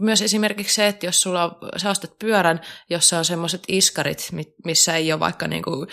myös 0.00 0.22
esimerkiksi 0.22 0.74
se, 0.74 0.86
että 0.86 1.06
jos 1.06 1.22
sulla 1.22 1.58
sä 1.76 1.90
ostat 1.90 2.18
pyörän, 2.18 2.60
jossa 2.90 3.18
on 3.18 3.24
semmoiset 3.24 3.62
iskarit, 3.68 4.30
missä 4.64 4.96
ei 4.96 5.12
ole 5.12 5.20
vaikka 5.20 5.48
niin 5.48 5.62
kuin 5.62 5.88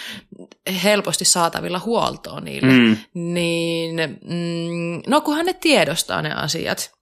helposti 0.84 1.26
saatavilla 1.26 1.80
huoltoa 1.80 2.42
niille, 2.42 2.74
mm. 2.74 2.98
niin 3.14 3.96
mm, 4.22 5.02
no 5.08 5.22
kunhan 5.22 5.46
ne 5.46 5.54
tiedostaa 5.54 6.22
ne 6.22 6.34
asiat. 6.34 6.98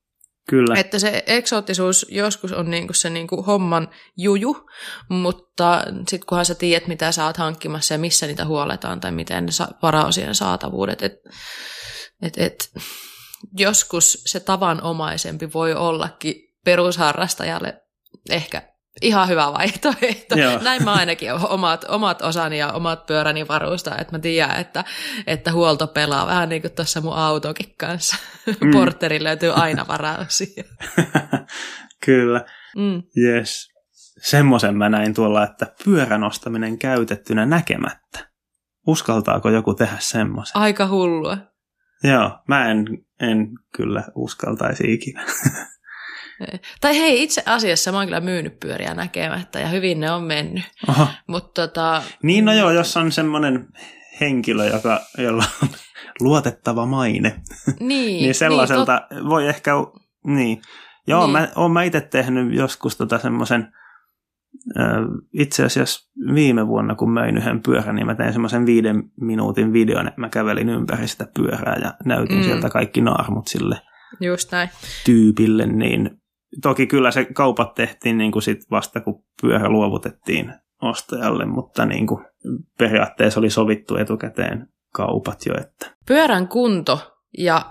Kyllä. 0.50 0.76
Että 0.80 1.00
se 1.00 1.24
eksoottisuus 1.28 2.06
joskus 2.10 2.52
on 2.52 2.70
niinku 2.70 2.94
se 2.94 3.10
niinku 3.10 3.44
homman 3.44 3.90
juju, 4.18 4.70
mutta 5.10 5.84
sitten 6.08 6.28
kunhan 6.28 6.46
sä 6.46 6.56
tiedät, 6.56 6.88
mitä 6.88 7.12
sä 7.12 7.26
oot 7.26 7.38
hankkimassa 7.38 7.94
ja 7.94 7.98
missä 7.98 8.28
niitä 8.28 8.46
huoletaan 8.46 9.00
tai 9.00 9.12
miten 9.12 9.46
ne 9.46 9.52
varaosien 9.82 10.36
saatavuudet, 10.36 11.02
et, 11.02 11.14
et, 12.22 12.38
et, 12.38 12.72
joskus 13.58 14.22
se 14.26 14.40
tavanomaisempi 14.40 15.54
voi 15.54 15.74
ollakin 15.74 16.36
perusharrastajalle 16.66 17.82
ehkä 18.30 18.75
ihan 19.02 19.28
hyvä 19.28 19.54
vaihtoehto. 19.54 20.40
Joo. 20.40 20.60
Näin 20.64 20.84
mä 20.84 20.94
ainakin 20.94 21.34
omat, 21.34 21.86
omat 21.88 22.22
osani 22.22 22.60
ja 22.60 22.72
omat 22.72 23.06
pyöräni 23.06 23.48
varusta, 23.48 23.98
että 23.98 24.16
mä 24.16 24.20
tiedän, 24.20 24.60
että, 24.60 24.84
että 25.28 25.52
huolto 25.52 25.88
pelaa 25.88 26.28
vähän 26.28 26.50
niin 26.50 26.62
kuin 26.62 26.72
tuossa 26.72 27.02
mun 27.02 27.14
autokin 27.14 27.76
kanssa. 27.78 28.16
Mm. 28.62 28.72
Porteri 28.72 29.24
löytyy 29.24 29.52
aina 29.54 29.88
varauksia. 29.88 30.64
Kyllä, 32.06 32.46
mm. 32.78 33.04
yes. 33.18 33.70
Semmoisen 34.22 34.78
mä 34.78 34.90
näin 34.90 35.14
tuolla, 35.14 35.44
että 35.44 35.68
pyörän 35.86 36.24
ostaminen 36.24 36.78
käytettynä 36.78 37.46
näkemättä. 37.46 38.30
Uskaltaako 38.88 39.50
joku 39.50 39.74
tehdä 39.74 39.98
semmoisen? 40.00 40.58
Aika 40.58 40.88
hullua. 40.88 41.38
Joo, 42.04 42.40
mä 42.48 42.72
en, 42.72 42.86
en 43.20 43.48
kyllä 43.76 44.04
uskaltaisi 44.16 44.94
ikinä. 44.94 45.26
Tai 46.82 46.98
hei, 47.00 47.24
itse 47.24 47.44
asiassa 47.46 47.92
mä 47.92 47.98
oon 47.98 48.08
kyllä 48.08 48.20
myynyt 48.20 48.60
pyöriä 48.60 48.94
näkemättä 48.94 49.60
ja 49.60 49.68
hyvin 49.68 50.00
ne 50.00 50.12
on 50.12 50.24
mennyt. 50.24 50.64
Aha. 50.88 51.08
Mut 51.28 51.54
tota, 51.54 52.02
niin 52.24 52.46
no 52.46 52.54
joo, 52.54 52.72
jos 52.72 52.98
on 52.98 53.12
semmoinen 53.12 53.68
henkilö, 54.22 54.66
joka, 54.66 55.02
jolla 55.18 55.44
on 55.64 55.70
luotettava 56.20 56.86
maine, 56.86 57.30
niin, 57.80 58.24
niin 58.24 58.36
sellaiselta 58.36 59.08
niin, 59.10 59.20
tot... 59.20 59.30
voi 59.30 59.48
ehkä, 59.48 59.72
niin. 60.26 60.62
Joo, 61.08 61.24
niin. 61.24 61.32
mä 61.32 61.48
oon 61.56 61.72
mä 61.72 61.84
itse 61.84 62.02
tehnyt 62.02 62.54
joskus 62.54 62.98
tota 62.98 63.20
semmoisen, 63.20 63.68
itse 65.34 65.66
asiassa 65.66 66.12
viime 66.34 66.68
vuonna, 66.68 66.96
kun 66.96 67.12
möin 67.12 67.38
yhden 67.38 67.64
pyörän, 67.64 67.96
niin 67.96 68.06
mä 68.06 68.16
tein 68.16 68.34
semmoisen 68.34 68.66
viiden 68.66 69.04
minuutin 69.22 69.74
videon, 69.74 70.08
että 70.08 70.22
mä 70.22 70.30
kävelin 70.30 70.70
ympäri 70.70 71.08
sitä 71.08 71.28
pyörää 71.34 71.80
ja 71.82 71.94
näytin 72.06 72.38
mm. 72.38 72.44
sieltä 72.44 72.70
kaikki 72.70 73.02
naarmut 73.02 73.48
sille 73.48 73.82
Just 74.20 74.52
näin. 74.52 74.70
tyypille, 75.06 75.66
niin 75.66 76.22
toki 76.62 76.88
kyllä 76.88 77.12
se 77.12 77.26
kaupat 77.26 77.74
tehtiin 77.74 78.18
niin 78.18 78.32
kuin 78.32 78.44
sit 78.44 78.60
vasta, 78.72 79.02
kun 79.02 79.24
pyörä 79.42 79.70
luovutettiin 79.70 80.54
ostajalle, 80.82 81.46
mutta 81.46 81.86
niin 81.86 82.08
kuin 82.08 82.26
periaatteessa 82.78 83.40
oli 83.40 83.50
sovittu 83.50 83.96
etukäteen 83.98 84.68
kaupat 84.94 85.46
jo. 85.46 85.54
Että. 85.62 85.96
Pyörän 86.08 86.48
kunto 86.48 87.16
ja, 87.38 87.66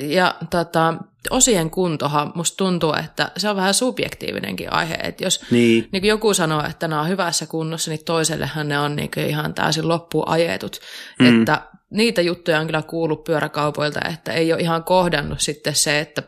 ja 0.00 0.34
tota, 0.50 0.94
osien 1.30 1.70
kuntohan 1.70 2.32
musta 2.34 2.56
tuntuu, 2.56 2.94
että 2.94 3.30
se 3.36 3.48
on 3.48 3.56
vähän 3.56 3.74
subjektiivinenkin 3.74 4.72
aihe. 4.72 4.94
Että 4.94 5.24
jos 5.24 5.44
niin. 5.50 5.88
Niin 5.92 6.04
joku 6.04 6.34
sanoo, 6.34 6.64
että 6.70 6.88
nämä 6.88 7.00
on 7.00 7.08
hyvässä 7.08 7.46
kunnossa, 7.46 7.90
niin 7.90 8.04
toisellehan 8.04 8.68
ne 8.68 8.78
on 8.78 8.96
niin 8.96 9.10
ihan 9.28 9.54
täysin 9.54 9.88
loppuun 9.88 10.28
ajetut. 10.28 10.80
Mm. 11.18 11.40
Että 11.40 11.62
niitä 11.90 12.22
juttuja 12.22 12.60
on 12.60 12.66
kyllä 12.66 12.82
kuullut 12.82 13.24
pyöräkaupoilta, 13.24 14.00
että 14.12 14.32
ei 14.32 14.52
ole 14.52 14.60
ihan 14.60 14.84
kohdannut 14.84 15.40
sitten 15.40 15.74
se, 15.74 16.00
että 16.00 16.22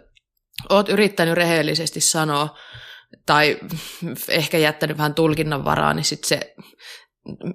oot 0.70 0.88
yrittänyt 0.88 1.34
rehellisesti 1.34 2.00
sanoa 2.00 2.58
tai 3.26 3.58
ehkä 4.28 4.58
jättänyt 4.58 4.98
vähän 4.98 5.14
tulkinnan 5.14 5.64
varaa, 5.64 5.94
niin 5.94 6.04
sitten 6.04 6.28
se 6.28 6.54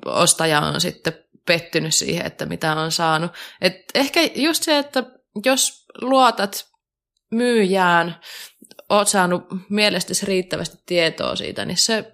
ostaja 0.06 0.62
on 0.62 0.82
sitten 0.82 1.14
pettynyt 1.46 1.96
siihen, 1.96 2.26
että 2.26 2.46
mitä 2.46 2.76
on 2.76 2.92
saanut. 2.92 3.32
Et 3.62 3.76
ehkä 3.96 4.20
just 4.36 4.64
se, 4.64 4.78
että 4.78 5.04
jos 5.46 5.86
luotat 6.02 6.66
myyjään, 7.32 8.20
oot 8.90 9.08
saanut 9.08 9.44
mielestäsi 9.70 10.26
riittävästi 10.26 10.78
tietoa 10.86 11.36
siitä, 11.36 11.66
niin 11.66 11.78
se, 11.78 12.12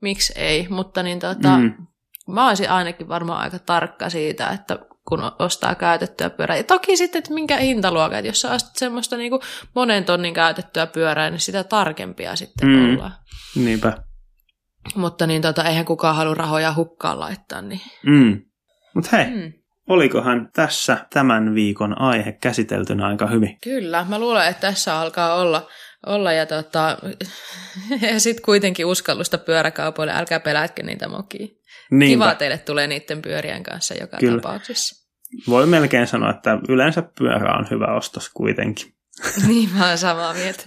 miksi 0.00 0.32
ei, 0.36 0.68
mutta 0.68 1.02
niin 1.02 1.18
tota, 1.18 1.56
mm. 1.58 1.86
mä 2.28 2.48
olisin 2.48 2.70
ainakin 2.70 3.08
varmaan 3.08 3.40
aika 3.40 3.58
tarkka 3.58 4.10
siitä, 4.10 4.48
että 4.48 4.78
kun 5.08 5.32
ostaa 5.38 5.74
käytettyä 5.74 6.30
pyörää. 6.30 6.56
Ja 6.56 6.64
toki 6.64 6.96
sitten, 6.96 7.18
että 7.18 7.34
minkä 7.34 7.56
hintaluokan, 7.56 8.18
että 8.18 8.28
jos 8.28 8.40
sä 8.40 8.52
ostat 8.52 8.76
semmoista 8.76 9.16
niin 9.16 9.30
kuin 9.30 9.42
monen 9.74 10.04
tonnin 10.04 10.34
käytettyä 10.34 10.86
pyörää, 10.86 11.30
niin 11.30 11.40
sitä 11.40 11.64
tarkempia 11.64 12.36
sitten 12.36 12.68
mm. 12.68 12.94
ollaan. 12.94 13.12
Niinpä. 13.56 13.92
Mutta 14.94 15.26
niin 15.26 15.42
tota, 15.42 15.64
eihän 15.64 15.84
kukaan 15.84 16.16
halua 16.16 16.34
rahoja 16.34 16.74
hukkaan 16.74 17.20
laittaa. 17.20 17.62
Niin. 17.62 17.80
Mm. 18.06 18.42
Mutta 18.94 19.16
hei, 19.16 19.26
mm. 19.26 19.52
olikohan 19.88 20.48
tässä 20.52 21.06
tämän 21.12 21.54
viikon 21.54 22.00
aihe 22.00 22.32
käsiteltynä 22.32 23.06
aika 23.06 23.26
hyvin? 23.26 23.58
Kyllä, 23.62 24.06
mä 24.08 24.18
luulen, 24.18 24.48
että 24.48 24.66
tässä 24.66 25.00
alkaa 25.00 25.34
olla 25.34 25.66
olla 26.06 26.32
ja, 26.32 26.46
tota, 26.46 26.98
ja 28.12 28.20
sitten 28.20 28.44
kuitenkin 28.44 28.86
uskallusta 28.86 29.38
pyöräkaupoille, 29.38 30.12
älkää 30.12 30.40
pelätkö 30.40 30.82
niitä 30.82 31.08
mokia. 31.08 31.46
Niinpä. 31.90 32.24
Kiva 32.24 32.34
teille 32.34 32.58
tulee 32.58 32.86
niiden 32.86 33.22
pyörien 33.22 33.62
kanssa 33.62 33.94
joka 33.94 34.16
Kyllä. 34.16 34.40
tapauksessa. 34.40 35.10
Voi 35.48 35.66
melkein 35.66 36.06
sanoa, 36.06 36.30
että 36.30 36.58
yleensä 36.68 37.02
pyörä 37.18 37.54
on 37.54 37.66
hyvä 37.70 37.94
ostos 37.94 38.30
kuitenkin. 38.34 38.92
niin, 39.48 39.70
mä 39.74 39.88
oon 39.88 39.98
samaa 39.98 40.34
mieltä. 40.34 40.64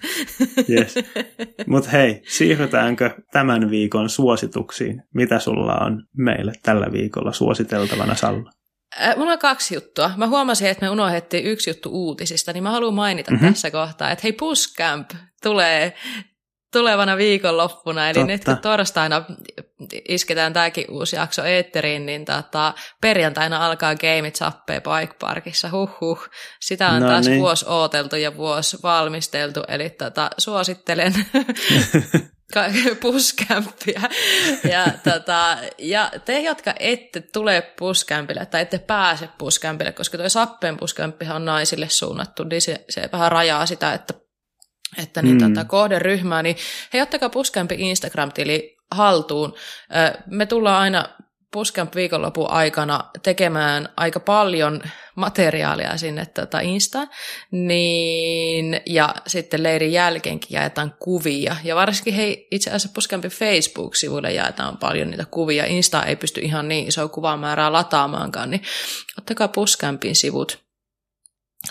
yes. 0.70 0.96
Mutta 1.68 1.90
hei, 1.90 2.22
siirrytäänkö 2.28 3.10
tämän 3.32 3.70
viikon 3.70 4.10
suosituksiin? 4.10 5.04
Mitä 5.14 5.40
sulla 5.40 5.76
on 5.76 6.04
meille 6.18 6.52
tällä 6.64 6.92
viikolla 6.92 7.32
suositeltavana, 7.32 8.16
Salla? 8.16 8.52
Äh, 9.02 9.18
mulla 9.18 9.32
on 9.32 9.40
kaksi 9.40 9.76
juttua. 9.76 10.12
Mä 10.18 10.28
huomasin, 10.28 10.68
että 10.68 10.86
me 10.86 10.90
unohdettiin 10.90 11.46
yksi 11.46 11.70
juttu 11.70 11.90
uutisista, 11.90 12.54
niin 12.54 12.64
mä 12.64 12.72
haluan 12.72 12.94
mainita 12.94 13.32
mm-hmm. 13.32 13.48
tässä 13.48 13.72
kohtaa, 13.72 14.12
että 14.12 14.22
hei 14.24 14.34
Puscamp 14.34 15.12
tulee 15.44 15.94
tulevana 16.74 17.18
viikonloppuna, 17.18 18.10
eli 18.10 18.14
Totta. 18.14 18.28
nyt 18.28 18.44
kun 18.44 18.58
torstaina 18.58 19.26
isketään 20.10 20.54
tämäkin 20.54 20.86
uusi 20.90 21.16
jakso 21.16 21.44
eetteriin, 21.44 22.06
niin 22.06 22.26
tota, 22.26 22.74
perjantaina 23.02 23.66
alkaa 23.66 23.96
Game 23.96 24.28
It 24.28 24.36
Sappee 24.36 24.82
Bike 24.82 25.14
Parkissa, 25.20 25.70
huhhuh. 25.72 26.30
Sitä 26.60 26.90
on 26.90 27.02
no 27.02 27.08
taas 27.08 27.28
niin. 27.28 27.40
vuosi 27.40 27.66
ooteltu 27.68 28.16
ja 28.16 28.38
vuosi 28.38 28.78
valmisteltu, 28.84 29.64
eli 29.68 29.90
tota, 29.90 30.30
suosittelen 30.38 31.14
puskämpiä. 33.02 34.02
Ja, 34.72 34.86
tota, 35.04 35.58
ja 35.78 36.12
te, 36.26 36.40
jotka 36.40 36.74
ette 36.80 37.22
tule 37.34 37.62
puskämpille 37.80 38.46
tai 38.46 38.62
ette 38.62 38.80
pääse 38.80 39.30
puskämpille, 39.38 39.92
koska 39.92 40.18
tuo 40.18 40.30
Sappeen 40.30 40.78
puskämpihän 40.78 41.36
on 41.36 41.46
naisille 41.46 41.90
suunnattu, 41.90 42.44
niin 42.44 42.62
se, 42.62 42.86
se 42.90 43.10
vähän 43.12 43.32
rajaa 43.32 43.66
sitä, 43.66 43.94
että 43.94 44.14
että 44.98 45.22
niin 45.22 45.38
mm. 45.38 45.54
tota, 45.54 45.66
kohderyhmää, 45.66 46.44
niin 46.44 46.56
hei, 46.94 47.02
ottakaa 47.02 47.30
Puskämpi 47.30 47.76
Instagram-tili 47.78 48.78
haltuun. 48.92 49.54
Me 50.26 50.46
tullaan 50.46 50.82
aina 50.82 51.10
Puskamp 51.54 51.96
viikonlopun 51.96 52.50
aikana 52.50 53.04
tekemään 53.24 53.90
aika 53.98 54.20
paljon 54.20 54.82
materiaalia 55.16 55.98
sinne 55.98 56.26
tota 56.26 56.60
Insta, 56.60 57.08
niin, 57.52 58.82
ja 58.86 59.16
sitten 59.28 59.64
leirin 59.64 59.92
jälkeenkin 59.92 60.56
jaetaan 60.56 60.96
kuvia. 61.00 61.56
Ja 61.64 61.76
varsinkin 61.76 62.14
hei, 62.14 62.48
itse 62.52 62.70
asiassa 62.70 62.90
Puskampin 62.94 63.32
Facebook-sivuille 63.32 64.32
jaetaan 64.32 64.78
paljon 64.78 65.10
niitä 65.10 65.26
kuvia. 65.32 65.66
Insta 65.66 66.04
ei 66.04 66.16
pysty 66.16 66.42
ihan 66.42 66.68
niin 66.68 66.88
iso 66.88 67.10
kuvamäärää 67.10 67.74
lataamaankaan, 67.74 68.52
niin 68.52 68.64
ottakaa 69.18 69.48
Puskampin 69.48 70.16
sivut 70.16 70.60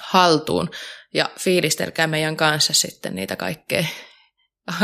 haltuun 0.01 0.71
ja 1.15 1.31
fiilistelkää 1.39 2.07
meidän 2.07 2.37
kanssa 2.37 2.73
sitten 2.73 3.15
niitä 3.15 3.37
kaikkea 3.37 3.85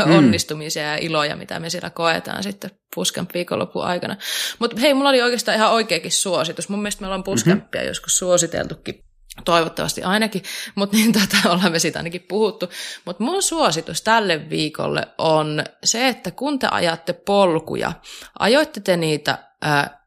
mm. 0.05 0.15
onnistumisia 0.15 0.83
ja 0.83 0.97
iloja, 0.97 1.35
mitä 1.35 1.59
me 1.59 1.69
siellä 1.69 1.89
koetaan 1.89 2.43
sitten 2.43 2.71
Puskamp 2.95 3.33
viikonlopun 3.33 3.85
aikana. 3.85 4.17
Mutta 4.59 4.79
hei, 4.81 4.93
mulla 4.93 5.09
oli 5.09 5.21
oikeastaan 5.21 5.57
ihan 5.57 5.71
oikeakin 5.71 6.11
suositus. 6.11 6.69
Mun 6.69 6.79
mielestä 6.79 7.01
me 7.01 7.07
ollaan 7.07 7.23
Puscampia 7.23 7.81
mm-hmm. 7.81 7.87
joskus 7.87 8.17
suositeltukin 8.17 9.05
toivottavasti 9.45 10.03
ainakin, 10.03 10.43
mutta 10.75 10.95
niin 10.97 11.13
tota, 11.13 11.49
ollaan 11.49 11.71
me 11.71 11.79
siitä 11.79 11.99
ainakin 11.99 12.25
puhuttu. 12.29 12.69
Mutta 13.05 13.23
mun 13.23 13.41
suositus 13.41 14.01
tälle 14.01 14.49
viikolle 14.49 15.07
on 15.17 15.63
se, 15.83 16.07
että 16.07 16.31
kun 16.31 16.59
te 16.59 16.67
ajatte 16.71 17.13
polkuja, 17.13 17.91
ajoitte 18.39 18.79
te 18.79 18.97
niitä 18.97 19.37
ää, 19.61 20.05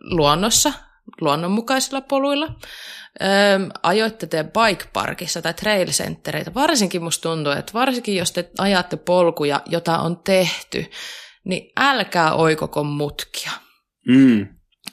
luonnossa, 0.00 0.72
luonnonmukaisilla 1.20 2.00
poluilla, 2.00 2.46
ää, 3.20 3.60
ajoitte 3.82 4.26
te 4.26 4.44
bike 4.44 4.84
parkissa 4.92 5.42
tai 5.42 5.54
trail 5.54 5.88
centereitä, 5.88 6.54
varsinkin 6.54 7.02
musta 7.02 7.28
tuntuu, 7.28 7.52
että 7.52 7.72
varsinkin 7.72 8.16
jos 8.16 8.32
te 8.32 8.50
ajatte 8.58 8.96
polkuja, 8.96 9.60
jota 9.66 9.98
on 9.98 10.16
tehty, 10.16 10.90
niin 11.44 11.72
älkää 11.76 12.34
oikoko 12.34 12.84
mutkia. 12.84 13.50
Mm. 14.08 14.48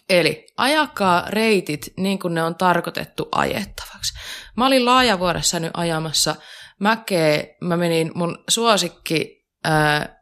Eli 0.09 0.45
ajakaa 0.57 1.25
reitit 1.27 1.93
niin 1.97 2.19
kuin 2.19 2.33
ne 2.33 2.43
on 2.43 2.55
tarkoitettu 2.55 3.27
ajettavaksi. 3.31 4.13
Mä 4.57 4.67
olin 4.67 4.85
laajavuodessa 4.85 5.59
nyt 5.59 5.71
ajamassa 5.73 6.35
mäkeä. 6.79 7.43
Mä 7.61 7.77
menin 7.77 8.11
mun 8.15 8.43
suosikki 8.49 9.47
ää, 9.63 10.20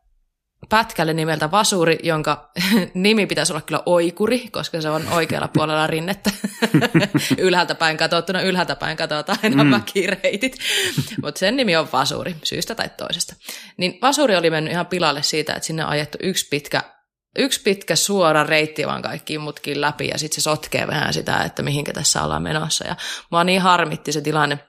pätkälle 0.69 1.13
nimeltä 1.13 1.51
Vasuri, 1.51 1.99
jonka 2.03 2.51
nimi 2.93 3.25
pitäisi 3.25 3.53
olla 3.53 3.61
kyllä 3.61 3.83
Oikuri, 3.85 4.49
koska 4.51 4.81
se 4.81 4.89
on 4.89 5.07
oikealla 5.11 5.47
puolella 5.53 5.87
rinnettä. 5.87 6.31
ylhäältä 7.37 7.75
päin 7.75 7.97
katsottuna, 7.97 8.41
ylhäältä 8.41 8.75
päin 8.75 8.97
katsotaan 8.97 9.39
aina 9.43 9.63
mm. 9.63 9.71
Mutta 11.23 11.39
sen 11.39 11.57
nimi 11.57 11.75
on 11.75 11.87
Vasuri, 11.93 12.35
syystä 12.43 12.75
tai 12.75 12.89
toisesta. 12.97 13.35
Niin 13.77 13.99
Vasuri 14.01 14.35
oli 14.35 14.49
mennyt 14.49 14.73
ihan 14.73 14.85
pilalle 14.85 15.23
siitä, 15.23 15.53
että 15.53 15.67
sinne 15.67 15.83
on 15.85 15.89
ajettu 15.89 16.17
yksi 16.21 16.47
pitkä 16.49 16.83
yksi 17.37 17.61
pitkä 17.61 17.95
suora 17.95 18.43
reitti 18.43 18.87
vaan 18.87 19.01
kaikkiin 19.01 19.41
mutkin 19.41 19.81
läpi 19.81 20.07
ja 20.07 20.17
sitten 20.17 20.35
se 20.35 20.41
sotkee 20.41 20.87
vähän 20.87 21.13
sitä, 21.13 21.43
että 21.43 21.63
mihinkä 21.63 21.93
tässä 21.93 22.23
ollaan 22.23 22.43
menossa. 22.43 22.87
Ja 22.87 22.95
mua 23.31 23.43
niin 23.43 23.61
harmitti 23.61 24.11
se 24.11 24.21
tilanne. 24.21 24.59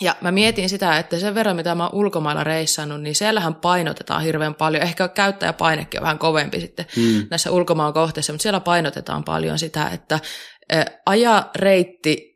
Ja 0.00 0.16
mä 0.20 0.32
mietin 0.32 0.68
sitä, 0.68 0.98
että 0.98 1.18
sen 1.18 1.34
verran 1.34 1.56
mitä 1.56 1.74
mä 1.74 1.82
oon 1.82 1.94
ulkomailla 1.94 2.44
reissannut, 2.44 3.02
niin 3.02 3.14
siellähän 3.14 3.54
painotetaan 3.54 4.22
hirveän 4.22 4.54
paljon. 4.54 4.82
Ehkä 4.82 5.08
käyttäjäpainekin 5.08 6.00
on 6.00 6.02
vähän 6.02 6.18
kovempi 6.18 6.60
sitten 6.60 6.86
mm. 6.96 7.26
näissä 7.30 7.50
ulkomaan 7.50 7.92
kohteissa, 7.92 8.32
mutta 8.32 8.42
siellä 8.42 8.60
painotetaan 8.60 9.24
paljon 9.24 9.58
sitä, 9.58 9.88
että 9.88 10.20
aja 11.06 11.50
reitti 11.56 12.28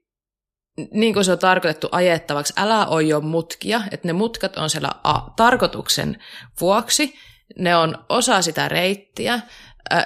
niin 0.90 1.14
kuin 1.14 1.24
se 1.24 1.32
on 1.32 1.38
tarkoitettu 1.38 1.88
ajettavaksi, 1.92 2.52
älä 2.56 2.86
jo 3.08 3.20
mutkia, 3.20 3.82
että 3.90 4.08
ne 4.08 4.12
mutkat 4.12 4.56
on 4.56 4.70
siellä 4.70 4.90
a, 5.04 5.20
tarkoituksen 5.36 6.22
vuoksi, 6.60 7.14
ne 7.58 7.76
on 7.76 8.04
osa 8.08 8.42
sitä 8.42 8.68
reittiä, 8.68 9.40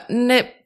ne 0.09 0.64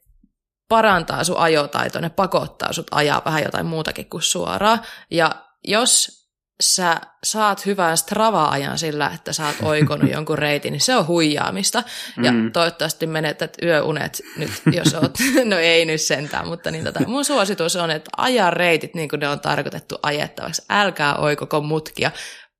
parantaa 0.69 1.25
sun 1.25 1.37
ajotaito, 1.37 2.01
ne 2.01 2.11
pakottaa 2.11 2.73
sut 2.73 2.87
ajaa 2.91 3.23
vähän 3.25 3.43
jotain 3.43 3.67
muutakin 3.67 4.11
kuin 4.11 4.23
suoraan. 4.23 4.81
Ja 5.11 5.47
jos 5.65 6.20
sä 6.61 7.01
saat 7.25 7.67
hyvän 7.67 7.97
Strava-ajan 7.97 8.79
sillä, 8.79 9.11
että 9.15 9.33
sä 9.33 9.47
oot 9.47 9.57
oikonut 9.63 10.11
jonkun 10.17 10.39
reitin, 10.39 10.73
niin 10.73 10.81
se 10.81 10.97
on 10.97 11.07
huijaamista. 11.07 11.83
Ja 12.23 12.33
mm. 12.33 12.53
toivottavasti 12.53 13.07
menetät 13.07 13.57
yöunet 13.63 14.23
nyt, 14.37 14.51
jos 14.73 14.95
oot, 14.95 15.19
no 15.45 15.57
ei 15.57 15.85
nyt 15.85 16.01
sentään, 16.01 16.49
mutta 16.49 16.71
niin 16.71 16.85
tota, 16.85 17.01
mun 17.07 17.25
suositus 17.25 17.77
on, 17.77 17.91
että 17.91 18.11
aja 18.17 18.51
reitit 18.51 18.95
niin 18.95 19.09
kuin 19.09 19.21
ne 19.21 19.29
on 19.29 19.41
tarkoitettu 19.41 19.99
ajettavaksi. 20.03 20.63
Älkää 20.71 21.17
oikoko 21.17 21.61
mutkia. 21.61 22.11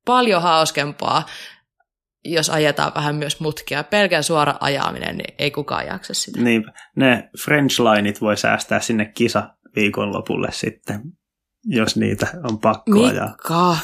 Paljon 0.05 0.41
hauskempaa 0.41 1.25
jos 2.25 2.49
ajetaan 2.49 2.91
vähän 2.95 3.15
myös 3.15 3.39
mutkia. 3.39 3.83
Pelkän 3.83 4.23
suora 4.23 4.55
ajaminen, 4.59 5.17
niin 5.17 5.35
ei 5.39 5.51
kukaan 5.51 5.85
jaksa 5.85 6.13
sitä. 6.13 6.41
Niin, 6.41 6.63
ne 6.95 7.29
French 7.43 7.81
lineit 7.81 8.21
voi 8.21 8.37
säästää 8.37 8.79
sinne 8.79 9.05
kisa 9.05 9.49
viikonlopulle 9.75 10.47
sitten, 10.51 11.01
jos 11.65 11.95
niitä 11.95 12.27
on 12.43 12.59
pakko 12.59 12.91
Mikka. 12.91 13.09
ajaa. 13.09 13.79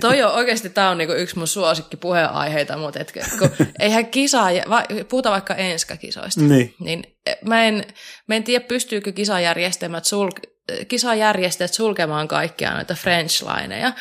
Toi 0.00 0.22
on 0.22 0.32
oikeasti, 0.32 0.70
tämä 0.70 0.90
on 0.90 0.98
niinku 0.98 1.14
yksi 1.14 1.38
mun 1.38 1.46
suosikki 1.46 1.96
puheenaiheita, 1.96 2.76
mutta 2.76 3.00
et, 3.00 3.12
kun, 3.38 3.50
eihän 3.78 4.06
kisa, 4.06 4.44
va, 4.68 4.84
puhuta 5.08 5.30
vaikka 5.30 5.54
enskakisoista, 5.54 6.40
niin. 6.40 6.74
niin 6.80 7.04
mä 7.44 7.64
en, 7.64 7.84
mä 8.26 8.34
en 8.34 8.44
tiedä, 8.44 8.64
pystyykö 8.64 9.12
kisajärjestelmät 9.12 10.04
sulk, 10.04 10.40
kisajärjestäjät 10.88 11.74
sulkemaan 11.74 12.28
kaikkia 12.28 12.74
noita 12.74 12.94
French-lineja. 12.94 13.92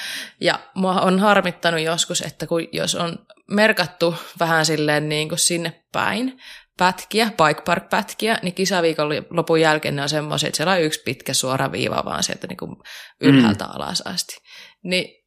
Ja 0.41 0.59
mua 0.75 1.01
on 1.01 1.19
harmittanut 1.19 1.81
joskus, 1.81 2.21
että 2.21 2.47
kun, 2.47 2.67
jos 2.71 2.95
on 2.95 3.19
merkattu 3.51 4.15
vähän 4.39 4.65
silleen 4.65 5.09
niin 5.09 5.29
kuin 5.29 5.39
sinne 5.39 5.83
päin 5.91 6.39
pätkiä, 6.79 7.25
bike 7.25 7.61
park 7.61 7.89
pätkiä, 7.89 8.39
niin 8.41 8.53
kisaviikon 8.53 9.09
lopun 9.29 9.61
jälkeen 9.61 9.95
ne 9.95 10.01
on 10.01 10.09
semmoisia, 10.09 10.47
että 10.47 10.57
siellä 10.57 10.73
on 10.73 10.81
yksi 10.81 11.01
pitkä 11.05 11.33
suora 11.33 11.71
viiva 11.71 12.03
vaan 12.05 12.23
sieltä 12.23 12.47
niin 12.47 12.57
kuin 12.57 12.75
ylhäältä 13.21 13.65
mm. 13.65 13.71
alas 13.73 14.01
asti. 14.01 14.37
Niin 14.83 15.19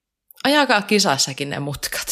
ajakaa 0.45 0.83
kisassakin 0.83 1.51
ne 1.51 1.59
mutkat. 1.59 2.07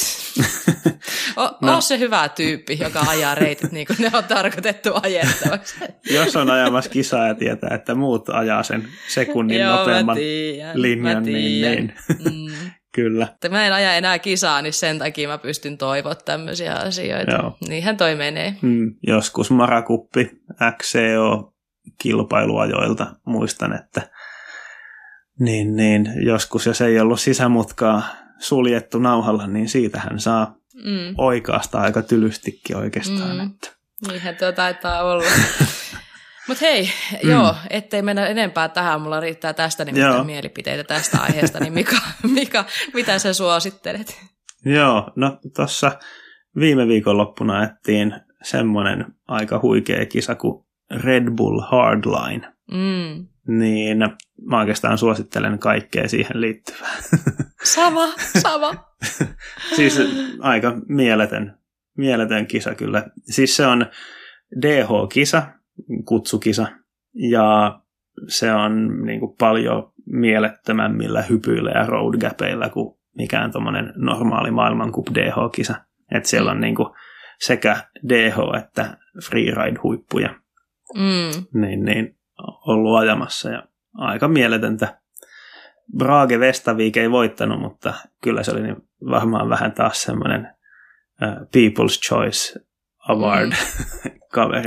o, 1.36 1.51
no. 1.61 1.80
se 1.80 1.99
hyvä 1.99 2.28
tyyppi, 2.28 2.78
joka 2.80 3.01
ajaa 3.09 3.34
reitit 3.34 3.72
niin 3.72 3.86
kuin 3.86 3.97
ne 4.01 4.11
on 4.12 4.24
tarkoitettu 4.24 4.91
ajettavaksi. 5.03 5.74
Jos 6.14 6.36
on 6.36 6.51
ajamassa 6.51 6.91
kisaa 6.91 7.26
ja 7.26 7.34
tietää, 7.34 7.70
että 7.74 7.95
muut 7.95 8.28
ajaa 8.28 8.62
sen 8.62 8.88
sekunnin 9.09 9.61
Joo, 9.61 9.76
nopeamman 9.76 10.16
tiiän, 10.16 10.82
linjan, 10.82 11.22
niin, 11.22 11.62
niin. 11.62 11.95
Mm. 12.09 12.49
Kyllä. 12.93 13.28
Että 13.34 13.49
mä 13.49 13.66
en 13.66 13.72
aja 13.72 13.95
enää 13.95 14.18
kisaa, 14.18 14.62
niin 14.62 14.72
sen 14.72 14.99
takia 14.99 15.28
mä 15.28 15.38
pystyn 15.38 15.78
toivoa 15.78 16.14
tämmöisiä 16.14 16.74
asioita. 16.74 17.32
Joo. 17.32 17.57
Niinhän 17.68 17.97
toi 17.97 18.14
menee. 18.14 18.57
Mm, 18.62 18.95
joskus 19.07 19.51
marakuppi 19.51 20.30
XCO 20.78 21.55
kilpailuajoilta 22.03 23.07
muistan, 23.26 23.72
että 23.72 24.11
niin, 25.38 25.76
niin, 25.76 26.12
joskus 26.24 26.66
jos 26.66 26.80
ei 26.80 27.01
ollut 27.01 27.20
sisämutkaa 27.20 28.03
suljettu 28.38 28.99
nauhalla, 28.99 29.47
niin 29.47 29.68
siitähän 29.68 30.20
saa 30.20 30.55
mm. 30.74 31.14
oikeasta 31.18 31.80
aika 31.80 32.03
tylystikin 32.03 32.76
oikeastaan. 32.76 33.36
Mm. 33.36 33.47
Että. 33.47 33.70
Niinhän 34.09 34.36
tuo 34.36 34.53
taitaa 34.53 35.03
olla. 35.03 35.24
Mutta 36.51 36.64
hei, 36.64 36.90
mm. 37.24 37.30
joo, 37.30 37.55
ettei 37.70 38.03
mennä 38.03 38.26
enempää 38.26 38.68
tähän, 38.68 39.01
mulla 39.01 39.20
riittää 39.20 39.53
tästä 39.53 39.84
niin 39.84 40.26
mielipiteitä 40.26 40.84
tästä 40.84 41.18
aiheesta, 41.20 41.61
niin 41.61 41.72
Mika, 41.72 41.96
Mika, 42.34 42.64
mitä 42.94 43.18
sä 43.18 43.32
suosittelet? 43.32 44.20
Joo, 44.64 45.12
no 45.16 45.38
tuossa 45.57 45.98
viime 46.61 46.88
viikon 46.88 47.16
loppuna 47.16 47.64
ettiin 47.64 48.14
semmoinen 48.42 49.07
aika 49.28 49.61
huikea 49.62 50.07
kisa 50.07 50.34
kuin 50.34 50.64
Red 50.90 51.31
Bull 51.31 51.60
Hardline. 51.60 52.52
Mm. 52.70 53.27
Niin 53.59 53.98
mä 54.43 54.59
oikeastaan 54.59 54.98
suosittelen 54.98 55.59
kaikkea 55.59 56.09
siihen 56.09 56.40
liittyvää. 56.40 56.97
Sama, 57.74 58.06
sama. 58.39 58.74
siis 59.77 59.98
aika 60.40 60.72
mieletön, 60.89 61.59
mieletön 61.97 62.47
kisa 62.47 62.74
kyllä. 62.74 63.05
Siis 63.24 63.56
se 63.56 63.66
on 63.66 63.86
DH-kisa, 64.62 65.43
kutsukisa, 66.05 66.66
ja 67.15 67.81
se 68.28 68.52
on 68.52 69.05
niin 69.07 69.20
kuin 69.20 69.36
paljon 69.39 69.93
mielettömämmillä 70.07 71.23
hypyillä 71.23 71.70
ja 71.70 71.86
roadgapeilla 71.86 72.69
kuin 72.69 72.98
mikään 73.16 73.52
tuommoinen 73.52 73.93
normaali 73.97 74.51
maailmankup 74.51 75.07
DH-kisa. 75.15 75.74
Että 76.15 76.28
siellä 76.28 76.51
on 76.51 76.61
niin 76.61 76.74
kuin 76.74 76.89
sekä 77.39 77.77
DH 78.09 78.36
että 78.59 78.97
freeride-huippuja 79.24 80.35
mm. 80.94 81.61
niin, 81.61 81.85
niin, 81.85 82.16
ollut 82.66 82.98
ajamassa 82.98 83.51
ja 83.51 83.62
aika 83.94 84.28
mieletöntä. 84.28 85.01
Brage 85.97 86.40
Vestavik 86.40 86.97
ei 86.97 87.11
voittanut, 87.11 87.61
mutta 87.61 87.94
kyllä 88.23 88.43
se 88.43 88.51
oli 88.51 88.62
niin 88.62 88.77
varmaan 89.11 89.48
vähän 89.48 89.73
taas 89.73 90.02
semmoinen 90.02 90.48
uh, 91.23 91.28
People's 91.28 92.09
Choice 92.09 92.61
Award 93.11 93.47
mm. 93.47 93.57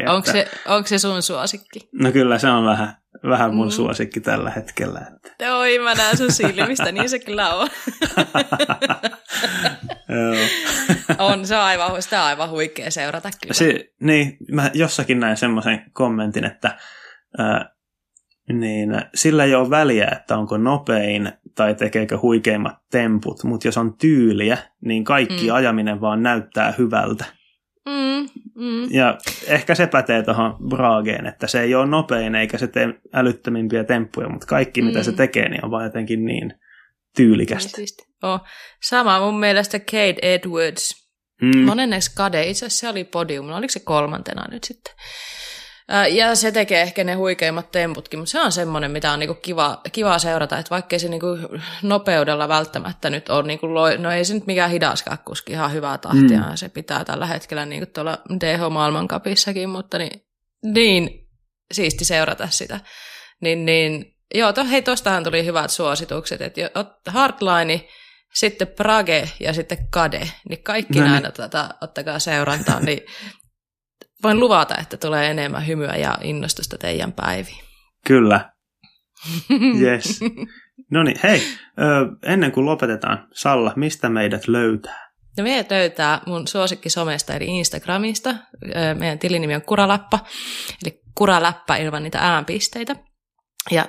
Onko, 0.08 0.32
se, 0.32 0.48
onko 0.66 0.88
se 0.88 1.00
sun 1.00 1.22
suosikki? 1.22 1.90
No 1.92 2.12
kyllä 2.12 2.38
se 2.38 2.50
on 2.50 2.66
vähän, 2.66 2.98
vähän 3.30 3.56
mun 3.56 3.68
mm. 3.68 3.72
suosikki 3.72 4.20
tällä 4.20 4.50
hetkellä. 4.50 5.00
Että. 5.00 5.58
Oi, 5.58 5.80
mä 5.80 5.94
näen 5.94 6.18
sun 6.18 6.32
silmistä, 6.32 6.92
niin 6.92 7.10
se 7.10 7.20
kyllä 7.20 7.56
on. 7.56 7.70
on, 11.18 11.48
se 11.48 11.56
on 11.56 11.62
aivan, 11.62 12.02
sitä 12.02 12.22
on 12.22 12.28
aivan 12.28 12.50
huikea 12.50 12.92
seurata 12.92 13.30
kyllä. 13.42 13.54
Se, 13.54 13.86
niin, 14.02 14.38
mä 14.52 14.72
jossakin 14.74 15.20
näin 15.20 15.38
semmoisen 15.38 15.86
kommentin, 15.94 16.46
että 16.46 16.78
ää, 17.38 17.74
niin 18.54 18.90
sillä 19.16 19.44
ei 19.44 19.56
ole 19.56 19.70
väliä, 19.70 20.08
että 20.12 20.38
onko 20.38 20.58
nopein 20.58 21.32
tai 21.56 21.76
tekeekö 21.76 22.20
huikeimmat 22.22 22.76
temput, 22.92 23.44
mutta 23.44 23.68
jos 23.68 23.78
on 23.78 23.98
tyyliä, 23.98 24.58
niin 24.86 25.04
kaikki 25.04 25.48
mm. 25.48 25.56
ajaminen 25.56 26.02
vaan 26.02 26.24
näyttää 26.24 26.74
hyvältä. 26.78 27.26
Mm, 27.86 28.30
mm. 28.56 28.92
Ja 28.92 29.18
ehkä 29.48 29.76
se 29.76 29.88
pätee 29.88 30.24
tuohon 30.24 30.58
Brageen, 30.70 31.26
että 31.26 31.48
se 31.48 31.62
ei 31.62 31.76
ole 31.76 31.86
nopein 31.86 32.36
eikä 32.36 32.58
se 32.58 32.68
tee 32.68 32.94
älyttömimpiä 33.14 33.84
temppuja, 33.84 34.30
mutta 34.30 34.48
kaikki 34.48 34.82
mm. 34.82 34.88
mitä 34.88 35.04
se 35.04 35.12
mm. 35.12 35.18
tekee, 35.18 35.50
niin 35.50 35.66
on 35.66 35.72
vaan 35.72 35.84
jotenkin 35.84 36.26
niin 36.26 36.54
tyylikästä. 37.16 37.82
Oh. 38.24 38.42
Sama 38.84 39.20
mun 39.20 39.40
mielestä 39.40 39.80
Kate 39.80 40.16
Edwards, 40.22 41.04
Mm. 41.42 41.60
Monenneksi 41.60 42.12
Kade, 42.16 42.44
itse 42.44 42.66
asiassa 42.66 42.80
se 42.80 42.90
oli 42.90 43.04
podium, 43.04 43.48
no 43.48 43.58
oliko 43.58 43.72
se 43.72 43.80
kolmantena 43.80 44.48
nyt 44.52 44.64
sitten? 44.64 44.94
Ja 46.12 46.36
se 46.36 46.52
tekee 46.52 46.82
ehkä 46.82 47.04
ne 47.04 47.14
huikeimmat 47.14 47.72
temputkin, 47.72 48.20
mutta 48.20 48.32
se 48.32 48.42
on 48.42 48.52
semmoinen, 48.52 48.92
mitä 48.92 49.12
on 49.12 49.20
niinku 49.20 49.34
kiva, 49.34 49.82
kiva 49.92 50.20
seurata, 50.20 50.58
että 50.58 50.70
vaikkei 50.70 51.00
se 51.00 51.10
niinku 51.10 51.28
nopeudella 51.82 52.48
välttämättä 52.48 53.10
nyt 53.10 53.30
ole, 53.30 53.48
niinku 53.48 53.68
no 53.98 54.12
ei 54.12 54.26
se 54.26 54.34
nyt 54.34 54.48
mikään 54.48 54.72
hidas 54.72 55.04
kakkuski, 55.04 55.52
ihan 55.52 55.74
hyvää 55.74 55.98
tahtia, 55.98 56.40
mm. 56.40 56.56
se 56.56 56.70
pitää 56.70 57.06
tällä 57.06 57.26
hetkellä 57.26 57.66
niinku 57.66 57.92
tuolla 57.94 58.18
DH-maailmankapissakin, 58.40 59.70
mutta 59.70 59.98
niin, 59.98 60.26
niin 60.64 61.30
siisti 61.72 62.06
seurata 62.06 62.48
sitä. 62.50 62.80
Niin, 63.42 63.66
niin 63.66 64.16
joo, 64.36 64.54
to, 64.54 64.66
hei, 64.66 64.82
tostahan 64.82 65.24
tuli 65.24 65.46
hyvät 65.46 65.72
suositukset, 65.72 66.42
että 66.42 66.62
Hardline, 67.08 67.88
sitten 68.34 68.68
Prage 68.68 69.30
ja 69.40 69.54
sitten 69.54 69.88
Kade, 69.90 70.30
niin 70.50 70.64
kaikki 70.64 71.00
no 71.00 71.08
niin. 71.08 71.34
tätä 71.34 71.70
ottakaa 71.82 72.20
seurantaan, 72.20 72.86
niin 72.86 73.00
voin 74.24 74.40
luvata, 74.40 74.76
että 74.82 74.98
tulee 74.98 75.32
enemmän 75.32 75.68
hymyä 75.68 75.96
ja 75.96 76.18
innostusta 76.22 76.78
teidän 76.78 77.14
päiviin. 77.14 77.64
Kyllä. 78.08 78.50
Yes. 79.82 80.20
No 80.92 81.04
niin, 81.04 81.20
hei, 81.24 81.42
ennen 82.24 82.52
kuin 82.52 82.66
lopetetaan, 82.66 83.28
Salla, 83.34 83.74
mistä 83.76 84.10
meidät 84.10 84.48
löytää? 84.48 85.12
No 85.38 85.44
meidät 85.44 85.72
löytää 85.72 86.22
mun 86.28 86.48
suosikki 86.48 86.90
somesta 86.90 87.34
eli 87.34 87.46
Instagramista. 87.46 88.36
Meidän 89.00 89.20
tilinimi 89.20 89.56
on 89.56 89.62
Kuralappa, 89.62 90.20
eli 90.86 91.02
Kuraläppä 91.16 91.76
ilman 91.76 92.04
niitä 92.04 92.20
äänpisteitä. 92.20 92.96
Ja 93.72 93.86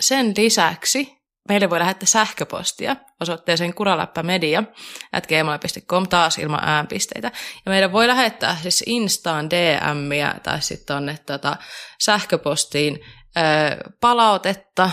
sen 0.00 0.34
lisäksi 0.36 1.17
meille 1.48 1.70
voi 1.70 1.78
lähettää 1.78 2.06
sähköpostia 2.06 2.96
osoitteeseen 3.20 3.74
kuraläppämedia 3.74 4.62
at 5.12 5.26
gmail.com 5.26 6.08
taas 6.08 6.38
ilman 6.38 6.60
äänpisteitä. 6.62 7.32
Ja 7.66 7.70
meidän 7.70 7.92
voi 7.92 8.08
lähettää 8.08 8.56
siis 8.56 8.84
Instaan 8.86 9.50
DMiä 9.50 10.34
tai 10.42 10.62
sitten 10.62 10.86
tuonne 10.86 11.18
tota, 11.26 11.56
sähköpostiin 12.00 13.00
ö, 13.36 13.40
palautetta, 14.00 14.90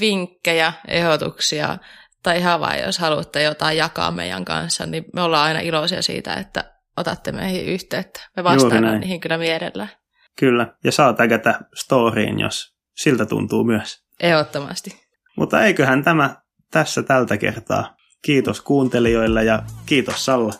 vinkkejä, 0.00 0.72
ehdotuksia 0.88 1.78
tai 2.22 2.38
ihan 2.38 2.60
vain 2.60 2.82
jos 2.82 2.98
haluatte 2.98 3.42
jotain 3.42 3.76
jakaa 3.76 4.10
meidän 4.10 4.44
kanssa, 4.44 4.86
niin 4.86 5.04
me 5.14 5.22
ollaan 5.22 5.46
aina 5.46 5.60
iloisia 5.60 6.02
siitä, 6.02 6.34
että 6.34 6.64
otatte 6.96 7.32
meihin 7.32 7.66
yhteyttä. 7.66 8.20
Me 8.36 8.44
vastataan 8.44 9.00
niihin 9.00 9.20
kyllä 9.20 9.38
mielellään. 9.38 9.90
Kyllä, 10.38 10.74
ja 10.84 10.92
saa 10.92 11.12
tägätä 11.12 11.60
storyin, 11.74 12.40
jos 12.40 12.76
siltä 12.96 13.26
tuntuu 13.26 13.64
myös. 13.64 14.04
Ehdottomasti. 14.20 15.05
Mutta 15.36 15.62
eiköhän 15.62 16.04
tämä 16.04 16.36
tässä 16.70 17.02
tältä 17.02 17.36
kertaa. 17.36 17.96
Kiitos 18.22 18.60
kuuntelijoille 18.60 19.44
ja 19.44 19.62
kiitos 19.86 20.24
Salla. 20.24 20.52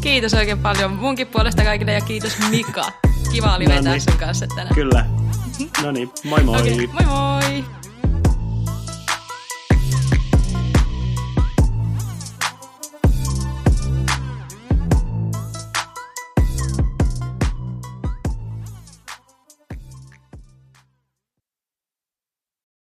Kiitos 0.00 0.34
oikein 0.34 0.58
paljon 0.58 0.90
munkin 0.90 1.26
puolesta 1.26 1.64
kaikille 1.64 1.92
ja 1.92 2.00
kiitos 2.00 2.38
Mika. 2.50 2.84
Kiva 3.32 3.54
oli 3.54 3.64
no 3.64 3.74
vetää 3.74 3.92
niin. 3.92 4.00
sun 4.00 4.18
kanssa 4.18 4.46
tänään. 4.46 4.74
Kyllä. 4.74 5.06
No 5.82 5.90
niin, 5.90 6.10
moi 6.24 6.42
moi. 6.42 6.60
Okay, 6.60 6.86
moi 6.86 7.04
moi. 7.04 7.64